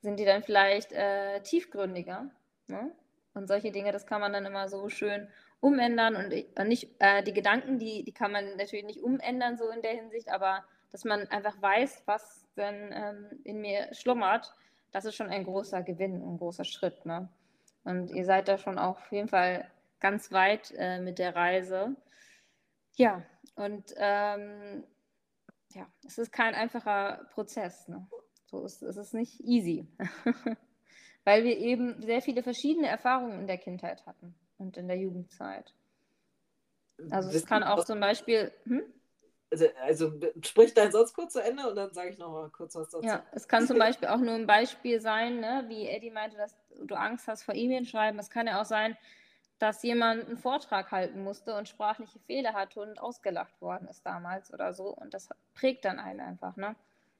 sind 0.00 0.20
die 0.20 0.24
dann 0.24 0.44
vielleicht 0.44 0.92
äh, 0.92 1.40
tiefgründiger. 1.40 2.30
Ne? 2.68 2.92
Und 3.34 3.48
solche 3.48 3.72
Dinge, 3.72 3.90
das 3.90 4.06
kann 4.06 4.20
man 4.20 4.32
dann 4.32 4.46
immer 4.46 4.68
so 4.68 4.88
schön 4.88 5.26
umändern 5.58 6.14
und, 6.14 6.68
nicht 6.68 6.90
äh, 7.00 7.24
die 7.24 7.32
Gedanken, 7.32 7.80
die, 7.80 8.04
die 8.04 8.12
kann 8.12 8.30
man 8.30 8.56
natürlich 8.56 8.84
nicht 8.84 9.02
umändern, 9.02 9.56
so 9.56 9.68
in 9.70 9.82
der 9.82 9.92
Hinsicht, 9.92 10.28
aber 10.28 10.64
dass 10.92 11.04
man 11.04 11.26
einfach 11.28 11.60
weiß, 11.60 12.04
was 12.06 12.46
denn 12.56 12.92
ähm, 12.92 13.40
in 13.42 13.60
mir 13.60 13.92
schlummert, 13.92 14.54
das 14.92 15.04
ist 15.04 15.16
schon 15.16 15.30
ein 15.30 15.42
großer 15.42 15.82
Gewinn, 15.82 16.22
ein 16.22 16.38
großer 16.38 16.64
Schritt. 16.64 17.04
Ne? 17.06 17.28
Und 17.82 18.12
ihr 18.12 18.24
seid 18.24 18.46
da 18.46 18.56
schon 18.56 18.78
auch 18.78 18.98
auf 18.98 19.10
jeden 19.10 19.28
Fall 19.28 19.68
ganz 19.98 20.30
weit 20.30 20.72
äh, 20.76 21.00
mit 21.00 21.18
der 21.18 21.34
Reise. 21.34 21.96
Ja, 22.94 23.24
und 23.56 23.94
ähm, 23.96 24.84
ja, 25.74 25.86
es 26.06 26.18
ist 26.18 26.32
kein 26.32 26.54
einfacher 26.54 27.26
Prozess. 27.32 27.88
Ne? 27.88 28.06
So 28.46 28.64
ist, 28.64 28.82
es 28.82 28.96
ist 28.96 29.14
nicht 29.14 29.40
easy. 29.40 29.86
Weil 31.24 31.44
wir 31.44 31.56
eben 31.58 32.02
sehr 32.02 32.20
viele 32.20 32.42
verschiedene 32.42 32.86
Erfahrungen 32.86 33.40
in 33.40 33.46
der 33.46 33.58
Kindheit 33.58 34.04
hatten 34.06 34.34
und 34.58 34.76
in 34.76 34.88
der 34.88 34.98
Jugendzeit. 34.98 35.74
Also 37.10 37.30
es 37.30 37.46
kann 37.46 37.62
auch 37.62 37.84
zum 37.84 37.98
Beispiel. 37.98 38.52
Hm? 38.64 38.82
Also, 39.50 39.66
also 39.82 40.20
sprich 40.42 40.74
deinen 40.74 40.92
Satz 40.92 41.12
kurz 41.12 41.32
zu 41.32 41.42
Ende 41.42 41.68
und 41.68 41.76
dann 41.76 41.92
sage 41.92 42.10
ich 42.10 42.18
noch 42.18 42.32
mal 42.32 42.50
kurz 42.50 42.74
was 42.74 42.88
dazu. 42.90 43.06
Ja, 43.06 43.24
es 43.32 43.46
kann 43.46 43.66
zum 43.66 43.78
Beispiel 43.78 44.08
auch 44.08 44.18
nur 44.18 44.34
ein 44.34 44.46
Beispiel 44.46 45.00
sein, 45.00 45.38
ne? 45.38 45.64
wie 45.68 45.86
Eddie 45.86 46.10
meinte, 46.10 46.36
dass 46.36 46.56
du 46.82 46.94
Angst 46.94 47.28
hast 47.28 47.44
vor 47.44 47.54
E-Mail 47.54 47.84
schreiben. 47.84 48.18
Es 48.18 48.30
kann 48.30 48.46
ja 48.46 48.60
auch 48.60 48.64
sein, 48.64 48.96
dass 49.64 49.82
jemand 49.82 50.26
einen 50.26 50.36
Vortrag 50.36 50.92
halten 50.92 51.24
musste 51.24 51.54
und 51.56 51.70
sprachliche 51.70 52.18
Fehler 52.18 52.52
hatte 52.52 52.80
und 52.80 53.00
ausgelacht 53.00 53.58
worden 53.62 53.88
ist 53.88 54.04
damals 54.04 54.52
oder 54.52 54.74
so. 54.74 54.88
Und 54.94 55.14
das 55.14 55.30
prägt 55.54 55.86
dann 55.86 55.98
einen 55.98 56.20
einfach, 56.20 56.54
ne? 56.56 56.76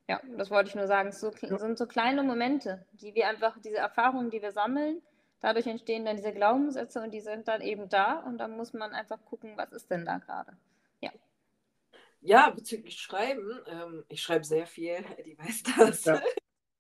Ja, 0.08 0.20
das 0.36 0.50
wollte 0.50 0.68
ich 0.68 0.74
nur 0.74 0.86
sagen. 0.86 1.08
Es 1.08 1.20
so, 1.20 1.30
sind 1.30 1.78
so 1.78 1.86
kleine 1.86 2.22
Momente, 2.22 2.84
die 2.92 3.14
wir 3.14 3.28
einfach, 3.28 3.58
diese 3.60 3.78
Erfahrungen, 3.78 4.28
die 4.28 4.42
wir 4.42 4.52
sammeln, 4.52 5.00
dadurch 5.40 5.66
entstehen 5.66 6.04
dann 6.04 6.16
diese 6.16 6.34
Glaubenssätze 6.34 7.00
und 7.00 7.12
die 7.12 7.22
sind 7.22 7.48
dann 7.48 7.62
eben 7.62 7.88
da 7.88 8.18
und 8.18 8.36
dann 8.36 8.58
muss 8.58 8.74
man 8.74 8.92
einfach 8.92 9.24
gucken, 9.24 9.56
was 9.56 9.72
ist 9.72 9.90
denn 9.90 10.04
da 10.04 10.18
gerade. 10.18 10.52
Ja. 11.00 11.12
Ja, 12.20 12.50
bezüglich 12.50 13.00
Schreiben, 13.00 13.58
ähm, 13.68 14.04
ich 14.10 14.20
schreibe 14.20 14.44
sehr 14.44 14.66
viel, 14.66 14.96
die 15.24 15.38
weiß 15.38 15.62
das. 15.78 16.04
Ja 16.04 16.20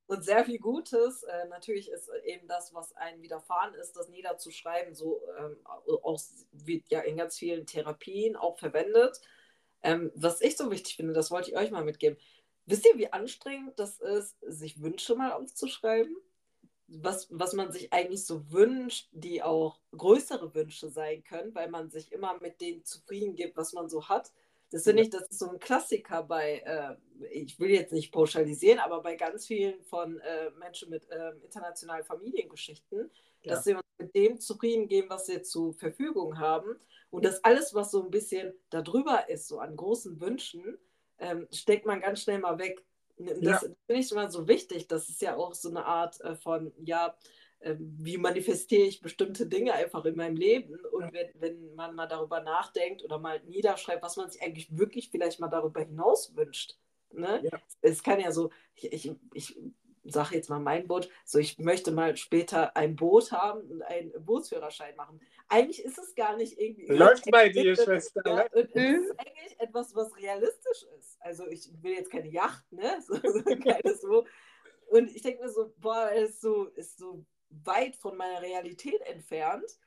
und 0.06 0.24
sehr 0.24 0.44
viel 0.44 0.58
Gutes. 0.58 1.22
Äh, 1.22 1.48
natürlich 1.48 1.90
ist 1.90 2.10
eben 2.24 2.46
das, 2.46 2.74
was 2.74 2.94
einem 2.96 3.22
widerfahren 3.22 3.74
ist, 3.74 3.92
das 3.96 4.08
niederzuschreiben, 4.08 4.94
so 4.94 5.22
ähm, 5.38 5.56
auch 5.64 6.20
wird 6.52 6.88
ja 6.90 7.00
in 7.00 7.16
ganz 7.16 7.38
vielen 7.38 7.66
Therapien 7.66 8.36
auch 8.36 8.58
verwendet. 8.58 9.20
Ähm, 9.82 10.10
was 10.14 10.40
ich 10.40 10.56
so 10.56 10.70
wichtig 10.70 10.96
finde, 10.96 11.12
das 11.12 11.30
wollte 11.30 11.50
ich 11.50 11.56
euch 11.56 11.70
mal 11.70 11.84
mitgeben. 11.84 12.18
Wisst 12.66 12.86
ihr, 12.86 12.96
wie 12.96 13.12
anstrengend 13.12 13.78
das 13.78 14.00
ist, 14.00 14.36
sich 14.40 14.80
Wünsche 14.80 15.14
mal 15.14 15.32
aufzuschreiben? 15.32 16.16
Was, 16.86 17.28
was 17.30 17.54
man 17.54 17.72
sich 17.72 17.92
eigentlich 17.92 18.26
so 18.26 18.50
wünscht, 18.50 19.08
die 19.12 19.42
auch 19.42 19.80
größere 19.96 20.54
Wünsche 20.54 20.88
sein 20.88 21.24
können, 21.24 21.54
weil 21.54 21.70
man 21.70 21.90
sich 21.90 22.12
immer 22.12 22.38
mit 22.40 22.60
dem 22.60 22.84
zufrieden 22.84 23.36
gibt, 23.36 23.56
was 23.56 23.72
man 23.72 23.88
so 23.88 24.08
hat. 24.08 24.32
Das 24.70 24.84
finde 24.84 25.02
ich, 25.02 25.10
das 25.10 25.28
ist 25.28 25.38
so 25.38 25.50
ein 25.50 25.58
Klassiker 25.58 26.22
bei, 26.22 26.58
äh, 26.64 26.96
ich 27.30 27.58
will 27.60 27.70
jetzt 27.70 27.92
nicht 27.92 28.12
pauschalisieren, 28.12 28.80
aber 28.80 29.02
bei 29.02 29.14
ganz 29.14 29.46
vielen 29.46 29.82
von 29.84 30.18
äh, 30.18 30.50
Menschen 30.58 30.90
mit 30.90 31.08
äh, 31.10 31.30
internationalen 31.44 32.04
Familiengeschichten, 32.04 33.10
ja. 33.42 33.54
dass 33.54 33.64
sie 33.64 33.74
uns 33.74 33.84
mit 33.98 34.14
dem 34.14 34.40
zufrieden 34.40 34.88
geben, 34.88 35.10
was 35.10 35.26
sie 35.26 35.42
zur 35.42 35.74
Verfügung 35.74 36.38
haben. 36.38 36.76
Und 37.10 37.24
dass 37.24 37.44
alles, 37.44 37.74
was 37.74 37.92
so 37.92 38.02
ein 38.02 38.10
bisschen 38.10 38.52
darüber 38.70 39.28
ist, 39.28 39.46
so 39.46 39.60
an 39.60 39.76
großen 39.76 40.20
Wünschen, 40.20 40.76
ähm, 41.18 41.46
steckt 41.52 41.86
man 41.86 42.00
ganz 42.00 42.22
schnell 42.22 42.40
mal 42.40 42.58
weg. 42.58 42.84
Das 43.16 43.38
ja. 43.40 43.58
finde 43.58 43.76
ich 44.02 44.10
immer 44.10 44.28
so 44.28 44.48
wichtig. 44.48 44.88
Das 44.88 45.08
ist 45.08 45.22
ja 45.22 45.36
auch 45.36 45.54
so 45.54 45.68
eine 45.68 45.84
Art 45.84 46.20
äh, 46.22 46.34
von, 46.34 46.72
ja, 46.82 47.16
wie 47.78 48.18
manifestiere 48.18 48.86
ich 48.86 49.00
bestimmte 49.00 49.46
Dinge 49.46 49.72
einfach 49.72 50.04
in 50.04 50.16
meinem 50.16 50.36
Leben. 50.36 50.78
Und 50.92 51.12
wenn, 51.12 51.28
wenn 51.34 51.74
man 51.74 51.94
mal 51.94 52.06
darüber 52.06 52.40
nachdenkt 52.40 53.02
oder 53.02 53.18
mal 53.18 53.40
niederschreibt, 53.44 54.02
was 54.02 54.16
man 54.16 54.30
sich 54.30 54.42
eigentlich 54.42 54.76
wirklich 54.76 55.10
vielleicht 55.10 55.40
mal 55.40 55.48
darüber 55.48 55.80
hinaus 55.80 56.36
wünscht. 56.36 56.76
Ne? 57.12 57.40
Ja. 57.44 57.58
Es 57.80 58.02
kann 58.02 58.20
ja 58.20 58.32
so, 58.32 58.50
ich, 58.74 58.92
ich, 58.92 59.14
ich 59.32 59.56
sage 60.04 60.34
jetzt 60.34 60.50
mal 60.50 60.60
mein 60.60 60.86
Boot, 60.86 61.08
so 61.24 61.38
ich 61.38 61.58
möchte 61.58 61.90
mal 61.90 62.16
später 62.16 62.76
ein 62.76 62.96
Boot 62.96 63.32
haben 63.32 63.62
und 63.70 63.82
einen 63.82 64.12
Bootsführerschein 64.24 64.96
machen. 64.96 65.20
Eigentlich 65.48 65.82
ist 65.84 65.98
es 65.98 66.14
gar 66.14 66.36
nicht 66.36 66.58
irgendwie. 66.58 66.86
Läuft 66.86 67.30
bei 67.30 67.48
dir, 67.48 67.74
Schwester. 67.76 68.22
Ja, 68.26 68.42
und 68.52 68.70
es 68.74 69.00
ist 69.00 69.18
eigentlich 69.18 69.60
etwas, 69.60 69.94
was 69.94 70.16
realistisch 70.16 70.84
ist. 70.98 71.16
Also 71.20 71.46
ich 71.46 71.70
will 71.82 71.92
jetzt 71.92 72.10
keine 72.10 72.28
Yacht, 72.28 72.70
ne? 72.72 72.98
So, 73.06 73.14
so, 73.14 73.94
so. 74.00 74.26
Und 74.88 75.14
ich 75.14 75.22
denke 75.22 75.42
mir 75.42 75.48
so, 75.48 75.72
boah, 75.78 76.10
ist 76.10 76.40
so, 76.40 76.66
ist 76.66 76.98
so 76.98 77.24
weit 77.64 77.96
von 77.96 78.16
meiner 78.16 78.42
Realität 78.42 79.00
entfernt. 79.02 79.78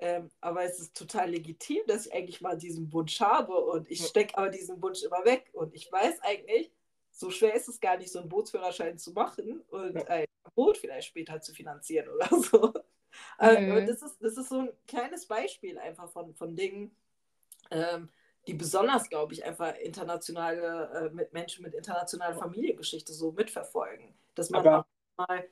Ähm, 0.00 0.30
aber 0.40 0.62
es 0.62 0.78
ist 0.78 0.96
total 0.96 1.30
legitim, 1.30 1.82
dass 1.88 2.06
ich 2.06 2.14
eigentlich 2.14 2.40
mal 2.40 2.56
diesen 2.56 2.92
Wunsch 2.92 3.20
habe 3.20 3.54
und 3.54 3.90
ich 3.90 4.06
stecke 4.06 4.38
aber 4.38 4.48
diesen 4.48 4.80
Wunsch 4.80 5.02
immer 5.02 5.24
weg. 5.24 5.50
Und 5.52 5.74
ich 5.74 5.90
weiß 5.90 6.22
eigentlich, 6.22 6.70
so 7.10 7.30
schwer 7.30 7.54
ist 7.54 7.68
es 7.68 7.80
gar 7.80 7.96
nicht, 7.96 8.12
so 8.12 8.20
einen 8.20 8.28
Bootsführerschein 8.28 8.96
zu 8.96 9.12
machen 9.12 9.60
und 9.70 10.08
ein 10.08 10.26
Boot 10.54 10.78
vielleicht 10.78 11.08
später 11.08 11.40
zu 11.40 11.52
finanzieren 11.52 12.08
oder 12.08 12.28
so. 12.42 12.72
Mhm. 13.40 13.86
das, 13.86 14.02
ist, 14.02 14.22
das 14.22 14.36
ist 14.36 14.48
so 14.50 14.60
ein 14.60 14.72
kleines 14.86 15.26
Beispiel 15.26 15.78
einfach 15.78 16.08
von, 16.10 16.32
von 16.34 16.54
Dingen, 16.54 16.94
ähm, 17.72 18.08
die 18.46 18.54
besonders, 18.54 19.08
glaube 19.08 19.34
ich, 19.34 19.44
einfach 19.44 19.76
internationale, 19.78 21.10
äh, 21.10 21.14
mit 21.14 21.32
Menschen 21.32 21.64
mit 21.64 21.74
internationaler 21.74 22.36
Familiengeschichte 22.36 23.12
so 23.12 23.32
mitverfolgen. 23.32 24.14
Dass 24.36 24.50
man 24.50 24.64
aber, 24.64 24.78
auch 24.78 25.26
mal 25.28 25.44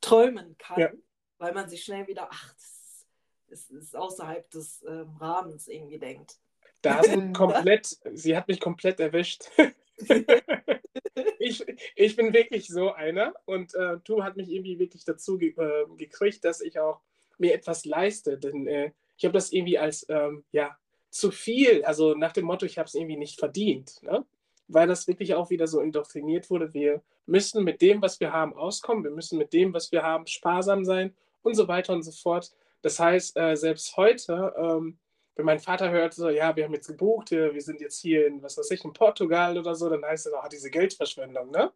träumen 0.00 0.56
kann. 0.56 0.80
Ja 0.80 0.90
weil 1.38 1.52
man 1.52 1.68
sich 1.68 1.84
schnell 1.84 2.06
wieder, 2.06 2.28
ach, 2.30 2.54
das 2.54 3.06
ist, 3.48 3.70
ist 3.70 3.96
außerhalb 3.96 4.50
des 4.50 4.84
ähm, 4.86 5.16
Rahmens 5.18 5.68
irgendwie 5.68 5.98
denkt. 5.98 6.38
Da 6.82 6.98
hast 6.98 7.14
du 7.14 7.32
komplett, 7.32 7.96
sie 8.12 8.36
hat 8.36 8.46
mich 8.48 8.60
komplett 8.60 9.00
erwischt. 9.00 9.50
ich, 11.38 11.64
ich 11.96 12.16
bin 12.16 12.32
wirklich 12.32 12.68
so 12.68 12.92
einer 12.92 13.34
und 13.46 13.74
äh, 13.74 13.98
Tu 14.04 14.22
hat 14.22 14.36
mich 14.36 14.50
irgendwie 14.50 14.78
wirklich 14.78 15.04
dazu 15.04 15.38
ge 15.38 15.54
äh, 15.56 15.86
gekriegt, 15.96 16.44
dass 16.44 16.60
ich 16.60 16.78
auch 16.78 17.00
mir 17.38 17.54
etwas 17.54 17.84
leiste, 17.84 18.38
denn 18.38 18.66
äh, 18.66 18.92
ich 19.16 19.24
habe 19.24 19.32
das 19.32 19.52
irgendwie 19.52 19.78
als 19.78 20.06
ähm, 20.08 20.44
ja, 20.52 20.76
zu 21.10 21.30
viel, 21.30 21.84
also 21.84 22.14
nach 22.14 22.32
dem 22.32 22.44
Motto, 22.44 22.66
ich 22.66 22.78
habe 22.78 22.86
es 22.86 22.94
irgendwie 22.94 23.16
nicht 23.16 23.38
verdient, 23.38 24.00
ne? 24.02 24.24
weil 24.68 24.86
das 24.86 25.08
wirklich 25.08 25.34
auch 25.34 25.50
wieder 25.50 25.66
so 25.66 25.80
indoktriniert 25.80 26.50
wurde, 26.50 26.74
wir 26.74 27.02
müssen 27.26 27.64
mit 27.64 27.80
dem, 27.82 28.02
was 28.02 28.20
wir 28.20 28.32
haben, 28.32 28.54
auskommen, 28.54 29.02
wir 29.02 29.10
müssen 29.10 29.38
mit 29.38 29.52
dem, 29.52 29.72
was 29.72 29.90
wir 29.90 30.02
haben, 30.02 30.26
sparsam 30.26 30.84
sein 30.84 31.14
und 31.42 31.54
so 31.54 31.68
weiter 31.68 31.92
und 31.92 32.02
so 32.02 32.12
fort. 32.12 32.52
Das 32.82 32.98
heißt, 32.98 33.36
äh, 33.36 33.56
selbst 33.56 33.96
heute 33.96 34.54
ähm, 34.56 34.98
wenn 35.38 35.46
mein 35.46 35.60
Vater 35.60 35.90
hört, 35.90 36.14
so, 36.14 36.28
ja, 36.30 36.56
wir 36.56 36.64
haben 36.64 36.74
jetzt 36.74 36.88
gebucht, 36.88 37.30
wir 37.30 37.60
sind 37.62 37.80
jetzt 37.80 38.00
hier 38.00 38.26
in, 38.26 38.42
was 38.42 38.58
weiß 38.58 38.72
ich, 38.72 38.84
in 38.84 38.92
Portugal 38.92 39.56
oder 39.56 39.76
so, 39.76 39.88
dann 39.88 40.04
heißt 40.04 40.26
es 40.26 40.32
auch 40.32 40.48
diese 40.48 40.68
Geldverschwendung, 40.68 41.52
ne? 41.52 41.72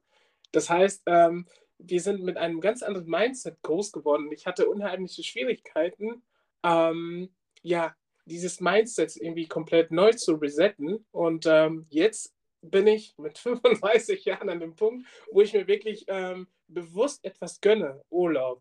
Das 0.51 0.69
heißt, 0.69 1.05
ähm, 1.07 1.47
wir 1.79 2.01
sind 2.01 2.25
mit 2.25 2.37
einem 2.37 2.61
ganz 2.61 2.83
anderen 2.83 3.07
Mindset 3.09 3.63
groß 3.63 3.93
geworden. 3.93 4.31
Ich 4.33 4.47
hatte 4.47 4.69
unheimliche 4.69 5.23
Schwierigkeiten, 5.23 6.25
ähm, 6.65 7.31
ja, 7.63 7.95
dieses 8.25 8.61
Mindset 8.61 9.17
irgendwie 9.17 9.47
komplett 9.47 9.93
neu 9.93 10.13
zu 10.13 10.35
resetten. 10.35 11.07
Und 11.13 11.47
ähm, 11.47 11.87
jetzt 11.89 12.35
bin 12.63 12.89
ich 12.89 13.17
mit 13.17 13.39
35 13.39 14.25
Jahren 14.25 14.51
an 14.51 14.59
dem 14.59 14.75
Punkt, 14.75 15.07
wo 15.31 15.41
ich 15.41 15.53
mir 15.53 15.69
wirklich 15.69 16.05
ähm, 16.09 16.49
bewusst 16.67 17.25
etwas 17.25 17.61
gönne, 17.61 18.03
Urlaub, 18.11 18.61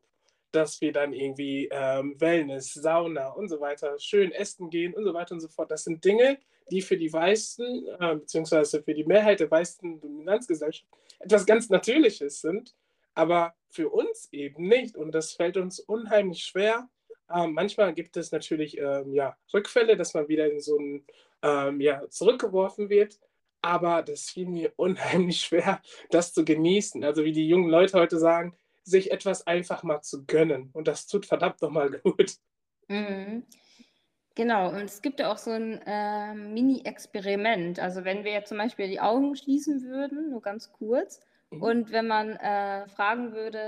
dass 0.51 0.81
wir 0.81 0.91
dann 0.91 1.13
irgendwie 1.13 1.69
ähm, 1.71 2.19
Wellness, 2.19 2.73
Sauna 2.73 3.29
und 3.29 3.49
so 3.49 3.59
weiter, 3.59 3.97
schön 3.99 4.31
essen 4.31 4.69
gehen 4.69 4.93
und 4.93 5.03
so 5.03 5.13
weiter 5.13 5.33
und 5.33 5.41
so 5.41 5.47
fort. 5.47 5.71
Das 5.71 5.83
sind 5.83 6.03
Dinge, 6.03 6.39
die 6.69 6.81
für 6.81 6.97
die 6.97 7.11
Weißen, 7.11 7.87
äh, 7.99 8.15
beziehungsweise 8.15 8.83
für 8.83 8.93
die 8.93 9.03
Mehrheit 9.03 9.39
der 9.39 9.51
weißen 9.51 9.99
Dominanzgesellschaft 9.99 10.87
etwas 11.19 11.45
ganz 11.45 11.69
Natürliches 11.69 12.41
sind, 12.41 12.75
aber 13.13 13.53
für 13.69 13.89
uns 13.89 14.29
eben 14.31 14.67
nicht. 14.67 14.97
Und 14.97 15.11
das 15.13 15.33
fällt 15.33 15.57
uns 15.57 15.79
unheimlich 15.79 16.43
schwer. 16.43 16.89
Ähm, 17.33 17.53
manchmal 17.53 17.93
gibt 17.93 18.17
es 18.17 18.31
natürlich 18.31 18.77
ähm, 18.77 19.13
ja, 19.13 19.37
Rückfälle, 19.53 19.95
dass 19.95 20.13
man 20.13 20.27
wieder 20.27 20.51
in 20.51 20.59
so 20.59 20.77
ein 20.77 21.05
ähm, 21.43 21.81
ja, 21.81 22.07
zurückgeworfen 22.09 22.89
wird. 22.89 23.19
Aber 23.61 24.01
das 24.01 24.29
fiel 24.29 24.47
mir 24.47 24.73
unheimlich 24.77 25.41
schwer, 25.41 25.81
das 26.09 26.33
zu 26.33 26.43
genießen. 26.43 27.03
Also 27.03 27.23
wie 27.23 27.31
die 27.31 27.47
jungen 27.47 27.69
Leute 27.69 27.97
heute 27.99 28.17
sagen, 28.17 28.55
sich 28.83 29.11
etwas 29.11 29.47
einfach 29.47 29.83
mal 29.83 30.01
zu 30.01 30.25
gönnen. 30.25 30.69
Und 30.73 30.87
das 30.87 31.07
tut 31.07 31.25
verdammt 31.25 31.61
nochmal 31.61 31.91
gut. 32.03 32.35
Mhm. 32.87 33.45
Genau, 34.35 34.69
und 34.69 34.83
es 34.83 35.01
gibt 35.01 35.19
ja 35.19 35.31
auch 35.31 35.37
so 35.37 35.51
ein 35.51 35.81
äh, 35.85 36.33
Mini-Experiment. 36.33 37.79
Also 37.79 38.05
wenn 38.05 38.23
wir 38.23 38.31
jetzt 38.31 38.49
zum 38.49 38.57
Beispiel 38.57 38.87
die 38.87 39.01
Augen 39.01 39.35
schließen 39.35 39.83
würden, 39.83 40.29
nur 40.29 40.41
ganz 40.41 40.71
kurz, 40.71 41.19
mhm. 41.49 41.61
und 41.61 41.91
wenn 41.91 42.07
man 42.07 42.37
äh, 42.37 42.87
fragen 42.87 43.33
würde, 43.33 43.59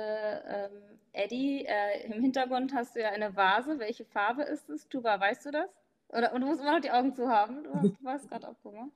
ähm, 0.48 0.94
Eddie, 1.12 1.66
äh, 1.66 2.06
im 2.06 2.22
Hintergrund 2.22 2.74
hast 2.74 2.96
du 2.96 3.02
ja 3.02 3.10
eine 3.10 3.36
Vase, 3.36 3.78
welche 3.78 4.06
Farbe 4.06 4.44
ist 4.44 4.70
es? 4.70 4.88
Tuba, 4.88 5.20
weißt 5.20 5.46
du 5.46 5.52
das? 5.52 5.70
Oder, 6.08 6.34
und 6.34 6.42
du 6.42 6.48
musst 6.48 6.62
immer 6.62 6.74
noch 6.74 6.82
die 6.82 6.92
Augen 6.92 7.14
zu 7.14 7.28
haben. 7.28 7.64
Du, 7.64 7.74
hast, 7.74 7.84
du 7.84 8.04
warst 8.04 8.30
gerade 8.30 8.48
aufgemacht. 8.50 8.92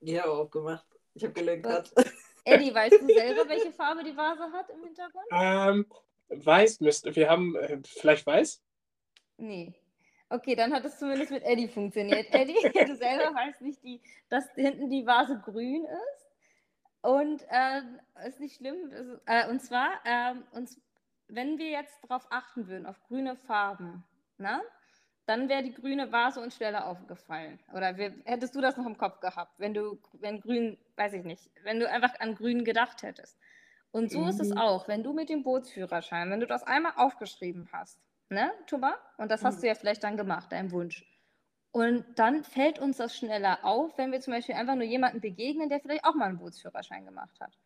Ja, 0.00 0.24
aufgemacht. 0.24 0.86
Ich 1.14 1.24
habe 1.24 1.32
gelenkt. 1.32 1.92
Eddie, 2.44 2.74
weißt 2.74 3.00
du 3.00 3.06
selber, 3.06 3.48
welche 3.48 3.72
Farbe 3.72 4.04
die 4.04 4.16
Vase 4.16 4.52
hat 4.52 4.68
im 4.70 4.84
Hintergrund? 4.84 5.26
Ähm, 5.32 5.86
weiß 6.28 6.80
müsste. 6.80 7.14
Wir 7.16 7.28
haben 7.28 7.56
äh, 7.56 7.78
vielleicht 7.84 8.26
weiß? 8.26 8.62
Nee. 9.38 9.74
Okay, 10.28 10.54
dann 10.54 10.72
hat 10.72 10.84
es 10.84 10.98
zumindest 10.98 11.30
mit 11.30 11.42
Eddie 11.44 11.68
funktioniert. 11.68 12.26
Eddie, 12.32 12.54
du 12.86 12.96
selber 12.96 13.34
weißt 13.34 13.60
nicht, 13.60 13.82
die, 13.82 14.00
dass 14.28 14.44
hinten 14.54 14.90
die 14.90 15.06
Vase 15.06 15.40
grün 15.44 15.84
ist. 15.84 16.24
Und 17.02 17.44
ähm, 17.50 18.00
ist 18.26 18.40
nicht 18.40 18.56
schlimm. 18.56 18.90
Ist, 18.90 19.20
äh, 19.26 19.48
und 19.48 19.60
zwar, 19.60 20.00
ähm, 20.04 20.44
uns, 20.52 20.80
wenn 21.28 21.58
wir 21.58 21.68
jetzt 21.68 21.94
darauf 22.02 22.26
achten 22.30 22.66
würden, 22.66 22.86
auf 22.86 23.00
grüne 23.04 23.36
Farben, 23.36 24.04
na? 24.38 24.62
Dann 25.26 25.48
wäre 25.48 25.62
die 25.62 25.72
grüne 25.72 26.12
Vase 26.12 26.40
uns 26.40 26.56
schneller 26.56 26.86
aufgefallen. 26.86 27.58
Oder 27.72 27.96
wir, 27.96 28.14
hättest 28.24 28.54
du 28.54 28.60
das 28.60 28.76
noch 28.76 28.86
im 28.86 28.98
Kopf 28.98 29.20
gehabt, 29.20 29.58
wenn 29.58 29.74
du, 29.74 29.98
wenn 30.12 30.40
grün, 30.40 30.78
weiß 30.96 31.14
ich 31.14 31.24
nicht, 31.24 31.50
wenn 31.62 31.80
du 31.80 31.88
einfach 31.88 32.18
an 32.20 32.34
grün 32.34 32.64
gedacht 32.64 33.02
hättest. 33.02 33.38
Und 33.90 34.10
so 34.10 34.20
mhm. 34.20 34.28
ist 34.28 34.40
es 34.40 34.50
mhm. 34.50 34.58
auch, 34.58 34.88
wenn 34.88 35.02
du 35.02 35.12
mit 35.12 35.28
dem 35.28 35.42
Bootsführerschein, 35.42 36.30
wenn 36.30 36.40
du 36.40 36.46
das 36.46 36.64
einmal 36.64 36.92
aufgeschrieben 36.96 37.68
hast, 37.72 37.98
ne, 38.28 38.52
Tuba? 38.66 38.98
Und 39.18 39.30
das 39.30 39.44
hast 39.44 39.58
mhm. 39.58 39.60
du 39.62 39.66
ja 39.68 39.74
vielleicht 39.74 40.04
dann 40.04 40.16
gemacht, 40.16 40.50
dein 40.50 40.72
Wunsch. 40.72 41.06
Und 41.70 42.04
dann 42.16 42.44
fällt 42.44 42.78
uns 42.78 42.98
das 42.98 43.16
schneller 43.16 43.64
auf, 43.64 43.96
wenn 43.98 44.12
wir 44.12 44.20
zum 44.20 44.32
Beispiel 44.32 44.54
einfach 44.54 44.74
nur 44.74 44.84
jemanden 44.84 45.20
begegnen, 45.20 45.68
der 45.68 45.80
vielleicht 45.80 46.04
auch 46.04 46.14
mal 46.14 46.26
einen 46.26 46.38
Bootsführerschein 46.38 47.04
gemacht 47.04 47.40
hat. 47.40 47.58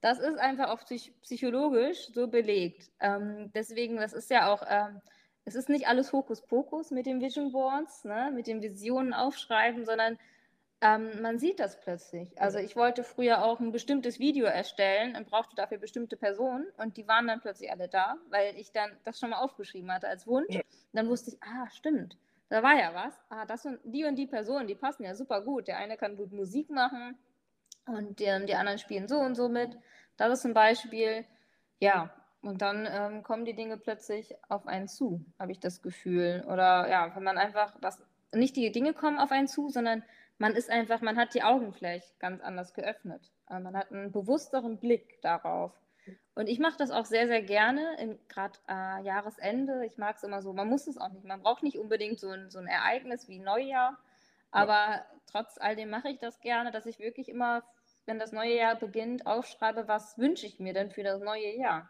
Das 0.00 0.18
ist 0.18 0.38
einfach 0.38 0.68
auch 0.68 0.80
psych 0.80 1.12
psychologisch 1.22 2.08
so 2.12 2.28
belegt. 2.28 2.90
Ähm, 3.00 3.50
deswegen, 3.54 3.96
das 3.96 4.12
ist 4.12 4.30
ja 4.30 4.52
auch, 4.52 4.62
ähm, 4.68 5.00
es 5.44 5.54
ist 5.54 5.68
nicht 5.68 5.88
alles 5.88 6.12
Hokuspokus 6.12 6.90
mit 6.90 7.06
den 7.06 7.20
Vision 7.20 7.52
Boards, 7.52 8.04
ne, 8.04 8.30
mit 8.32 8.46
den 8.46 8.62
Visionen 8.62 9.12
aufschreiben, 9.12 9.84
sondern 9.84 10.18
ähm, 10.80 11.22
man 11.22 11.38
sieht 11.38 11.60
das 11.60 11.80
plötzlich. 11.80 12.40
Also 12.40 12.58
ich 12.58 12.74
wollte 12.76 13.04
früher 13.04 13.44
auch 13.44 13.60
ein 13.60 13.72
bestimmtes 13.72 14.18
Video 14.18 14.46
erstellen 14.46 15.16
und 15.16 15.28
brauchte 15.28 15.54
dafür 15.54 15.78
bestimmte 15.78 16.16
Personen 16.16 16.66
und 16.76 16.96
die 16.96 17.06
waren 17.06 17.26
dann 17.26 17.40
plötzlich 17.40 17.70
alle 17.70 17.88
da, 17.88 18.16
weil 18.30 18.56
ich 18.56 18.72
dann 18.72 18.90
das 19.04 19.18
schon 19.18 19.30
mal 19.30 19.38
aufgeschrieben 19.38 19.92
hatte 19.92 20.08
als 20.08 20.26
Wunsch. 20.26 20.54
Und 20.54 20.64
dann 20.92 21.08
wusste 21.08 21.30
ich, 21.30 21.42
ah, 21.42 21.70
stimmt, 21.70 22.16
da 22.48 22.62
war 22.62 22.74
ja 22.74 22.94
was. 22.94 23.14
Ah, 23.30 23.46
das 23.46 23.64
und 23.64 23.78
die 23.84 24.04
und 24.04 24.16
die 24.16 24.26
Personen, 24.26 24.66
die 24.66 24.74
passen 24.74 25.04
ja 25.04 25.14
super 25.14 25.40
gut. 25.42 25.68
Der 25.68 25.78
eine 25.78 25.96
kann 25.96 26.16
gut 26.16 26.32
Musik 26.32 26.68
machen 26.68 27.16
und 27.86 28.18
die, 28.20 28.46
die 28.46 28.54
anderen 28.54 28.78
spielen 28.78 29.08
so 29.08 29.18
und 29.18 29.36
so 29.36 29.48
mit. 29.48 29.78
Das 30.16 30.32
ist 30.32 30.44
ein 30.44 30.54
Beispiel. 30.54 31.24
Ja, 31.80 32.12
und 32.42 32.60
dann 32.60 32.88
ähm, 32.90 33.22
kommen 33.22 33.44
die 33.44 33.54
Dinge 33.54 33.78
plötzlich 33.78 34.34
auf 34.48 34.66
einen 34.66 34.88
zu, 34.88 35.24
habe 35.38 35.52
ich 35.52 35.60
das 35.60 35.80
Gefühl. 35.80 36.44
Oder 36.48 36.88
ja, 36.90 37.14
wenn 37.14 37.22
man 37.22 37.38
einfach, 37.38 37.78
das, 37.80 38.02
nicht 38.34 38.56
die 38.56 38.72
Dinge 38.72 38.94
kommen 38.94 39.18
auf 39.18 39.30
einen 39.30 39.46
zu, 39.46 39.68
sondern 39.68 40.02
man 40.38 40.54
ist 40.54 40.68
einfach, 40.68 41.00
man 41.02 41.16
hat 41.16 41.34
die 41.34 41.44
Augen 41.44 41.72
vielleicht 41.72 42.18
ganz 42.18 42.42
anders 42.42 42.74
geöffnet. 42.74 43.30
Äh, 43.48 43.60
man 43.60 43.76
hat 43.76 43.92
einen 43.92 44.10
bewussteren 44.10 44.78
Blick 44.78 45.22
darauf. 45.22 45.72
Und 46.34 46.48
ich 46.48 46.58
mache 46.58 46.76
das 46.78 46.90
auch 46.90 47.04
sehr, 47.04 47.28
sehr 47.28 47.42
gerne, 47.42 48.18
gerade 48.26 48.58
äh, 48.68 49.04
Jahresende. 49.04 49.86
Ich 49.86 49.96
mag 49.98 50.16
es 50.16 50.24
immer 50.24 50.42
so, 50.42 50.52
man 50.52 50.68
muss 50.68 50.88
es 50.88 50.98
auch 50.98 51.12
nicht, 51.12 51.24
man 51.24 51.42
braucht 51.42 51.62
nicht 51.62 51.78
unbedingt 51.78 52.18
so 52.18 52.30
ein, 52.30 52.50
so 52.50 52.58
ein 52.58 52.66
Ereignis 52.66 53.28
wie 53.28 53.38
Neujahr. 53.38 53.96
Aber 54.50 54.72
ja. 54.72 55.06
trotz 55.30 55.58
all 55.58 55.76
dem 55.76 55.90
mache 55.90 56.08
ich 56.08 56.18
das 56.18 56.40
gerne, 56.40 56.72
dass 56.72 56.86
ich 56.86 56.98
wirklich 56.98 57.28
immer, 57.28 57.62
wenn 58.06 58.18
das 58.18 58.32
neue 58.32 58.56
Jahr 58.56 58.74
beginnt, 58.74 59.26
aufschreibe, 59.26 59.86
was 59.86 60.18
wünsche 60.18 60.46
ich 60.46 60.58
mir 60.58 60.74
denn 60.74 60.90
für 60.90 61.04
das 61.04 61.20
neue 61.20 61.56
Jahr. 61.56 61.88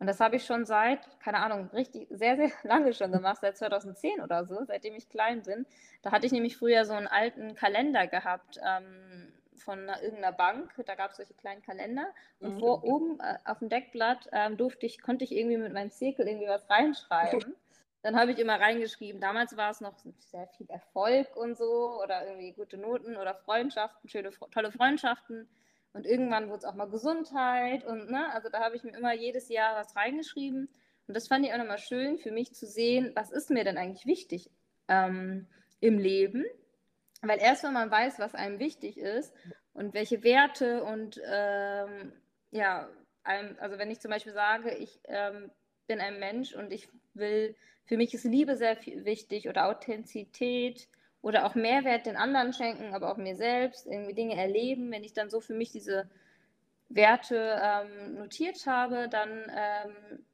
Und 0.00 0.06
das 0.06 0.20
habe 0.20 0.36
ich 0.36 0.44
schon 0.44 0.64
seit, 0.64 1.00
keine 1.20 1.38
Ahnung, 1.38 1.70
richtig 1.72 2.06
sehr, 2.10 2.36
sehr 2.36 2.50
lange 2.62 2.92
schon 2.92 3.12
gemacht, 3.12 3.38
seit 3.40 3.56
2010 3.56 4.20
oder 4.20 4.44
so, 4.44 4.64
seitdem 4.64 4.94
ich 4.94 5.08
klein 5.08 5.42
bin. 5.42 5.66
Da 6.02 6.12
hatte 6.12 6.26
ich 6.26 6.32
nämlich 6.32 6.56
früher 6.56 6.84
so 6.84 6.92
einen 6.92 7.08
alten 7.08 7.54
Kalender 7.54 8.06
gehabt 8.06 8.60
ähm, 8.64 9.32
von 9.56 9.80
einer, 9.80 10.02
irgendeiner 10.02 10.32
Bank. 10.32 10.72
Da 10.86 10.94
gab 10.94 11.10
es 11.10 11.16
solche 11.16 11.34
kleinen 11.34 11.62
Kalender. 11.62 12.06
Und 12.38 12.54
mhm. 12.54 12.60
vor 12.60 12.84
oben 12.84 13.18
äh, 13.20 13.38
auf 13.44 13.58
dem 13.58 13.68
Deckblatt 13.68 14.28
ähm, 14.32 14.56
durfte 14.56 14.86
ich, 14.86 15.02
konnte 15.02 15.24
ich 15.24 15.32
irgendwie 15.34 15.56
mit 15.56 15.72
meinem 15.72 15.90
Zirkel 15.90 16.28
irgendwie 16.28 16.48
was 16.48 16.68
reinschreiben. 16.70 17.54
Dann 18.02 18.16
habe 18.16 18.30
ich 18.30 18.38
immer 18.38 18.60
reingeschrieben. 18.60 19.20
Damals 19.20 19.56
war 19.56 19.70
es 19.70 19.80
noch 19.80 19.94
sehr 20.18 20.46
viel 20.46 20.70
Erfolg 20.70 21.36
und 21.36 21.58
so 21.58 22.00
oder 22.00 22.24
irgendwie 22.28 22.52
gute 22.52 22.78
Noten 22.78 23.16
oder 23.16 23.34
Freundschaften, 23.34 24.08
schöne, 24.08 24.30
tolle 24.52 24.70
Freundschaften. 24.70 25.48
Und 25.92 26.06
irgendwann 26.06 26.48
wurde 26.48 26.58
es 26.58 26.64
auch 26.64 26.74
mal 26.74 26.88
Gesundheit 26.88 27.84
und 27.84 28.10
ne, 28.10 28.32
also 28.32 28.48
da 28.48 28.60
habe 28.60 28.76
ich 28.76 28.84
mir 28.84 28.96
immer 28.96 29.14
jedes 29.14 29.48
Jahr 29.48 29.76
was 29.76 29.96
reingeschrieben. 29.96 30.68
Und 31.06 31.14
das 31.14 31.28
fand 31.28 31.44
ich 31.46 31.52
auch 31.52 31.58
nochmal 31.58 31.78
schön 31.78 32.18
für 32.18 32.30
mich 32.30 32.54
zu 32.54 32.66
sehen, 32.66 33.12
was 33.14 33.30
ist 33.30 33.50
mir 33.50 33.64
denn 33.64 33.78
eigentlich 33.78 34.06
wichtig 34.06 34.50
ähm, 34.88 35.46
im 35.80 35.98
Leben. 35.98 36.44
Weil 37.22 37.40
erst 37.40 37.64
wenn 37.64 37.72
man 37.72 37.90
weiß, 37.90 38.18
was 38.18 38.34
einem 38.34 38.58
wichtig 38.58 38.98
ist 38.98 39.32
und 39.72 39.94
welche 39.94 40.22
Werte 40.22 40.84
und 40.84 41.20
ähm, 41.24 42.12
ja, 42.50 42.88
einem, 43.24 43.56
also 43.58 43.78
wenn 43.78 43.90
ich 43.90 44.00
zum 44.00 44.10
Beispiel 44.10 44.32
sage, 44.32 44.74
ich 44.74 45.00
ähm, 45.04 45.50
bin 45.86 46.00
ein 46.00 46.18
Mensch 46.18 46.54
und 46.54 46.72
ich 46.72 46.88
will, 47.14 47.56
für 47.86 47.96
mich 47.96 48.14
ist 48.14 48.24
Liebe 48.24 48.56
sehr 48.56 48.76
wichtig 48.84 49.48
oder 49.48 49.68
Authentizität 49.68 50.88
oder 51.20 51.46
auch 51.46 51.54
Mehrwert 51.54 52.06
den 52.06 52.16
anderen 52.16 52.52
schenken, 52.52 52.94
aber 52.94 53.12
auch 53.12 53.16
mir 53.16 53.36
selbst, 53.36 53.86
irgendwie 53.86 54.14
Dinge 54.14 54.36
erleben. 54.36 54.90
Wenn 54.90 55.04
ich 55.04 55.12
dann 55.12 55.30
so 55.30 55.40
für 55.40 55.54
mich 55.54 55.72
diese 55.72 56.08
Werte 56.88 57.60
ähm, 57.62 58.14
notiert 58.14 58.66
habe, 58.66 59.08
dann 59.08 59.50
ähm, 59.54 60.24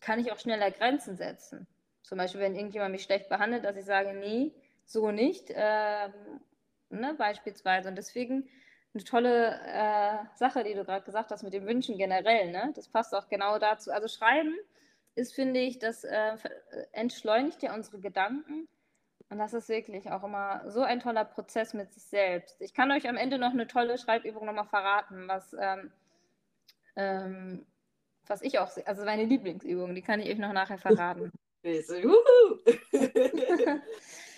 kann 0.00 0.20
ich 0.20 0.32
auch 0.32 0.38
schneller 0.38 0.70
Grenzen 0.70 1.16
setzen. 1.16 1.66
Zum 2.02 2.18
Beispiel, 2.18 2.40
wenn 2.40 2.54
irgendjemand 2.54 2.92
mich 2.92 3.04
schlecht 3.04 3.28
behandelt, 3.28 3.64
dass 3.64 3.76
ich 3.76 3.86
sage, 3.86 4.12
nee, 4.12 4.52
so 4.84 5.10
nicht, 5.10 5.50
ähm, 5.50 6.12
ne, 6.90 7.14
beispielsweise. 7.16 7.88
Und 7.88 7.96
deswegen 7.96 8.48
eine 8.92 9.04
tolle 9.04 9.58
äh, 9.66 10.36
Sache, 10.36 10.62
die 10.62 10.74
du 10.74 10.84
gerade 10.84 11.04
gesagt 11.04 11.30
hast 11.30 11.42
mit 11.42 11.54
dem 11.54 11.66
Wünschen 11.66 11.96
generell. 11.96 12.52
Ne? 12.52 12.72
Das 12.76 12.88
passt 12.88 13.14
auch 13.14 13.28
genau 13.28 13.58
dazu. 13.58 13.90
Also 13.90 14.06
Schreiben 14.06 14.54
ist, 15.14 15.34
finde 15.34 15.60
ich, 15.60 15.78
das 15.78 16.04
äh, 16.04 16.36
entschleunigt 16.92 17.62
ja 17.62 17.74
unsere 17.74 17.98
Gedanken 18.00 18.68
Und 19.34 19.40
das 19.40 19.52
ist 19.52 19.68
wirklich 19.68 20.08
auch 20.12 20.22
immer 20.22 20.62
so 20.70 20.82
ein 20.82 21.00
toller 21.00 21.24
Prozess 21.24 21.74
mit 21.74 21.92
sich 21.92 22.04
selbst. 22.04 22.54
Ich 22.60 22.72
kann 22.72 22.92
euch 22.92 23.08
am 23.08 23.16
Ende 23.16 23.36
noch 23.36 23.50
eine 23.50 23.66
tolle 23.66 23.98
Schreibübung 23.98 24.46
nochmal 24.46 24.66
verraten, 24.66 25.26
was, 25.26 25.56
ähm, 25.58 25.90
ähm, 26.94 27.66
was 28.28 28.42
ich 28.42 28.60
auch 28.60 28.70
sehe. 28.70 28.86
Also 28.86 29.04
meine 29.04 29.24
Lieblingsübung, 29.24 29.92
die 29.96 30.02
kann 30.02 30.20
ich 30.20 30.30
euch 30.30 30.38
noch 30.38 30.52
nachher 30.52 30.78
verraten. 30.78 31.32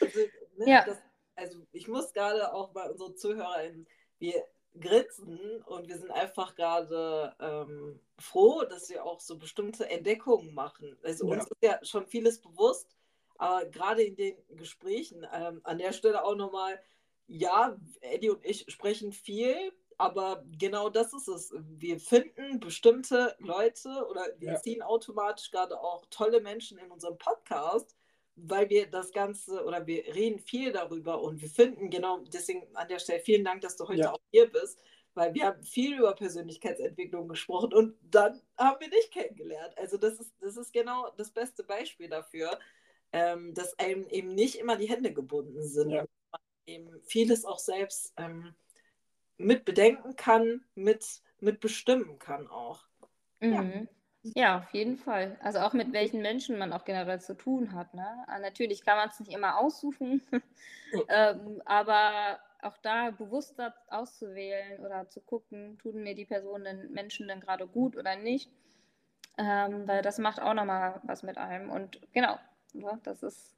also, 0.01 0.21
ne, 0.57 0.67
Ja. 0.67 0.83
das, 0.87 0.99
also 1.35 1.59
ich 1.73 1.89
muss 1.89 2.15
gerade 2.15 2.55
auch 2.55 2.71
bei 2.71 2.89
unseren 2.89 3.19
ZuhörerInnen, 3.19 3.87
wir 4.19 4.47
grinsen 4.81 5.63
und 5.67 5.89
wir 5.89 5.99
sind 5.99 6.11
einfach 6.11 6.55
gerade 6.55 7.37
ähm, 7.39 8.01
froh, 8.19 8.65
dass 8.65 8.89
wir 8.89 9.05
auch 9.05 9.21
so 9.21 9.37
bestimmte 9.37 9.91
Entdeckungen 9.91 10.55
machen. 10.55 10.97
Also 11.03 11.27
Ja. 11.27 11.35
uns 11.35 11.51
ist 11.51 11.63
ja 11.63 11.85
schon 11.85 12.07
vieles 12.07 12.41
bewusst, 12.41 12.97
aber 13.39 13.67
gerade 13.67 14.03
in 14.03 14.17
den 14.17 14.37
Gesprächen, 14.57 15.27
ähm, 15.33 15.61
an 15.65 15.79
der 15.79 15.93
Stelle 15.93 16.25
auch 16.25 16.35
nochmal, 16.37 16.81
ja, 17.27 17.77
Eddie 18.01 18.31
und 18.31 18.45
ich 18.45 18.65
sprechen 18.69 19.13
viel, 19.13 19.73
aber 19.99 20.45
genau 20.59 20.91
das 20.91 21.13
ist 21.13 21.29
es. 21.29 21.53
Wir 21.59 21.99
finden 21.99 22.61
bestimmte 22.61 23.35
Leute 23.39 24.07
oder 24.09 24.23
wir 24.39 24.53
Ja. 24.53 24.59
ziehen 24.61 24.83
automatisch 24.83 25.51
gerade 25.51 25.81
auch 25.81 26.07
tolle 26.11 26.41
Menschen 26.41 26.79
in 26.79 26.91
unserem 26.91 27.19
Podcast, 27.19 27.97
weil 28.37 28.69
wir 28.69 28.87
das 28.91 29.13
Ganze 29.13 29.65
oder 29.65 29.87
wir 29.87 30.05
reden 30.15 30.39
viel 30.39 30.71
darüber 30.73 31.23
und 31.23 31.41
wir 31.41 31.49
finden 31.49 31.91
genau, 31.91 32.19
deswegen 32.33 32.69
an 32.77 32.89
der 32.89 32.99
Stelle 32.99 33.21
vielen 33.21 33.45
Dank, 33.45 33.63
dass 33.63 33.77
du 33.77 33.89
heute 33.89 33.99
Ja. 34.01 34.13
auch 34.13 34.19
hier 34.31 34.51
bist, 34.51 34.81
weil 35.15 35.33
wir 35.35 35.47
haben 35.47 35.63
viel 35.63 35.97
über 35.99 36.15
Persönlichkeitsentwicklung 36.15 37.29
gesprochen 37.29 37.73
und 37.73 37.97
dann 38.03 38.43
haben 38.59 38.79
wir 38.81 38.91
dich 38.91 39.11
kennengelernt. 39.11 39.77
Also 39.79 39.97
das 39.97 40.21
ist, 40.21 40.35
das 40.41 40.57
ist 40.59 40.73
genau 40.75 41.11
das 41.17 41.31
beste 41.33 41.65
Beispiel 41.65 42.09
dafür, 42.11 42.59
ähm, 43.13 43.55
dass 43.55 43.79
einem 43.79 44.07
eben 44.09 44.35
nicht 44.35 44.57
immer 44.57 44.77
die 44.77 44.89
Hände 44.89 45.13
gebunden 45.13 45.63
sind 45.63 45.91
Ja. 45.91 46.05
man 46.31 46.41
eben 46.67 47.01
vieles 47.03 47.45
auch 47.45 47.59
selbst 47.59 48.13
ähm, 48.17 48.55
mit 49.39 49.65
bedenken 49.65 50.17
kann, 50.17 50.65
mit, 50.75 51.23
mit 51.41 51.61
bestimmen 51.61 52.19
kann 52.19 52.49
auch. 52.49 52.85
Ja. 53.41 53.63
Mhm. 53.63 53.89
Ja, 54.35 54.59
auf 54.59 54.71
jeden 54.73 54.97
Fall. 54.97 55.39
Also 55.41 55.61
auch 55.61 55.73
mit 55.73 55.93
welchen 55.93 56.21
Menschen 56.21 56.59
man 56.59 56.73
auch 56.73 56.85
generell 56.85 57.21
zu 57.21 57.37
tun 57.37 57.73
hat. 57.73 57.95
Ne? 57.95 58.05
Ah, 58.27 58.41
Natürlich 58.41 58.85
kann 58.85 58.97
man 58.97 59.09
es 59.09 59.21
nicht 59.21 59.33
immer 59.33 59.59
aussuchen, 59.59 60.21
ähm, 61.09 61.63
aber 61.65 62.41
auch 62.63 62.77
da 62.79 63.11
bewusster 63.13 63.75
auszuwählen 63.89 64.85
oder 64.85 65.09
zu 65.09 65.21
gucken, 65.21 65.79
tun 65.79 66.03
mir 66.03 66.17
die 66.17 66.25
Personen, 66.25 66.65
den 66.65 66.93
Menschen 66.93 67.29
denn 67.29 67.41
gerade 67.41 67.69
gut 67.69 67.97
oder 67.97 68.17
nicht, 68.17 68.51
ähm, 69.39 69.87
weil 69.87 70.03
das 70.03 70.19
macht 70.19 70.41
auch 70.41 70.55
nochmal 70.55 71.01
was 71.05 71.23
mit 71.23 71.39
einem. 71.39 71.71
Und 71.71 72.01
genau, 72.13 72.39
ja, 72.81 72.99
das 73.03 73.23
ist, 73.23 73.57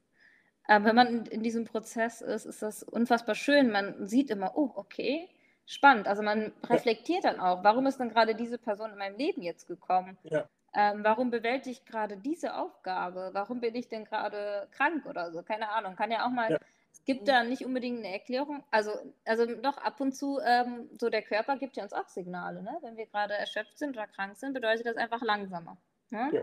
äh, 0.67 0.83
wenn 0.83 0.95
man 0.95 1.25
in, 1.25 1.43
diesem 1.43 1.65
Prozess 1.65 2.21
ist, 2.21 2.45
ist 2.45 2.61
das 2.61 2.83
unfassbar 2.83 3.35
schön. 3.35 3.71
Man 3.71 4.07
sieht 4.07 4.29
immer, 4.29 4.55
oh, 4.55 4.71
okay, 4.75 5.27
spannend. 5.65 6.07
Also 6.07 6.23
man 6.23 6.51
reflektiert 6.63 7.25
dann 7.25 7.39
auch, 7.39 7.63
warum 7.63 7.87
ist 7.87 7.99
denn 7.99 8.09
gerade 8.09 8.35
diese 8.35 8.57
Person 8.57 8.91
in 8.91 8.97
meinem 8.97 9.17
Leben 9.17 9.41
jetzt 9.41 9.67
gekommen? 9.67 10.17
Ja. 10.23 10.47
Ähm, 10.75 11.03
warum 11.03 11.31
bewältige 11.31 11.71
ich 11.71 11.85
gerade 11.85 12.17
diese 12.17 12.55
Aufgabe? 12.55 13.31
Warum 13.33 13.59
bin 13.59 13.73
ich 13.75 13.87
denn 13.87 14.05
gerade 14.05 14.67
krank 14.71 15.05
oder 15.05 15.31
so? 15.31 15.41
Keine 15.41 15.69
Ahnung. 15.69 15.95
Kann 15.95 16.11
ja 16.11 16.25
auch 16.25 16.29
mal, 16.29 16.51
Ja. 16.51 16.59
es 16.91 17.03
gibt 17.05 17.27
da 17.27 17.43
nicht 17.43 17.65
unbedingt 17.65 17.99
eine 17.99 18.13
Erklärung. 18.13 18.63
Also, 18.69 18.91
also 19.25 19.45
doch 19.55 19.77
ab 19.77 19.99
und 19.99 20.13
zu, 20.13 20.39
ähm, 20.45 20.89
so 20.99 21.09
der 21.09 21.23
Körper 21.23 21.57
gibt 21.57 21.77
ja 21.77 21.83
uns 21.83 21.93
auch 21.93 22.07
Signale. 22.07 22.61
Ne? 22.61 22.77
Wenn 22.81 22.97
wir 22.97 23.07
gerade 23.07 23.33
erschöpft 23.33 23.79
sind 23.79 23.97
oder 23.97 24.05
krank 24.05 24.37
sind, 24.37 24.53
bedeutet 24.53 24.85
das 24.85 24.97
einfach 24.97 25.21
langsamer. 25.23 25.77
Ne? 26.11 26.29
Ja. 26.31 26.41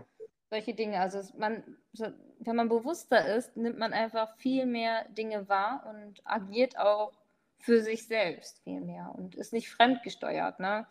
Solche 0.49 0.73
Dinge. 0.73 0.99
Also 0.99 1.21
man, 1.37 1.77
wenn 2.39 2.55
man 2.55 2.69
bewusster 2.69 3.35
ist, 3.35 3.57
nimmt 3.57 3.77
man 3.77 3.93
einfach 3.93 4.35
viel 4.37 4.65
mehr 4.65 5.05
Dinge 5.09 5.49
wahr 5.49 5.85
und 5.89 6.21
agiert 6.25 6.77
auch 6.77 7.11
für 7.59 7.81
sich 7.81 8.07
selbst 8.07 8.59
viel 8.63 8.79
mehr 8.79 9.13
und 9.15 9.35
ist 9.35 9.51
nicht 9.51 9.69
fremdgesteuert. 9.69 10.59
Ne? 10.59 10.87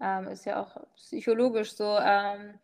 Ähm, 0.00 0.28
ist 0.28 0.44
ja 0.46 0.60
auch 0.62 0.76
psychologisch 0.96 1.74
so 1.74 1.98
ähm, 1.98 2.58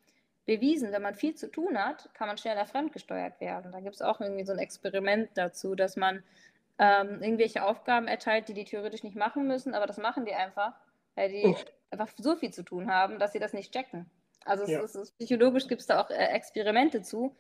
bewiesen. 0.47 0.93
Wenn 0.93 1.03
man 1.03 1.15
viel 1.17 1.35
zu 1.35 1.51
tun 1.51 1.79
hat, 1.79 2.13
kann 2.15 2.29
man 2.29 2.39
schneller 2.39 2.67
fremdgesteuert 2.67 3.41
werden. 3.41 3.73
Da 3.73 3.81
gibt 3.81 3.97
es 3.97 4.03
auch 4.03 4.21
irgendwie 4.21 4.45
so 4.45 4.53
ein 4.53 4.59
Experiment 4.59 5.31
dazu, 5.35 5.75
dass 5.75 5.97
man 5.97 6.23
ähm, 6.79 7.23
irgendwelche 7.23 7.65
Aufgaben 7.65 8.07
erteilt, 8.07 8.49
die 8.49 8.55
die 8.55 8.65
theoretisch 8.65 9.03
nicht 9.03 9.17
machen 9.17 9.47
müssen, 9.47 9.75
aber 9.75 9.87
das 9.87 9.99
machen 9.99 10.25
die 10.25 10.35
einfach, 10.35 10.75
weil 11.15 11.29
die 11.31 11.45
Oh. 11.45 11.57
einfach 11.91 12.09
so 12.17 12.37
viel 12.37 12.53
zu 12.53 12.63
tun 12.63 12.91
haben, 12.91 13.19
dass 13.19 13.33
sie 13.33 13.39
das 13.41 13.53
nicht 13.53 13.73
checken. 13.73 14.11
Also 14.45 14.65
es 14.65 14.71
Ja. 14.71 14.81
ist, 14.81 14.95
es 14.95 15.03
ist, 15.03 15.19
psychologisch 15.19 15.69
gibt 15.69 15.81
es 15.81 15.87
da 15.87 16.01
auch 16.03 16.11
äh, 16.11 16.15
Experimente 16.15 17.03
zu. 17.03 17.37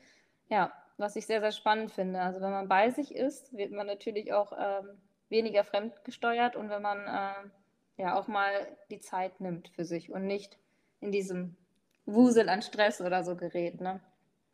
Ja, 0.48 0.72
was 0.96 1.16
ich 1.16 1.26
sehr, 1.26 1.40
sehr 1.40 1.52
spannend 1.52 1.92
finde. 1.92 2.20
Also 2.20 2.40
wenn 2.40 2.50
man 2.50 2.68
bei 2.68 2.90
sich 2.90 3.14
ist, 3.14 3.56
wird 3.56 3.72
man 3.72 3.86
natürlich 3.86 4.32
auch 4.32 4.52
ähm, 4.58 5.00
weniger 5.28 5.64
fremdgesteuert 5.64 6.56
und 6.56 6.68
wenn 6.68 6.82
man 6.82 6.98
ähm, 6.98 7.50
ja 7.96 8.18
auch 8.18 8.28
mal 8.28 8.52
die 8.90 9.00
Zeit 9.00 9.40
nimmt 9.40 9.68
für 9.70 9.84
sich 9.84 10.10
und 10.10 10.26
nicht 10.26 10.58
in 11.00 11.12
diesem 11.12 11.56
Wusel 12.06 12.48
an 12.48 12.62
Stress 12.62 13.00
oder 13.00 13.24
so 13.24 13.36
gerät. 13.36 13.80
Ne? 13.80 14.00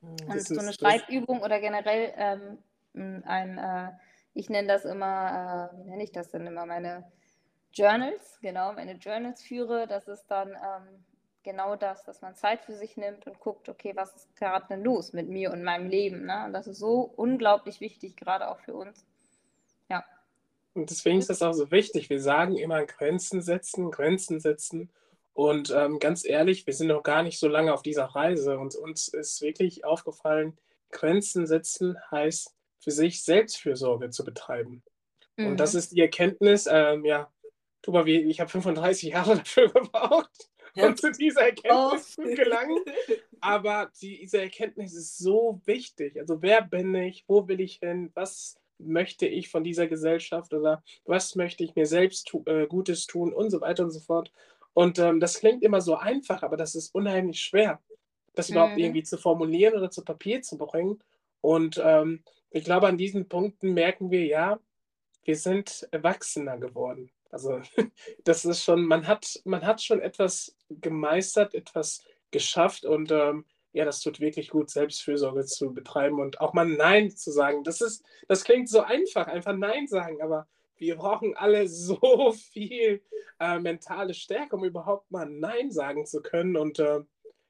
Und 0.03 0.35
Das 0.35 0.45
so 0.45 0.61
eine 0.61 0.73
Schreibübung 0.73 1.43
oder 1.43 1.61
generell 1.61 2.13
ähm, 2.17 3.23
ein, 3.25 3.59
äh, 3.59 3.93
ich 4.35 4.51
nenne 4.51 4.69
das 4.69 4.85
immer, 4.85 5.71
äh, 5.73 5.79
wie 5.79 5.91
nenne 5.91 6.05
ich 6.05 6.13
das 6.13 6.31
denn 6.31 6.47
immer, 6.47 6.67
meine 6.67 7.11
Journals, 7.73 8.39
genau, 8.41 8.73
meine 8.73 8.93
Journals 8.93 9.43
führe, 9.43 9.87
das 9.87 10.09
ist 10.09 10.27
dann 10.29 10.51
ähm, 10.51 11.05
genau 11.47 11.77
das, 11.77 12.05
dass 12.05 12.21
man 12.21 12.35
Zeit 12.35 12.61
für 12.65 12.75
sich 12.75 12.97
nimmt 12.99 13.27
und 13.27 13.41
guckt, 13.41 13.69
okay, 13.71 13.93
was 13.95 14.15
ist 14.15 14.37
gerade 14.37 14.67
denn 14.69 14.83
los 14.83 15.13
mit 15.15 15.29
mir 15.29 15.53
und 15.53 15.63
meinem 15.63 15.89
Leben. 15.89 16.27
Ne? 16.27 16.45
Und 16.45 16.53
das 16.53 16.67
ist 16.67 16.79
so 16.79 17.01
unglaublich 17.17 17.81
wichtig, 17.81 18.17
gerade 18.17 18.49
auch 18.49 18.59
für 18.61 18.75
uns. 18.75 19.07
Ja. 19.89 20.05
Und 20.75 20.91
deswegen 20.91 21.19
ist 21.19 21.31
das 21.31 21.41
auch 21.43 21.53
so 21.53 21.71
wichtig. 21.71 22.11
Wir 22.11 22.21
sagen 22.21 22.57
immer 22.59 22.85
Grenzen 22.85 23.41
setzen, 23.41 23.91
Grenzen 23.91 24.41
setzen. 24.41 24.91
Und 25.33 25.71
ähm, 25.71 25.99
ganz 26.01 26.25
ehrlich, 26.25 26.67
wir 26.67 26.75
sind 26.75 26.89
noch 26.89 27.03
gar 27.03 27.23
nicht 27.23 27.39
so 27.39 27.49
lange 27.49 27.73
auf 27.73 27.83
dieser 27.83 28.07
Reise. 28.07 28.59
Und 28.59 28.75
uns 28.75 29.09
ist 29.09 29.41
wirklich 29.41 29.85
aufgefallen, 29.85 30.59
Grenzen 30.91 31.47
setzen 31.47 31.97
heißt 32.11 32.55
für 32.81 32.91
sich 32.91 33.23
Selbstfürsorge 33.23 34.11
zu 34.11 34.25
betreiben. 34.25 34.83
Mhm. 35.37 35.47
Und 35.47 35.61
das 35.61 35.75
ist 35.75 35.93
die 35.93 36.01
Erkenntnis, 36.01 36.67
ähm, 36.71 37.05
ja, 37.05 37.31
Tuba, 37.83 38.05
wie- 38.05 38.23
ich 38.23 38.41
habe 38.41 38.51
35 38.51 39.11
Jahre 39.13 39.37
dafür 39.39 39.71
gebraucht. 39.71 40.51
Um 40.77 40.97
zu 40.97 41.13
dieser 41.13 41.43
Erkenntnis 41.43 42.17
Oh. 42.19 42.23
zu 42.23 42.35
gelangen. 42.35 42.79
Aber 43.41 43.91
diese 44.01 44.41
Erkenntnis 44.41 44.95
ist 44.95 45.19
so 45.19 45.61
wichtig. 45.65 46.19
Also 46.19 46.43
wer 46.43 46.63
bin 46.63 46.95
ich? 46.95 47.25
Wo 47.27 47.47
will 47.49 47.61
ich 47.61 47.77
hin? 47.79 48.11
Was 48.15 48.57
möchte 48.79 49.27
ich 49.27 49.49
von 49.49 49.65
dieser 49.65 49.87
Gesellschaft 49.87 50.53
oder 50.53 50.83
was 51.07 51.35
möchte 51.35 51.65
ich 51.65 51.75
mir 51.75 51.87
selbst 51.87 52.29
tu 52.29 52.43
äh, 52.47 52.67
Gutes 52.67 53.07
tun 53.07 53.33
und 53.33 53.51
so 53.51 53.61
weiter 53.61 53.85
und 53.85 53.91
so 53.91 54.01
fort. 54.01 54.31
Und 54.75 54.99
ähm, 54.99 55.21
das 55.21 55.39
klingt 55.41 55.63
immer 55.63 55.81
so 55.81 55.97
einfach, 55.97 56.43
aber 56.43 56.59
das 56.59 56.75
ist 56.75 56.95
unheimlich 56.95 57.41
schwer, 57.41 57.81
das 58.35 58.51
überhaupt 58.51 58.75
Mhm. 58.75 58.81
irgendwie 58.81 59.03
zu 59.03 59.17
formulieren 59.17 59.75
oder 59.75 59.91
zu 59.91 60.05
Papier 60.05 60.43
zu 60.43 60.59
bringen. 60.59 61.03
Und 61.41 61.81
ähm, 61.83 62.23
ich 62.51 62.65
glaube, 62.65 62.87
an 62.87 62.99
diesen 62.99 63.29
Punkten 63.29 63.73
merken 63.73 64.11
wir, 64.11 64.25
ja, 64.27 64.61
wir 65.25 65.37
sind 65.37 65.89
erwachsener 65.91 66.59
geworden. 66.59 67.11
Also 67.31 67.61
das 68.25 68.45
ist 68.45 68.63
schon, 68.65 68.85
man 68.87 69.07
hat, 69.07 69.41
man 69.45 69.63
hat 69.65 69.83
schon 69.83 70.01
etwas 70.01 70.56
gemeistert, 70.69 71.55
etwas 71.55 72.03
geschafft 72.31 72.85
und 72.85 73.11
ähm, 73.13 73.45
ja, 73.73 73.85
das 73.85 74.01
tut 74.01 74.21
wirklich 74.21 74.49
gut, 74.49 74.71
Selbstfürsorge 74.71 75.45
zu 75.45 75.75
betreiben 75.75 76.19
und 76.19 76.41
auch 76.41 76.55
mal 76.55 76.67
Nein 76.67 77.11
zu 77.11 77.31
sagen. 77.31 77.63
Das 77.63 77.83
ist, 77.83 78.03
das 78.27 78.43
klingt 78.43 78.71
so 78.71 78.81
einfach, 78.81 79.27
einfach 79.27 79.55
Nein 79.55 79.87
sagen, 79.87 80.23
aber 80.23 80.49
wir 80.77 80.97
brauchen 80.97 81.37
alle 81.37 81.69
so 81.69 82.33
viel 82.33 83.03
äh, 83.39 83.59
mentale 83.59 84.15
Stärke, 84.15 84.57
um 84.57 84.65
überhaupt 84.65 85.11
mal 85.11 85.27
Nein 85.29 85.71
sagen 85.71 86.07
zu 86.07 86.23
können. 86.23 86.57
Und 86.57 86.79
äh, 86.79 87.01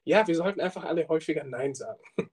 ja, 0.02 0.26
wir 0.26 0.34
sollten 0.34 0.60
einfach 0.60 0.84
alle 0.84 1.06
häufiger 1.08 1.44
Nein 1.44 1.74
sagen. 1.74 2.02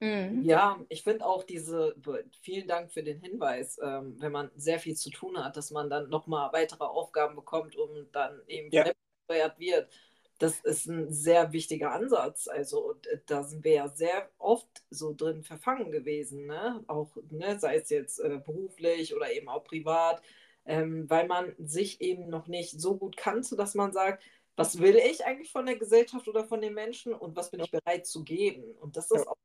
Mhm. 0.00 0.42
Ja, 0.42 0.84
ich 0.88 1.02
finde 1.04 1.24
auch 1.24 1.44
diese, 1.44 1.94
vielen 2.42 2.66
Dank 2.66 2.92
für 2.92 3.04
den 3.04 3.20
Hinweis, 3.20 3.78
ähm, 3.82 4.16
wenn 4.18 4.32
man 4.32 4.50
sehr 4.56 4.80
viel 4.80 4.96
zu 4.96 5.08
tun 5.08 5.42
hat, 5.42 5.56
dass 5.56 5.70
man 5.70 5.88
dann 5.88 6.10
nochmal 6.10 6.52
weitere 6.52 6.84
Aufgaben 6.84 7.36
bekommt 7.36 7.76
und 7.76 8.10
dann 8.12 8.42
eben 8.48 8.70
Ja. 8.72 8.90
Gesteuert 9.26 9.58
wird. 9.58 9.90
Das 10.38 10.60
ist 10.60 10.86
ein 10.86 11.12
sehr 11.12 11.52
wichtiger 11.52 11.92
Ansatz. 11.92 12.48
Also 12.48 12.90
und, 12.90 13.06
äh, 13.06 13.20
da 13.26 13.42
sind 13.44 13.64
wir 13.64 13.72
ja 13.72 13.88
sehr 13.88 14.30
oft 14.38 14.68
so 14.90 15.14
drin 15.14 15.42
verfangen 15.42 15.92
gewesen, 15.92 16.46
ne? 16.46 16.84
Auch, 16.88 17.16
ne, 17.30 17.58
sei 17.58 17.76
es 17.76 17.88
jetzt 17.90 18.18
äh, 18.20 18.40
beruflich 18.44 19.14
oder 19.14 19.32
eben 19.32 19.48
auch 19.48 19.64
privat, 19.64 20.22
ähm, 20.64 21.08
weil 21.08 21.26
man 21.28 21.54
sich 21.58 22.00
eben 22.00 22.28
noch 22.28 22.48
nicht 22.48 22.80
so 22.80 22.96
gut 22.96 23.16
kannte, 23.16 23.54
dass 23.56 23.74
man 23.74 23.92
sagt, 23.92 24.22
was 24.56 24.78
will 24.80 24.96
ich 24.96 25.24
eigentlich 25.24 25.50
von 25.52 25.66
der 25.66 25.76
Gesellschaft 25.76 26.28
oder 26.28 26.44
von 26.44 26.60
den 26.60 26.74
Menschen 26.74 27.12
und 27.14 27.36
was 27.36 27.50
bin 27.50 27.60
ich 27.60 27.70
bereit 27.70 28.06
zu 28.06 28.24
geben? 28.24 28.72
Und 28.80 28.96
das 28.96 29.10
ist 29.10 29.26
Ja. 29.26 29.30
auch 29.30 29.36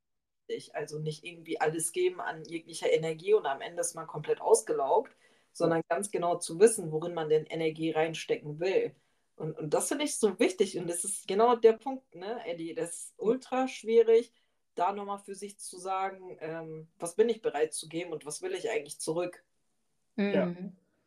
wichtig. 0.48 0.76
Also 0.76 1.00
nicht 1.00 1.24
irgendwie 1.26 1.62
alles 1.62 1.92
geben 1.92 2.22
an 2.22 2.44
jeglicher 2.46 2.92
Energie 2.92 3.34
und 3.34 3.46
am 3.46 3.62
Ende 3.62 3.82
ist 3.82 3.96
man 3.96 4.08
komplett 4.08 4.42
ausgelaugt, 4.42 5.16
sondern 5.54 5.82
ganz 5.90 6.12
genau 6.12 6.38
zu 6.38 6.60
wissen, 6.60 6.92
worin 6.92 7.14
man 7.14 7.30
denn 7.30 7.46
Energie 7.46 7.92
reinstecken 7.92 8.60
will. 8.60 8.96
Und, 9.40 9.58
und 9.58 9.74
das 9.74 9.88
finde 9.88 10.04
ich 10.04 10.18
so 10.18 10.38
wichtig. 10.38 10.78
Und 10.78 10.90
das 10.90 11.06
ist 11.06 11.28
genau 11.28 11.56
der 11.56 11.74
Punkt, 11.74 12.14
ne, 12.14 12.40
Eddie? 12.46 12.74
Das 12.74 12.90
ist 12.90 13.14
ultra 13.18 13.70
schwierig, 13.70 14.34
da 14.76 14.92
nochmal 14.92 15.20
für 15.20 15.34
sich 15.34 15.58
zu 15.58 15.78
sagen, 15.78 16.38
ähm, 16.42 16.90
was 17.00 17.16
bin 17.16 17.30
ich 17.30 17.42
bereit 17.42 17.74
zu 17.74 17.88
geben 17.88 18.12
und 18.12 18.26
was 18.26 18.42
will 18.42 18.54
ich 18.54 18.70
eigentlich 18.70 19.00
zurück. 19.00 19.42
Mhm. 20.18 20.34
Ja. 20.34 20.56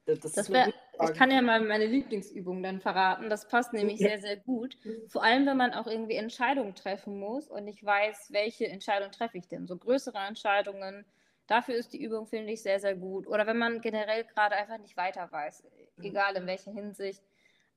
Das, 0.05 0.33
das 0.33 0.51
wär, 0.51 0.73
ich 1.01 1.15
kann 1.15 1.31
ja 1.31 1.43
mal 1.43 1.61
meine 1.61 1.87
Lieblingsübung 1.87 2.63
dann 2.63 2.81
verraten. 2.81 3.31
Das 3.31 3.47
passt 3.47 3.73
nämlich 3.73 4.01
ja. 4.01 4.09
sehr, 4.09 4.21
sehr 4.21 4.37
gut. 4.37 4.77
Vor 5.09 5.23
allem, 5.23 5.47
wenn 5.47 5.57
man 5.57 5.75
auch 5.75 5.87
irgendwie 5.87 6.17
Entscheidungen 6.17 6.75
treffen 6.75 7.21
muss 7.21 7.49
und 7.49 7.69
ich 7.69 7.85
weiß, 7.85 8.33
welche 8.33 8.67
Entscheidung 8.67 9.13
treffe 9.13 9.39
ich 9.39 9.47
denn. 9.47 9.69
So 9.69 9.77
größere 9.77 10.19
Entscheidungen, 10.19 11.05
dafür 11.47 11.77
ist 11.77 11.93
die 11.93 12.03
Übung, 12.03 12.27
finde 12.27 12.53
ich, 12.53 12.63
sehr, 12.63 12.81
sehr 12.81 12.97
gut. 12.97 13.29
Oder 13.29 13.47
wenn 13.47 13.59
man 13.59 13.81
generell 13.81 14.25
gerade 14.25 14.57
einfach 14.57 14.79
nicht 14.79 14.97
weiter 14.97 15.31
weiß, 15.31 15.63
mhm. 15.99 16.05
egal 16.05 16.35
in 16.35 16.47
welcher 16.47 16.73
Hinsicht. 16.73 17.23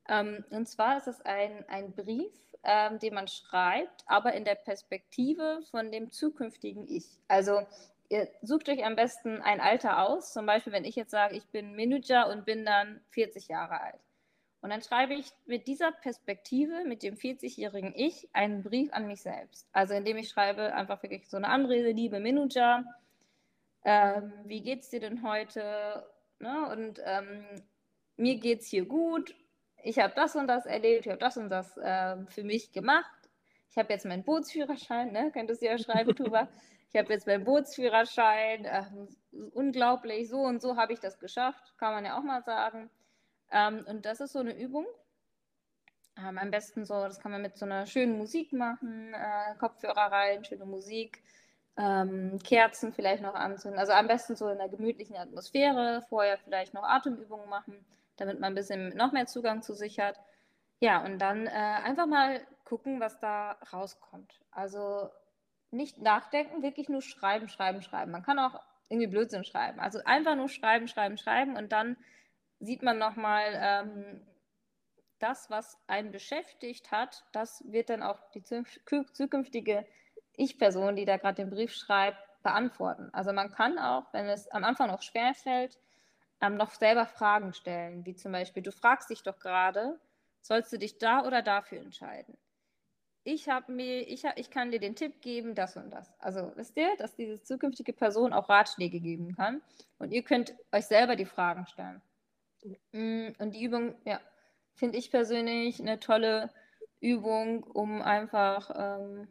Ähm, 0.08 0.44
und 0.50 0.66
zwar 0.68 0.98
ist 0.98 1.08
es 1.08 1.20
ein, 1.22 1.64
ein 1.68 1.92
Brief, 1.92 2.32
ähm, 2.62 2.98
den 2.98 3.14
man 3.14 3.28
schreibt, 3.28 4.04
aber 4.06 4.34
in 4.34 4.44
der 4.44 4.54
Perspektive 4.54 5.60
von 5.70 5.90
dem 5.90 6.10
zukünftigen 6.10 6.86
Ich. 6.88 7.06
Also 7.28 7.62
ihr 8.08 8.28
sucht 8.42 8.68
euch 8.68 8.84
am 8.84 8.96
besten 8.96 9.40
ein 9.42 9.60
Alter 9.60 10.02
aus. 10.02 10.32
Zum 10.32 10.46
Beispiel, 10.46 10.72
wenn 10.72 10.84
ich 10.84 10.96
jetzt 10.96 11.10
sage, 11.10 11.36
ich 11.36 11.46
bin 11.46 11.76
Manager 11.76 12.28
und 12.28 12.44
bin 12.44 12.64
dann 12.64 13.00
40 13.10 13.48
Jahre 13.48 13.80
alt. 13.80 14.00
Und 14.60 14.70
dann 14.70 14.82
schreibe 14.82 15.14
ich 15.14 15.30
mit 15.44 15.68
dieser 15.68 15.92
Perspektive, 15.92 16.84
mit 16.84 17.02
dem 17.02 17.14
40-jährigen 17.14 17.92
Ich, 17.94 18.28
einen 18.32 18.64
Brief 18.64 18.92
an 18.92 19.06
mich 19.06 19.22
selbst. 19.22 19.68
Also 19.72 19.94
indem 19.94 20.16
ich 20.16 20.28
schreibe 20.28 20.74
einfach 20.74 21.02
wirklich 21.02 21.28
so 21.28 21.36
eine 21.36 21.48
Anrede, 21.48 21.92
liebe 21.92 22.18
Manager, 22.18 22.84
ähm, 23.84 24.32
wie 24.44 24.62
geht's 24.62 24.88
dir 24.88 24.98
denn 24.98 25.22
heute? 25.22 26.04
Ne? 26.40 26.68
Und 26.70 27.00
ähm, 27.04 27.44
mir 28.16 28.40
geht's 28.40 28.66
hier 28.66 28.86
gut. 28.86 29.36
Ich 29.82 29.98
habe 29.98 30.12
das 30.16 30.34
und 30.36 30.48
das 30.48 30.66
erlebt, 30.66 31.06
ich 31.06 31.12
habe 31.12 31.20
das 31.20 31.36
und 31.36 31.48
das 31.48 31.76
äh, 31.76 32.16
für 32.28 32.44
mich 32.44 32.72
gemacht. 32.72 33.10
Ich 33.70 33.78
habe 33.78 33.92
jetzt 33.92 34.06
meinen 34.06 34.24
Bootsführerschein, 34.24 35.12
ne? 35.12 35.30
könntest 35.32 35.62
du 35.62 35.66
ja 35.66 35.78
schreiben, 35.78 36.14
Tuba 36.14 36.48
ich 36.96 36.98
habe 36.98 37.12
jetzt 37.12 37.26
meinen 37.26 37.44
Bootsführerschein, 37.44 38.64
äh, 38.64 38.84
unglaublich, 39.52 40.28
so 40.30 40.38
und 40.38 40.62
so 40.62 40.76
habe 40.76 40.92
ich 40.92 41.00
das 41.00 41.18
geschafft, 41.18 41.74
kann 41.78 41.92
man 41.92 42.04
ja 42.04 42.18
auch 42.18 42.22
mal 42.22 42.42
sagen. 42.42 42.90
Ähm, 43.50 43.84
und 43.86 44.06
das 44.06 44.20
ist 44.20 44.32
so 44.32 44.38
eine 44.38 44.56
Übung. 44.56 44.86
Ähm, 46.16 46.38
am 46.38 46.50
besten 46.50 46.86
so, 46.86 46.94
das 47.02 47.20
kann 47.20 47.32
man 47.32 47.42
mit 47.42 47.58
so 47.58 47.66
einer 47.66 47.84
schönen 47.86 48.16
Musik 48.16 48.52
machen, 48.52 49.12
äh, 49.12 49.54
Kopfhörer 49.58 50.10
rein, 50.10 50.44
schöne 50.44 50.64
Musik, 50.64 51.22
ähm, 51.76 52.38
Kerzen 52.42 52.94
vielleicht 52.94 53.22
noch 53.22 53.34
anzünden. 53.34 53.78
Also 53.78 53.92
am 53.92 54.06
besten 54.06 54.34
so 54.34 54.48
in 54.48 54.58
einer 54.58 54.70
gemütlichen 54.70 55.16
Atmosphäre, 55.16 56.02
vorher 56.08 56.38
vielleicht 56.38 56.72
noch 56.72 56.84
Atemübungen 56.84 57.50
machen, 57.50 57.84
damit 58.16 58.40
man 58.40 58.52
ein 58.52 58.54
bisschen 58.54 58.96
noch 58.96 59.12
mehr 59.12 59.26
Zugang 59.26 59.62
zu 59.62 59.74
sich 59.74 59.98
hat. 59.98 60.20
Ja, 60.80 61.04
und 61.04 61.18
dann 61.18 61.46
äh, 61.46 61.50
einfach 61.50 62.06
mal 62.06 62.40
gucken, 62.64 63.00
was 63.00 63.18
da 63.20 63.52
rauskommt. 63.72 64.40
Also 64.50 65.08
nicht 65.70 65.98
nachdenken, 65.98 66.62
wirklich 66.62 66.88
nur 66.88 67.02
schreiben, 67.02 67.48
schreiben, 67.48 67.82
schreiben. 67.82 68.12
Man 68.12 68.22
kann 68.22 68.38
auch 68.38 68.60
irgendwie 68.88 69.08
Blödsinn 69.08 69.44
schreiben. 69.44 69.80
Also 69.80 70.00
einfach 70.04 70.36
nur 70.36 70.48
schreiben, 70.48 70.88
schreiben, 70.88 71.18
schreiben 71.18 71.56
und 71.56 71.72
dann 71.72 71.96
sieht 72.60 72.82
man 72.82 72.98
nochmal 72.98 73.42
ähm, 73.54 74.26
das, 75.18 75.50
was 75.50 75.78
einen 75.86 76.12
beschäftigt 76.12 76.90
hat, 76.90 77.24
das 77.32 77.64
wird 77.66 77.90
dann 77.90 78.02
auch 78.02 78.18
die 78.34 78.42
zukünftige 78.42 79.86
Ich-Person, 80.34 80.96
die 80.96 81.04
da 81.04 81.16
gerade 81.16 81.42
den 81.42 81.50
Brief 81.50 81.72
schreibt, 81.72 82.18
beantworten. 82.42 83.10
Also 83.12 83.32
man 83.32 83.50
kann 83.50 83.78
auch, 83.78 84.12
wenn 84.12 84.26
es 84.26 84.48
am 84.48 84.64
Anfang 84.64 84.88
noch 84.88 85.02
schwer 85.02 85.34
fällt, 85.34 85.78
ähm, 86.40 86.56
noch 86.56 86.70
selber 86.70 87.06
Fragen 87.06 87.52
stellen, 87.54 88.04
wie 88.06 88.14
zum 88.14 88.32
Beispiel, 88.32 88.62
du 88.62 88.72
fragst 88.72 89.10
dich 89.10 89.22
doch 89.22 89.38
gerade, 89.38 89.98
sollst 90.40 90.72
du 90.72 90.78
dich 90.78 90.98
da 90.98 91.24
oder 91.24 91.42
dafür 91.42 91.80
entscheiden? 91.80 92.36
ich 93.26 93.48
habe 93.48 93.72
mir, 93.72 94.08
ich, 94.08 94.22
ich 94.36 94.50
kann 94.50 94.70
dir 94.70 94.78
den 94.78 94.94
Tipp 94.94 95.20
geben, 95.20 95.56
das 95.56 95.76
und 95.76 95.90
das. 95.90 96.12
Also 96.20 96.52
wisst 96.54 96.76
ihr, 96.76 96.96
dass 96.96 97.16
diese 97.16 97.42
zukünftige 97.42 97.92
Person 97.92 98.32
auch 98.32 98.48
Ratschläge 98.48 99.00
geben 99.00 99.34
kann 99.34 99.62
und 99.98 100.12
ihr 100.12 100.22
könnt 100.22 100.54
euch 100.70 100.86
selber 100.86 101.16
die 101.16 101.24
Fragen 101.24 101.66
stellen. 101.66 102.00
Mm, 102.92 103.30
und 103.38 103.52
die 103.52 103.64
Übung, 103.64 103.96
ja, 104.04 104.20
finde 104.74 104.98
ich 104.98 105.10
persönlich 105.10 105.80
eine 105.80 105.98
tolle 105.98 106.50
Übung, 107.00 107.64
um 107.64 108.00
einfach 108.00 108.70
ähm, 108.76 109.26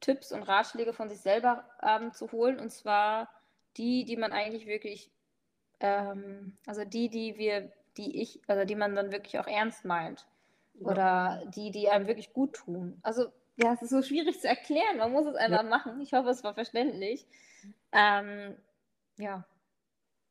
Tipps 0.00 0.32
und 0.32 0.42
Ratschläge 0.42 0.92
von 0.92 1.08
sich 1.08 1.20
selber 1.20 1.64
ähm, 1.82 2.12
zu 2.12 2.30
holen. 2.32 2.60
Und 2.60 2.70
zwar 2.70 3.30
die, 3.78 4.04
die 4.04 4.18
man 4.18 4.32
eigentlich 4.32 4.66
wirklich, 4.66 5.10
ähm, 5.80 6.56
also 6.66 6.84
die, 6.84 7.08
die 7.08 7.36
wir, 7.36 7.72
die 7.96 8.22
ich, 8.22 8.40
also 8.46 8.64
die 8.64 8.76
man 8.76 8.94
dann 8.94 9.12
wirklich 9.12 9.38
auch 9.38 9.46
ernst 9.46 9.84
meint 9.84 10.26
oder 10.78 11.42
die, 11.54 11.70
die 11.70 11.88
einem 11.88 12.06
wirklich 12.06 12.32
gut 12.32 12.54
tun. 12.54 12.98
Also 13.02 13.26
ja, 13.56 13.74
es 13.74 13.82
ist 13.82 13.90
so 13.90 14.02
schwierig 14.02 14.40
zu 14.40 14.48
erklären. 14.48 14.98
Man 14.98 15.12
muss 15.12 15.26
es 15.26 15.34
einfach 15.34 15.62
ja. 15.62 15.68
machen. 15.68 16.00
Ich 16.00 16.12
hoffe, 16.12 16.30
es 16.30 16.42
war 16.42 16.54
verständlich. 16.54 17.26
Ähm, 17.92 18.56
ja. 19.18 19.46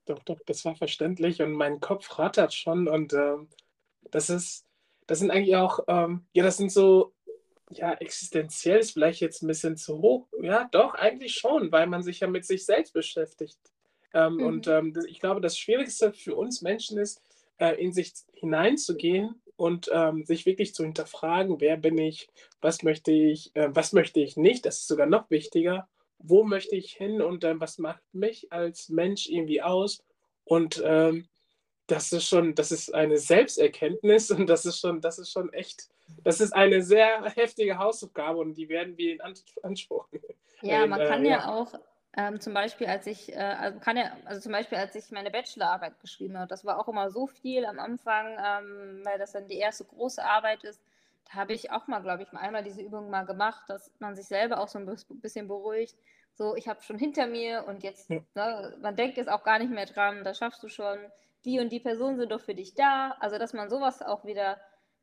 Doch, 0.06 0.24
doch, 0.24 0.39
das 0.45 0.66
war 0.66 0.76
verständlich 0.76 1.41
und 1.41 1.52
mein 1.52 1.80
Kopf 1.80 2.18
rattert 2.18 2.54
schon 2.54 2.88
und 2.88 3.14
ähm, 3.14 3.47
das 4.10 4.32
ist, 4.32 4.66
das 5.06 5.20
sind 5.20 5.30
eigentlich 5.30 5.56
auch, 5.56 5.82
ähm, 5.88 6.26
ja, 6.34 6.43
das 6.43 6.58
sind 6.58 6.72
so, 6.72 7.14
ja, 7.70 7.93
existenziell 7.93 8.80
ist 8.80 8.91
vielleicht 8.91 9.22
jetzt 9.22 9.43
ein 9.43 9.47
bisschen 9.47 9.78
zu 9.78 10.00
hoch. 10.00 10.28
Ja, 10.41 10.68
doch, 10.72 10.95
eigentlich 10.95 11.36
schon, 11.36 11.72
weil 11.72 11.86
man 11.86 12.02
sich 12.02 12.22
ja 12.22 12.28
mit 12.28 12.45
sich 12.45 12.66
selbst 12.66 12.93
beschäftigt. 12.93 13.60
Ähm, 14.14 14.36
mhm. 14.36 14.45
Und 14.45 14.68
ähm, 14.68 14.93
ich 15.07 15.20
glaube, 15.20 15.41
das 15.41 15.57
Schwierigste 15.57 16.14
für 16.14 16.36
uns 16.36 16.62
Menschen 16.62 16.97
ist, 16.97 17.22
äh, 17.57 17.76
in 17.82 17.91
sich 17.91 18.14
hineinzugehen 18.34 19.41
und 19.55 19.89
ähm, 19.93 20.26
sich 20.26 20.45
wirklich 20.45 20.74
zu 20.74 20.84
hinterfragen, 20.84 21.60
wer 21.60 21.78
bin 21.78 21.97
ich, 21.97 22.30
was 22.62 22.84
möchte 22.84 23.12
ich, 23.12 23.55
äh, 23.55 23.70
was 23.72 23.93
möchte 23.93 24.20
ich 24.20 24.38
nicht, 24.38 24.66
das 24.66 24.80
ist 24.80 24.88
sogar 24.88 25.07
noch 25.07 25.30
wichtiger, 25.30 25.88
wo 26.18 26.43
möchte 26.43 26.76
ich 26.76 26.93
hin 26.93 27.22
und 27.22 27.43
äh, 27.43 27.60
was 27.60 27.78
macht 27.78 28.01
mich 28.14 28.51
als 28.51 28.89
Mensch 28.89 29.28
irgendwie 29.28 29.62
aus 29.62 30.03
und 30.45 30.82
ähm, 30.86 31.28
das 31.88 32.12
ist 32.14 32.28
schon, 32.28 32.55
das 32.55 32.72
ist 32.72 32.93
eine 32.93 33.18
Selbsterkenntnis 33.18 34.32
und 34.32 34.47
das 34.47 34.66
ist 34.66 34.80
schon, 34.80 35.01
das 35.01 35.20
ist 35.20 35.32
schon 35.32 35.51
echt, 35.51 35.89
das 36.24 36.39
ist 36.39 36.53
eine 36.53 36.84
sehr 36.84 37.26
heftige 37.36 37.78
Hausaufgabe 37.78 38.39
und 38.39 38.53
die 38.53 38.70
werden 38.70 38.97
wir 38.97 39.14
in 39.14 39.22
Anspruch 39.64 40.07
nehmen. 40.12 40.26
Ja, 40.62 40.86
man 40.86 40.99
kann 40.99 41.26
äh, 41.26 41.30
ja, 41.30 41.38
ja 41.38 41.53
auch 41.53 41.74
ähm, 42.18 42.39
zum 42.39 42.53
Beispiel, 42.53 42.88
als 42.88 43.05
ich, 43.05 43.32
äh, 43.34 43.38
also 43.38 43.80
kann 43.80 43.95
ja, 43.95 44.12
also 44.26 44.41
zum 44.41 44.51
Beispiel, 44.51 44.78
als 44.78 44.95
ich 44.95 45.12
meine 45.12 45.30
Bachelorarbeit 45.30 45.99
geschrieben 46.01 46.38
habe, 46.38 46.47
das 46.47 46.66
war 46.66 46.80
auch 46.80 46.88
immer 46.88 47.12
so 47.12 47.28
viel 47.28 47.66
am 47.66 47.80
Anfang, 47.80 48.38
ähm, 48.43 49.01
weil 49.03 49.20
das 49.20 49.34
dann 49.34 49.47
die 49.47 49.57
erste 49.57 49.86
große 49.86 50.24
Arbeit 50.24 50.64
ist. 50.64 50.82
Da 51.26 51.36
habe 51.36 51.53
ich 51.53 51.72
auch 51.72 51.88
mal, 51.88 51.99
glaube 52.01 52.24
ich, 52.24 52.32
mal 52.32 52.41
einmal 52.41 52.64
diese 52.64 52.82
Übung 52.82 53.10
mal 53.12 53.26
gemacht, 53.26 53.64
dass 53.68 53.91
man 53.99 54.16
sich 54.16 54.26
selber 54.26 54.60
auch 54.60 54.68
so 54.68 54.80
ein 54.80 54.97
bisschen 55.22 55.47
beruhigt. 55.47 55.95
So, 56.34 56.55
ich 56.55 56.68
habe 56.68 56.82
schon 56.82 56.97
hinter 56.97 57.28
mir 57.28 57.66
und 57.68 57.84
jetzt, 57.84 58.10
ja. 58.10 58.22
ne, 58.34 58.76
man 58.82 58.95
denkt 58.95 59.18
jetzt 59.18 59.30
auch 59.30 59.43
gar 59.43 59.60
nicht 59.60 59.72
mehr 59.72 59.86
dran, 59.86 60.24
das 60.24 60.38
schaffst 60.39 60.64
du 60.64 60.70
schon. 60.70 60.97
Die 61.45 61.60
und 61.60 61.72
die 61.72 61.80
Personen 61.80 62.18
sind 62.18 62.32
doch 62.32 62.41
für 62.41 62.55
dich 62.55 62.74
da. 62.74 63.16
Also, 63.20 63.38
dass 63.38 63.53
man 63.53 63.70
sowas 63.70 64.01
auch 64.01 64.26
wieder 64.26 64.60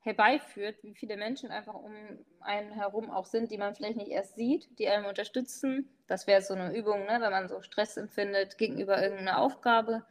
herbeiführt, 0.06 0.76
wie 0.82 0.94
viele 0.94 1.16
Menschen 1.16 1.50
einfach 1.50 1.74
um 1.74 1.92
einen 2.40 2.72
herum 2.72 3.10
auch 3.10 3.26
sind, 3.26 3.50
die 3.50 3.58
man 3.58 3.74
vielleicht 3.74 3.96
nicht 3.96 4.10
erst 4.10 4.36
sieht, 4.36 4.78
die 4.78 4.88
einem 4.88 5.06
unterstützen. 5.06 5.88
Das 6.06 6.26
wäre 6.26 6.40
so 6.40 6.54
eine 6.54 6.74
Übung, 6.74 7.04
ne, 7.04 7.18
wenn 7.20 7.32
man 7.32 7.48
so 7.48 7.60
Stress 7.60 7.96
empfindet 7.96 8.56
gegenüber 8.56 9.02
irgendeiner 9.02 9.38
Aufgabe 9.38 10.04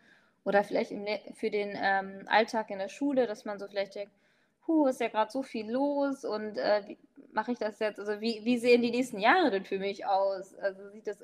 oder 0.43 0.63
vielleicht 0.63 0.91
im, 0.91 1.05
für 1.33 1.49
den 1.49 1.77
ähm, 1.81 2.23
Alltag 2.27 2.69
in 2.69 2.79
der 2.79 2.89
Schule, 2.89 3.25
dass 3.25 3.45
man 3.45 3.57
so 3.57 3.67
vielleicht 3.67 3.95
denkt, 3.95 4.13
huh, 4.67 4.87
ist 4.87 4.99
ja 4.99 5.07
gerade 5.07 5.31
so 5.31 5.43
viel 5.43 5.69
los 5.69 6.25
und 6.25 6.57
äh, 6.57 6.95
mache 7.31 7.51
ich 7.51 7.59
das 7.59 7.79
jetzt? 7.79 7.99
Also 7.99 8.21
wie, 8.21 8.41
wie 8.43 8.57
sehen 8.57 8.81
die 8.81 8.91
nächsten 8.91 9.19
Jahre 9.19 9.51
denn 9.51 9.65
für 9.65 9.79
mich 9.79 10.05
aus? 10.05 10.55
Also 10.55 10.89
sieht 10.89 11.07
das, 11.07 11.17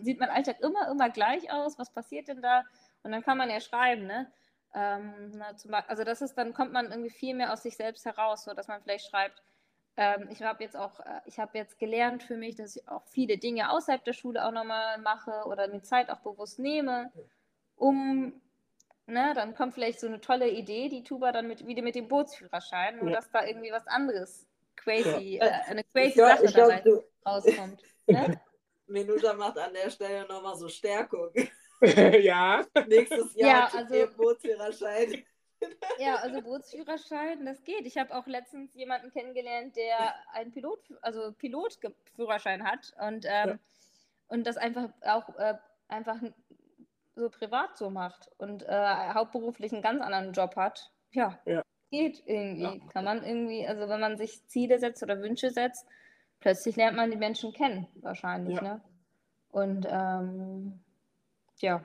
sieht 0.00 0.20
mein 0.20 0.30
Alltag 0.30 0.60
immer, 0.60 0.90
immer 0.90 1.10
gleich 1.10 1.52
aus? 1.52 1.78
Was 1.78 1.90
passiert 1.90 2.28
denn 2.28 2.42
da? 2.42 2.64
Und 3.02 3.12
dann 3.12 3.22
kann 3.22 3.38
man 3.38 3.50
ja 3.50 3.60
schreiben, 3.60 4.06
ne? 4.06 4.30
Ähm, 4.74 5.32
na, 5.34 5.56
zum, 5.56 5.74
also 5.74 6.04
das 6.04 6.22
ist, 6.22 6.34
dann 6.34 6.54
kommt 6.54 6.72
man 6.72 6.90
irgendwie 6.90 7.10
viel 7.10 7.34
mehr 7.34 7.52
aus 7.52 7.62
sich 7.62 7.76
selbst 7.76 8.04
heraus, 8.04 8.44
so 8.44 8.54
dass 8.54 8.68
man 8.68 8.80
vielleicht 8.82 9.10
schreibt, 9.10 9.42
ähm, 9.96 10.28
ich 10.30 10.42
habe 10.42 10.62
jetzt 10.62 10.76
auch, 10.76 11.00
äh, 11.00 11.20
ich 11.26 11.38
habe 11.38 11.58
jetzt 11.58 11.78
gelernt 11.78 12.22
für 12.22 12.36
mich, 12.36 12.54
dass 12.54 12.76
ich 12.76 12.88
auch 12.88 13.04
viele 13.08 13.38
Dinge 13.38 13.70
außerhalb 13.70 14.04
der 14.04 14.12
Schule 14.12 14.46
auch 14.46 14.52
nochmal 14.52 14.98
mache 14.98 15.44
oder 15.46 15.68
mir 15.68 15.82
Zeit 15.82 16.08
auch 16.10 16.20
bewusst 16.20 16.58
nehme, 16.58 17.12
um, 17.76 18.40
ne, 19.06 19.32
dann 19.34 19.54
kommt 19.54 19.74
vielleicht 19.74 20.00
so 20.00 20.06
eine 20.06 20.20
tolle 20.20 20.48
Idee, 20.48 20.88
die 20.88 21.02
Tuba 21.02 21.32
dann 21.32 21.48
mit, 21.48 21.66
wieder 21.66 21.82
mit 21.82 21.96
dem 21.96 22.08
Bootsführerschein, 22.08 22.98
nur 22.98 23.10
ja. 23.10 23.16
dass 23.16 23.30
da 23.30 23.44
irgendwie 23.44 23.72
was 23.72 23.86
anderes 23.88 24.46
crazy, 24.76 25.38
ja. 25.38 25.46
äh, 25.46 25.70
eine 25.70 25.84
crazy 25.84 26.14
glaub, 26.14 26.28
Sache 26.28 26.46
glaub, 26.46 26.68
dabei 26.68 26.80
du, 26.80 27.02
rauskommt. 27.26 27.82
Ne? 28.06 28.40
Minuta 28.86 29.34
macht 29.34 29.58
an 29.58 29.72
der 29.72 29.90
Stelle 29.90 30.26
nochmal 30.26 30.56
so 30.56 30.68
Stärkung. 30.68 31.30
ja. 32.22 32.64
Nächstes 32.88 33.34
Jahr 33.34 33.70
ja, 33.72 33.78
also, 33.78 34.16
Bootsführerschein. 34.16 35.24
Ja, 35.98 36.14
also 36.14 36.40
Bootsführerschein, 36.40 37.44
das 37.44 37.62
geht. 37.64 37.84
Ich 37.84 37.98
habe 37.98 38.14
auch 38.16 38.26
letztens 38.26 38.74
jemanden 38.74 39.10
kennengelernt, 39.10 39.76
der 39.76 40.14
einen 40.32 40.52
Pilot, 40.52 40.78
also 41.02 41.32
Pilotführerschein 41.32 42.64
hat 42.64 42.94
und, 42.98 43.26
ähm, 43.26 43.48
ja. 43.48 43.58
und 44.28 44.46
das 44.46 44.56
einfach 44.56 44.88
auch 45.02 45.28
äh, 45.38 45.58
einfach 45.86 46.16
so 47.14 47.28
privat 47.28 47.76
so 47.76 47.90
macht 47.90 48.30
und 48.38 48.62
äh, 48.62 49.12
hauptberuflich 49.12 49.72
einen 49.72 49.82
ganz 49.82 50.00
anderen 50.00 50.32
Job 50.32 50.56
hat. 50.56 50.90
Ja, 51.12 51.38
ja. 51.44 51.62
geht 51.90 52.22
irgendwie. 52.24 52.62
Ja. 52.62 52.76
Kann 52.92 53.04
man 53.04 53.22
irgendwie, 53.22 53.66
also 53.66 53.88
wenn 53.88 54.00
man 54.00 54.16
sich 54.16 54.46
Ziele 54.46 54.78
setzt 54.78 55.02
oder 55.02 55.20
Wünsche 55.20 55.50
setzt, 55.50 55.86
plötzlich 56.40 56.76
lernt 56.76 56.96
man 56.96 57.10
die 57.10 57.16
Menschen 57.16 57.52
kennen, 57.52 57.86
wahrscheinlich. 57.96 58.56
Ja. 58.56 58.62
Ne? 58.62 58.80
Und 59.50 59.86
ähm, 59.90 60.80
ja, 61.62 61.84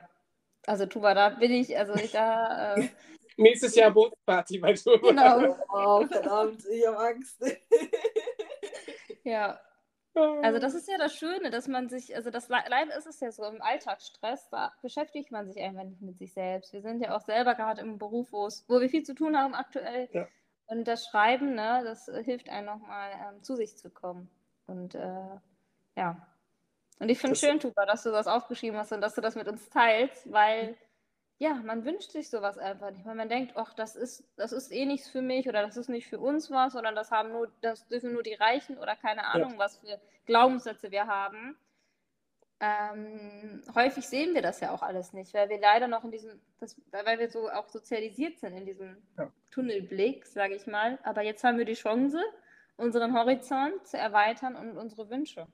also 0.68 0.86
Tuba, 0.86 1.14
da 1.14 1.30
bin 1.30 1.52
ich, 1.52 1.78
also 1.78 1.94
ich 1.96 2.12
da. 2.12 2.76
Äh, 2.76 2.90
Nächstes 3.38 3.76
Jahr 3.76 3.92
Bootsparty 3.92 4.60
bei 4.60 4.74
Tuba. 4.74 5.10
Genau. 5.10 5.58
Oh, 5.70 6.06
verdammt, 6.08 6.64
ich 6.66 6.88
habe 6.88 6.98
Angst. 6.98 7.44
ja. 9.24 9.60
Also 10.16 10.60
das 10.60 10.74
ist 10.74 10.88
ja 10.88 10.98
das 10.98 11.14
Schöne, 11.14 11.50
dass 11.50 11.68
man 11.68 11.90
sich, 11.90 12.16
also 12.16 12.30
das 12.30 12.48
leider 12.48 12.96
ist 12.98 13.06
es 13.06 13.20
ja 13.20 13.34
so 13.34 13.44
im 13.44 13.62
Alltagsstress, 13.62 14.48
da 14.50 14.74
beschäftigt 14.82 15.30
man 15.30 15.46
sich 15.46 15.62
einfach 15.62 15.84
nicht 15.84 16.02
mit 16.02 16.18
sich 16.18 16.32
selbst. 16.32 16.72
Wir 16.72 16.82
sind 16.82 17.02
ja 17.02 17.18
auch 17.18 17.22
selber 17.22 17.54
gerade 17.54 17.82
im 17.82 17.98
Beruf, 17.98 18.32
wo 18.32 18.50
wir 18.80 18.90
viel 18.90 19.04
zu 19.04 19.14
tun 19.14 19.36
haben 19.38 19.54
aktuell. 19.54 20.08
Ja. 20.14 20.26
Und 20.68 20.88
das 20.88 21.06
Schreiben, 21.06 21.54
ne, 21.54 21.82
das 21.84 22.10
hilft 22.24 22.48
einem 22.48 22.68
nochmal 22.68 23.12
ähm, 23.12 23.44
zu 23.44 23.58
sich 23.58 23.78
zu 23.78 23.90
kommen. 23.90 24.30
Und 24.68 24.96
äh, 24.96 25.38
ja. 25.98 26.26
Und 27.00 27.10
ich 27.10 27.20
finde 27.20 27.34
es 27.34 27.40
schön, 27.40 27.60
Tuba, 27.60 27.86
dass 27.86 28.04
du 28.04 28.12
das 28.12 28.28
aufgeschrieben 28.28 28.78
hast 28.78 28.92
und 28.92 29.02
dass 29.02 29.16
du 29.16 29.22
das 29.22 29.36
mit 29.36 29.48
uns 29.48 29.70
teilst, 29.70 30.32
weil 30.32 30.78
ja, 31.38 31.56
man 31.56 31.84
wünscht 31.84 32.12
sich 32.12 32.30
sowas 32.30 32.58
einfach 32.58 32.92
nicht, 32.92 33.06
weil 33.06 33.16
man 33.16 33.28
denkt, 33.28 33.54
ach, 33.58 33.74
das 33.74 33.96
ist, 33.96 34.24
das 34.38 34.54
ist 34.54 34.72
eh 34.72 34.86
nichts 34.86 35.10
für 35.10 35.22
mich 35.22 35.50
oder 35.50 35.62
das 35.62 35.76
ist 35.76 35.90
nicht 35.90 36.08
für 36.08 36.20
uns 36.20 36.50
was, 36.50 36.74
sondern 36.74 36.96
das 36.96 37.12
haben 37.12 37.34
nur, 37.34 37.52
das 37.62 37.88
dürfen 37.88 38.14
nur 38.14 38.24
die 38.24 38.36
Reichen 38.36 38.78
oder 38.78 38.96
keine 38.96 39.26
Ahnung, 39.26 39.52
ja. 39.52 39.58
was 39.58 39.78
für 39.78 40.00
Glaubenssätze 40.26 40.92
wir 40.92 41.08
haben. 41.08 41.58
Ähm, 42.62 43.62
häufig 43.76 44.08
sehen 44.08 44.34
wir 44.34 44.42
das 44.42 44.62
ja 44.62 44.72
auch 44.72 44.82
alles 44.82 45.12
nicht, 45.12 45.34
weil 45.34 45.50
wir 45.50 45.60
leider 45.60 45.90
noch 45.90 46.06
in 46.06 46.12
diesem, 46.12 46.40
das, 46.60 46.80
weil 46.92 47.20
wir 47.20 47.30
so 47.30 47.50
auch 47.50 47.68
sozialisiert 47.68 48.40
sind 48.40 48.56
in 48.56 48.66
diesem 48.66 48.96
ja. 49.18 49.30
Tunnelblick, 49.52 50.26
sage 50.26 50.56
ich 50.56 50.66
mal. 50.66 50.98
Aber 51.04 51.22
jetzt 51.22 51.44
haben 51.44 51.58
wir 51.58 51.66
die 51.66 51.74
Chance, 51.74 52.22
unseren 52.78 53.14
Horizont 53.14 53.86
zu 53.86 53.98
erweitern 53.98 54.56
und 54.56 54.78
unsere 54.78 55.10
Wünsche. 55.10 55.48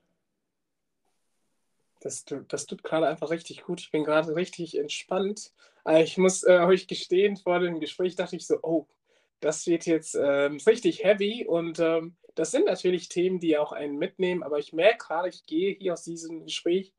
Das, 2.02 2.24
das 2.48 2.66
tut 2.66 2.82
gerade 2.82 3.06
einfach 3.06 3.30
richtig 3.30 3.62
gut. 3.62 3.80
Ich 3.80 3.90
bin 3.90 4.04
gerade 4.04 4.34
richtig 4.34 4.76
entspannt. 4.76 5.52
Äh, 5.86 6.02
ich 6.02 6.18
muss 6.18 6.42
äh, 6.42 6.58
euch 6.58 6.86
gestehen, 6.86 7.36
vor 7.36 7.60
dem 7.60 7.80
Gespräch 7.80 8.16
dachte 8.16 8.36
ich 8.36 8.46
so, 8.46 8.58
oh, 8.62 8.86
das 9.40 9.66
wird 9.66 9.86
jetzt 9.86 10.14
ähm, 10.14 10.58
richtig 10.66 11.04
heavy 11.04 11.46
und 11.46 11.78
ähm, 11.80 12.16
das 12.34 12.50
sind 12.50 12.66
natürlich 12.66 13.08
Themen, 13.08 13.40
die 13.40 13.58
auch 13.58 13.72
einen 13.72 13.98
mitnehmen, 13.98 14.42
aber 14.42 14.58
ich 14.58 14.72
merke 14.72 14.98
gerade, 14.98 15.28
ich 15.28 15.44
gehe 15.44 15.74
hier 15.74 15.92
aus 15.92 16.04
diesem 16.04 16.44
Gespräch 16.44 16.94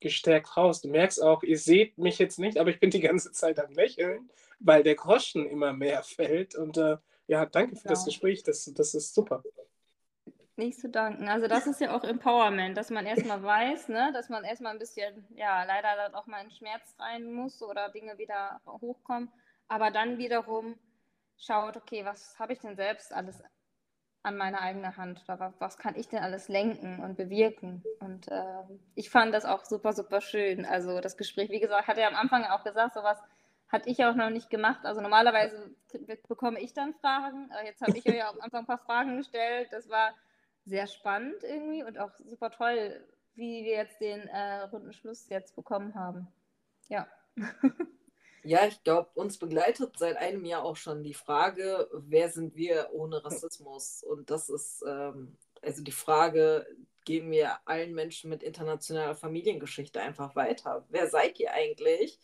gestärkt 0.00 0.56
raus. 0.56 0.80
Du 0.80 0.88
merkst 0.88 1.22
auch, 1.22 1.42
ihr 1.42 1.58
seht 1.58 1.98
mich 1.98 2.18
jetzt 2.18 2.38
nicht, 2.38 2.58
aber 2.58 2.70
ich 2.70 2.80
bin 2.80 2.90
die 2.90 3.00
ganze 3.00 3.32
Zeit 3.32 3.58
am 3.58 3.72
Lächeln, 3.72 4.30
weil 4.58 4.82
der 4.82 4.94
Groschen 4.94 5.46
immer 5.46 5.72
mehr 5.72 6.02
fällt 6.02 6.54
und 6.54 6.78
äh, 6.78 6.96
ja, 7.26 7.46
danke 7.46 7.76
für 7.76 7.84
ja. 7.84 7.90
das 7.90 8.04
Gespräch, 8.04 8.42
das, 8.42 8.72
das 8.74 8.94
ist 8.94 9.14
super. 9.14 9.42
Nicht 10.56 10.80
zu 10.80 10.88
danken. 10.88 11.28
Also 11.28 11.48
das 11.48 11.66
ist 11.66 11.80
ja 11.80 11.96
auch 11.96 12.04
Empowerment, 12.04 12.76
dass 12.76 12.90
man 12.90 13.06
erstmal 13.06 13.42
weiß, 13.42 13.88
ne, 13.88 14.10
dass 14.12 14.28
man 14.28 14.44
erstmal 14.44 14.72
ein 14.72 14.78
bisschen, 14.78 15.26
ja, 15.34 15.64
leider 15.64 15.96
dann 15.96 16.14
auch 16.14 16.26
mal 16.26 16.44
in 16.44 16.50
Schmerz 16.50 16.94
rein 16.98 17.32
muss 17.32 17.62
oder 17.62 17.88
Dinge 17.88 18.18
wieder 18.18 18.60
hochkommen, 18.66 19.30
aber 19.68 19.90
dann 19.90 20.18
wiederum 20.18 20.78
schaut, 21.38 21.76
okay, 21.76 22.04
was 22.04 22.38
habe 22.38 22.52
ich 22.52 22.58
denn 22.60 22.76
selbst 22.76 23.12
alles 23.12 23.42
an 24.22 24.36
meiner 24.36 24.60
eigenen 24.60 24.96
Hand? 24.96 25.22
Oder 25.24 25.54
was 25.58 25.78
kann 25.78 25.96
ich 25.96 26.08
denn 26.08 26.22
alles 26.22 26.48
lenken 26.48 27.02
und 27.02 27.16
bewirken? 27.16 27.82
Und 28.00 28.28
äh, 28.28 28.62
ich 28.94 29.10
fand 29.10 29.32
das 29.32 29.44
auch 29.44 29.64
super, 29.64 29.92
super 29.92 30.20
schön. 30.20 30.66
Also 30.66 31.00
das 31.00 31.16
Gespräch, 31.16 31.50
wie 31.50 31.60
gesagt, 31.60 31.88
hat 31.88 31.98
er 31.98 32.08
am 32.08 32.16
Anfang 32.16 32.44
auch 32.44 32.64
gesagt, 32.64 32.94
sowas 32.94 33.18
hatte 33.70 33.88
ich 33.88 34.04
auch 34.04 34.14
noch 34.14 34.30
nicht 34.30 34.50
gemacht. 34.50 34.84
Also 34.84 35.00
normalerweise 35.00 35.70
bekomme 36.28 36.60
ich 36.60 36.74
dann 36.74 36.94
Fragen. 36.94 37.50
Jetzt 37.64 37.80
habe 37.80 37.96
ich 37.96 38.04
ja 38.04 38.28
am 38.28 38.40
Anfang 38.40 38.60
ein 38.60 38.66
paar 38.66 38.78
Fragen 38.78 39.16
gestellt. 39.16 39.68
Das 39.70 39.88
war 39.88 40.12
sehr 40.70 40.86
spannend 40.86 41.42
irgendwie 41.42 41.82
und 41.82 41.98
auch 41.98 42.12
super 42.24 42.50
toll, 42.50 43.04
wie 43.34 43.64
wir 43.64 43.72
jetzt 43.72 44.00
den 44.00 44.20
äh, 44.28 44.62
runden 44.62 44.92
Schluss 44.92 45.28
jetzt 45.28 45.54
bekommen 45.54 45.94
haben. 45.94 46.28
Ja. 46.88 47.06
Ja, 48.42 48.66
ich 48.66 48.82
glaube, 48.82 49.10
uns 49.12 49.36
begleitet 49.36 49.98
seit 49.98 50.16
einem 50.16 50.46
Jahr 50.46 50.64
auch 50.64 50.76
schon 50.76 51.02
die 51.02 51.12
Frage, 51.12 51.90
wer 51.92 52.30
sind 52.30 52.56
wir 52.56 52.88
ohne 52.90 53.22
Rassismus? 53.22 54.02
Und 54.02 54.30
das 54.30 54.48
ist 54.48 54.82
ähm, 54.88 55.36
also 55.60 55.82
die 55.82 55.92
Frage, 55.92 56.66
geben 57.04 57.30
wir 57.30 57.58
allen 57.66 57.94
Menschen 57.94 58.30
mit 58.30 58.42
internationaler 58.42 59.14
Familiengeschichte 59.14 60.00
einfach 60.00 60.36
weiter. 60.36 60.86
Wer 60.88 61.08
seid 61.10 61.38
ihr 61.38 61.52
eigentlich? 61.52 62.18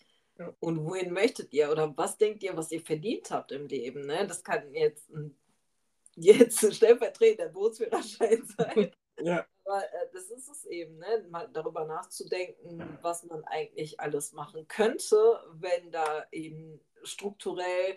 Und 0.60 0.84
wohin 0.84 1.12
möchtet 1.12 1.52
ihr? 1.52 1.70
Oder 1.70 1.96
was 1.96 2.18
denkt 2.18 2.42
ihr, 2.42 2.56
was 2.56 2.72
ihr 2.72 2.80
verdient 2.80 3.30
habt 3.30 3.52
im 3.52 3.66
Leben? 3.66 4.06
Ne? 4.06 4.26
Das 4.26 4.44
kann 4.44 4.72
jetzt 4.74 5.10
ein 5.10 5.36
jetzt 6.16 6.74
stellvertretender 6.74 7.52
Bootsführerschein 7.52 8.44
sein. 8.58 8.92
Ja. 9.20 9.46
Aber 9.64 9.82
äh, 9.82 10.08
das 10.12 10.30
ist 10.30 10.48
es 10.48 10.64
eben, 10.66 10.98
ne? 10.98 11.26
mal 11.30 11.48
darüber 11.52 11.84
nachzudenken, 11.84 12.98
was 13.02 13.24
man 13.24 13.44
eigentlich 13.44 13.98
alles 14.00 14.32
machen 14.32 14.66
könnte, 14.68 15.16
wenn 15.52 15.90
da 15.90 16.24
eben 16.30 16.80
strukturell 17.02 17.96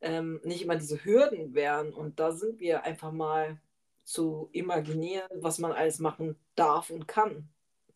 ähm, 0.00 0.40
nicht 0.44 0.62
immer 0.62 0.76
diese 0.76 1.04
Hürden 1.04 1.54
wären. 1.54 1.92
Und 1.92 2.20
da 2.20 2.32
sind 2.32 2.60
wir 2.60 2.84
einfach 2.84 3.12
mal 3.12 3.60
zu 4.04 4.48
imaginieren, 4.52 5.28
was 5.36 5.58
man 5.58 5.72
alles 5.72 5.98
machen 5.98 6.36
darf 6.54 6.90
und 6.90 7.06
kann. 7.06 7.48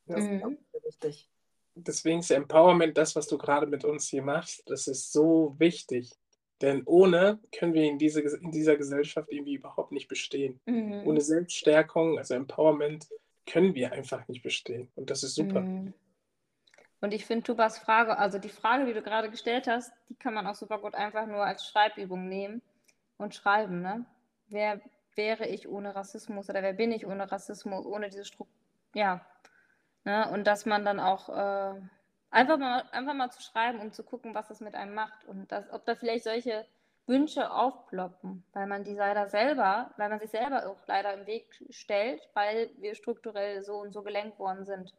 Das 0.07 0.25
mhm. 0.25 0.59
ist 0.73 0.85
wichtig. 0.85 1.31
Deswegen 1.77 2.21
ist 2.21 2.31
Empowerment 2.31 2.97
das, 2.97 3.17
was 3.17 3.27
du 3.27 3.37
gerade 3.37 3.67
mit 3.67 3.85
uns 3.85 4.09
hier 4.09 4.23
machst. 4.23 4.63
Das 4.67 4.87
ist 4.87 5.13
so 5.13 5.57
wichtig. 5.59 6.13
Denn 6.65 6.83
ohne 6.87 7.41
können 7.55 7.75
wir 7.75 7.85
in, 7.85 7.99
diese, 7.99 8.23
in 8.23 8.51
dieser 8.51 8.77
Gesellschaft 8.77 9.31
irgendwie 9.31 9.57
überhaupt 9.57 9.93
nicht 9.93 10.09
bestehen. 10.09 10.61
Mhm. 10.65 11.03
Ohne 11.05 11.21
Selbststärkung, 11.21 12.17
also 12.17 12.33
Empowerment, 12.33 13.07
können 13.47 13.75
wir 13.75 13.93
einfach 13.93 14.27
nicht 14.29 14.43
bestehen. 14.43 14.91
Und 14.97 15.11
das 15.11 15.23
ist 15.23 15.35
super. 15.35 15.61
Mhm. 15.61 15.93
Und 17.03 17.13
ich 17.13 17.27
finde 17.27 17.43
Tubas 17.43 17.79
Frage, 17.79 18.17
also 18.17 18.39
die 18.39 18.49
Frage, 18.49 18.87
die 18.87 18.95
du 18.95 19.03
gerade 19.03 19.29
gestellt 19.29 19.67
hast, 19.67 19.93
die 20.09 20.15
kann 20.15 20.33
man 20.33 20.47
auch 20.47 20.55
super 20.55 20.79
gut 20.79 20.95
einfach 20.95 21.27
nur 21.27 21.45
als 21.45 21.69
Schreibübung 21.69 22.31
nehmen 22.31 22.63
und 23.19 23.35
schreiben. 23.35 23.83
Ne? 23.83 24.07
Wer 24.49 24.81
wäre 25.17 25.47
ich 25.47 25.69
ohne 25.69 25.95
Rassismus 25.95 26.49
oder 26.49 26.63
wer 26.63 26.73
bin 26.73 26.93
ich 26.93 27.07
ohne 27.07 27.31
Rassismus, 27.31 27.85
ohne 27.85 28.09
diese 28.09 28.25
Struktur? 28.25 28.57
Ja. 28.95 29.21
Ne? 30.05 30.31
Und 30.31 30.47
dass 30.47 30.65
man 30.65 30.87
dann 30.87 30.99
auch 30.99 31.29
äh, 31.29 31.79
Einfach 32.35 32.59
mal, 32.59 32.83
einfach 32.91 33.15
mal 33.15 33.31
zu 33.31 33.41
schreiben, 33.41 33.79
um 33.79 33.93
zu 33.93 34.03
gucken, 34.03 34.35
was 34.35 34.51
es 34.51 34.59
mit 34.59 34.75
einem 34.75 34.93
macht 34.93 35.25
und 35.27 35.53
das, 35.53 35.71
ob 35.73 35.85
da 35.85 35.95
vielleicht 35.95 36.25
solche 36.25 36.67
Wünsche 37.07 37.49
aufploppen, 37.49 38.43
weil 38.53 38.67
man 38.67 38.83
die 38.83 38.95
leider 38.95 39.29
selber, 39.29 39.93
weil 39.99 40.09
man 40.09 40.19
sich 40.19 40.31
selber 40.31 40.69
auch 40.69 40.85
leider 40.89 41.15
im 41.15 41.29
Weg 41.29 41.47
stellt, 41.71 42.29
weil 42.35 42.71
wir 42.79 42.97
strukturell 42.97 43.63
so 43.63 43.75
und 43.77 43.93
so 43.93 44.03
gelenkt 44.03 44.41
worden 44.41 44.65
sind. 44.65 44.93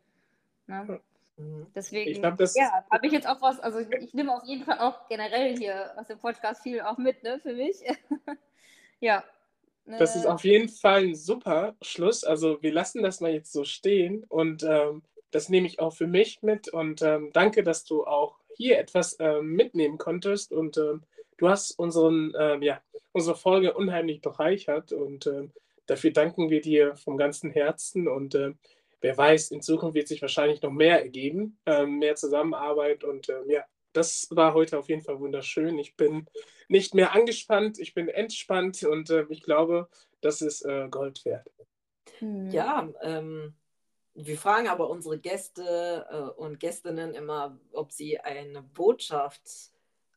Ne? 0.67 1.01
Mhm. 1.35 1.67
Deswegen, 1.75 2.21
glaub, 2.21 2.39
ja, 2.55 2.85
habe 2.89 3.05
ich 3.05 3.11
jetzt 3.11 3.27
auch 3.27 3.41
was, 3.41 3.59
also 3.59 3.79
ich, 3.79 3.91
ich, 3.91 4.13
nehme 4.13 4.33
auf 4.33 4.45
jeden 4.45 4.63
Fall 4.63 4.79
auch 4.79 5.09
generell 5.09 5.57
hier 5.57 5.91
aus 5.97 6.07
dem 6.07 6.19
Podcast 6.19 6.63
viel 6.63 6.79
auch 6.79 6.97
mit, 6.97 7.21
ne, 7.21 7.41
für 7.41 7.53
mich. 7.53 7.75
ja. 9.01 9.25
Das 9.85 10.15
ist 10.15 10.25
auf 10.25 10.45
jeden 10.45 10.69
Fall 10.69 11.03
ein 11.03 11.15
super 11.15 11.75
Schluss. 11.81 12.23
Also 12.23 12.63
wir 12.63 12.71
lassen 12.71 13.03
das 13.03 13.19
mal 13.19 13.31
jetzt 13.31 13.51
so 13.51 13.65
stehen 13.65 14.23
und 14.29 14.63
ähm, 14.63 15.03
das 15.35 15.49
nehme 15.49 15.67
ich 15.67 15.81
auch 15.81 15.91
für 15.91 16.07
mich 16.07 16.41
mit 16.43 16.69
und 16.69 17.01
ähm, 17.01 17.31
danke, 17.33 17.61
dass 17.61 17.83
du 17.83 18.05
auch 18.05 18.39
hier 18.55 18.79
etwas 18.79 19.17
ähm, 19.19 19.51
mitnehmen 19.51 19.97
konntest 19.97 20.53
und 20.53 20.77
ähm, 20.77 21.03
du 21.35 21.49
hast 21.49 21.71
unseren, 21.77 22.33
ähm, 22.39 22.61
ja, 22.61 22.81
unsere 23.11 23.35
Folge 23.35 23.73
unheimlich 23.73 24.21
bereichert 24.21 24.93
und 24.93 25.27
ähm, 25.27 25.51
dafür 25.87 26.11
danken 26.11 26.49
wir 26.49 26.61
dir 26.61 26.95
vom 26.95 27.17
ganzen 27.17 27.51
Herzen 27.51 28.07
und 28.07 28.33
ähm, 28.33 28.57
wer 29.01 29.17
weiß, 29.17 29.51
in 29.51 29.61
Zukunft 29.61 29.95
wird 29.95 30.07
sich 30.07 30.21
wahrscheinlich 30.21 30.61
noch 30.61 30.71
mehr 30.71 31.01
ergeben, 31.01 31.59
mehr 31.85 32.15
Zusammenarbeit 32.15 33.03
und 33.03 33.27
ja, 33.47 33.65
das 33.91 34.27
war 34.31 34.53
heute 34.53 34.79
auf 34.79 34.89
jeden 34.89 35.03
Fall 35.03 35.19
wunderschön. 35.19 35.77
Ich 35.77 35.95
bin 35.95 36.25
nicht 36.69 36.95
mehr 36.95 37.13
angespannt, 37.13 37.77
ich 37.77 37.93
bin 37.93 38.07
entspannt 38.07 38.81
und 38.83 39.09
äh, 39.09 39.25
ich 39.29 39.43
glaube, 39.43 39.89
das 40.21 40.41
ist 40.41 40.65
äh, 40.65 40.87
Gold 40.89 41.23
wert. 41.25 41.51
Ja, 42.51 42.89
ähm, 43.03 43.53
wir 44.15 44.37
fragen 44.37 44.69
aber 44.69 44.89
unsere 44.89 45.19
Gäste 45.19 46.07
äh, 46.09 46.41
und 46.41 46.59
Gästinnen 46.59 47.13
immer, 47.13 47.59
ob 47.73 47.91
sie 47.91 48.19
eine 48.19 48.61
Botschaft 48.61 49.41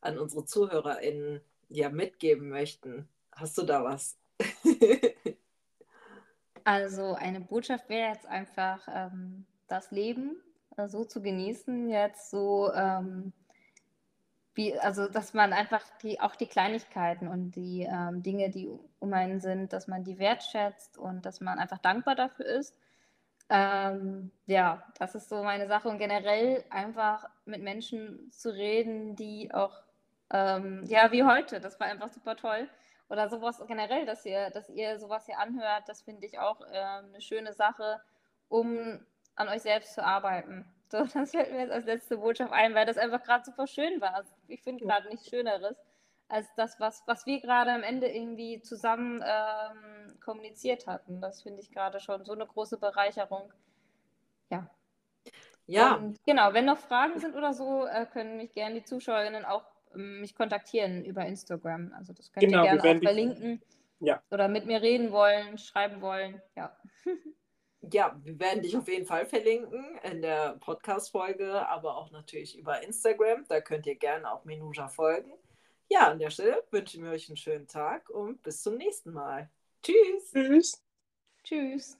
an 0.00 0.18
unsere 0.18 0.44
ZuhörerInnen 0.44 1.40
ja 1.68 1.90
mitgeben 1.90 2.48
möchten. 2.48 3.08
Hast 3.32 3.58
du 3.58 3.62
da 3.62 3.82
was? 3.82 4.16
also 6.64 7.14
eine 7.14 7.40
Botschaft 7.40 7.88
wäre 7.88 8.12
jetzt 8.12 8.26
einfach 8.26 8.86
ähm, 8.88 9.44
das 9.66 9.90
Leben 9.90 10.36
äh, 10.76 10.86
so 10.86 11.04
zu 11.04 11.20
genießen, 11.20 11.90
jetzt 11.90 12.30
so 12.30 12.72
ähm, 12.72 13.32
wie, 14.54 14.78
also 14.78 15.08
dass 15.08 15.34
man 15.34 15.52
einfach 15.52 15.84
die, 16.02 16.20
auch 16.20 16.36
die 16.36 16.46
Kleinigkeiten 16.46 17.26
und 17.26 17.50
die 17.56 17.82
ähm, 17.82 18.22
Dinge, 18.22 18.50
die 18.50 18.70
um 19.00 19.12
einen 19.12 19.40
sind, 19.40 19.72
dass 19.72 19.88
man 19.88 20.04
die 20.04 20.20
wertschätzt 20.20 20.98
und 20.98 21.26
dass 21.26 21.40
man 21.40 21.58
einfach 21.58 21.78
dankbar 21.78 22.14
dafür 22.14 22.46
ist 22.46 22.76
ähm, 23.50 24.30
ja, 24.46 24.82
das 24.98 25.14
ist 25.14 25.28
so 25.28 25.42
meine 25.42 25.68
Sache 25.68 25.88
und 25.88 25.98
generell 25.98 26.64
einfach 26.70 27.28
mit 27.46 27.62
Menschen 27.62 28.30
zu 28.30 28.50
reden, 28.50 29.16
die 29.16 29.52
auch, 29.54 29.82
ähm, 30.30 30.84
ja, 30.86 31.10
wie 31.12 31.24
heute, 31.24 31.60
das 31.60 31.80
war 31.80 31.86
einfach 31.86 32.08
super 32.08 32.36
toll. 32.36 32.68
oder 33.08 33.28
sowas 33.30 33.62
generell, 33.66 34.04
dass 34.06 34.26
ihr, 34.26 34.50
dass 34.50 34.68
ihr 34.68 34.98
sowas 34.98 35.26
hier 35.26 35.38
anhört, 35.38 35.88
das 35.88 36.02
finde 36.02 36.26
ich 36.26 36.38
auch 36.38 36.60
äh, 36.60 36.78
eine 36.78 37.20
schöne 37.22 37.54
Sache, 37.54 38.00
um 38.48 39.00
an 39.34 39.48
euch 39.48 39.62
selbst 39.62 39.94
zu 39.94 40.04
arbeiten. 40.04 40.66
So, 40.90 41.04
das 41.14 41.30
fällt 41.30 41.52
mir 41.52 41.60
jetzt 41.60 41.72
als 41.72 41.86
letzte 41.86 42.18
Botschaft 42.18 42.52
ein, 42.52 42.74
weil 42.74 42.86
das 42.86 42.98
einfach 42.98 43.22
gerade 43.22 43.44
super 43.44 43.66
schön 43.66 44.00
war. 44.00 44.14
Also 44.14 44.30
ich 44.48 44.62
finde 44.62 44.84
gerade 44.84 45.08
nichts 45.08 45.28
Schöneres 45.28 45.76
als 46.28 46.46
das, 46.56 46.78
was, 46.78 47.02
was 47.06 47.26
wir 47.26 47.40
gerade 47.40 47.72
am 47.72 47.82
Ende 47.82 48.08
irgendwie 48.08 48.60
zusammen 48.60 49.22
ähm, 49.24 50.20
kommuniziert 50.20 50.86
hatten. 50.86 51.20
Das 51.20 51.42
finde 51.42 51.60
ich 51.60 51.70
gerade 51.70 52.00
schon 52.00 52.24
so 52.24 52.32
eine 52.32 52.46
große 52.46 52.78
Bereicherung. 52.78 53.52
Ja. 54.50 54.68
Ja. 55.66 55.94
Und 55.94 56.22
genau, 56.24 56.52
wenn 56.54 56.66
noch 56.66 56.78
Fragen 56.78 57.18
sind 57.18 57.34
oder 57.34 57.52
so, 57.52 57.86
äh, 57.86 58.06
können 58.06 58.36
mich 58.36 58.52
gerne 58.54 58.76
die 58.76 58.84
Zuschauerinnen 58.84 59.44
auch 59.44 59.64
ähm, 59.94 60.20
mich 60.20 60.34
kontaktieren 60.34 61.04
über 61.04 61.24
Instagram. 61.24 61.92
Also 61.96 62.12
das 62.12 62.32
könnt 62.32 62.46
genau, 62.46 62.64
ihr 62.64 62.76
gerne 62.76 62.98
auch 62.98 63.02
verlinken. 63.02 63.62
Ja. 64.00 64.22
Oder 64.30 64.48
mit 64.48 64.66
mir 64.66 64.80
reden 64.80 65.12
wollen, 65.12 65.58
schreiben 65.58 66.00
wollen. 66.00 66.42
Ja. 66.56 66.76
Ja, 67.92 68.18
wir 68.24 68.40
werden 68.40 68.62
dich 68.62 68.76
auf 68.76 68.88
jeden 68.88 69.06
Fall 69.06 69.24
verlinken 69.24 70.00
in 70.02 70.20
der 70.20 70.56
Podcast-Folge, 70.58 71.64
aber 71.68 71.96
auch 71.96 72.10
natürlich 72.10 72.58
über 72.58 72.82
Instagram. 72.82 73.44
Da 73.48 73.60
könnt 73.60 73.86
ihr 73.86 73.94
gerne 73.94 74.30
auch 74.32 74.44
Menuja 74.44 74.88
folgen. 74.88 75.32
Ja, 75.88 76.10
an 76.10 76.18
der 76.18 76.30
Stelle 76.30 76.62
wünschen 76.70 77.02
wir 77.02 77.10
euch 77.10 77.28
einen 77.28 77.36
schönen 77.36 77.66
Tag 77.66 78.10
und 78.10 78.42
bis 78.42 78.62
zum 78.62 78.76
nächsten 78.76 79.12
Mal. 79.12 79.50
Tschüss. 79.82 80.30
Tschüss. 80.32 80.82
Tschüss. 81.44 81.97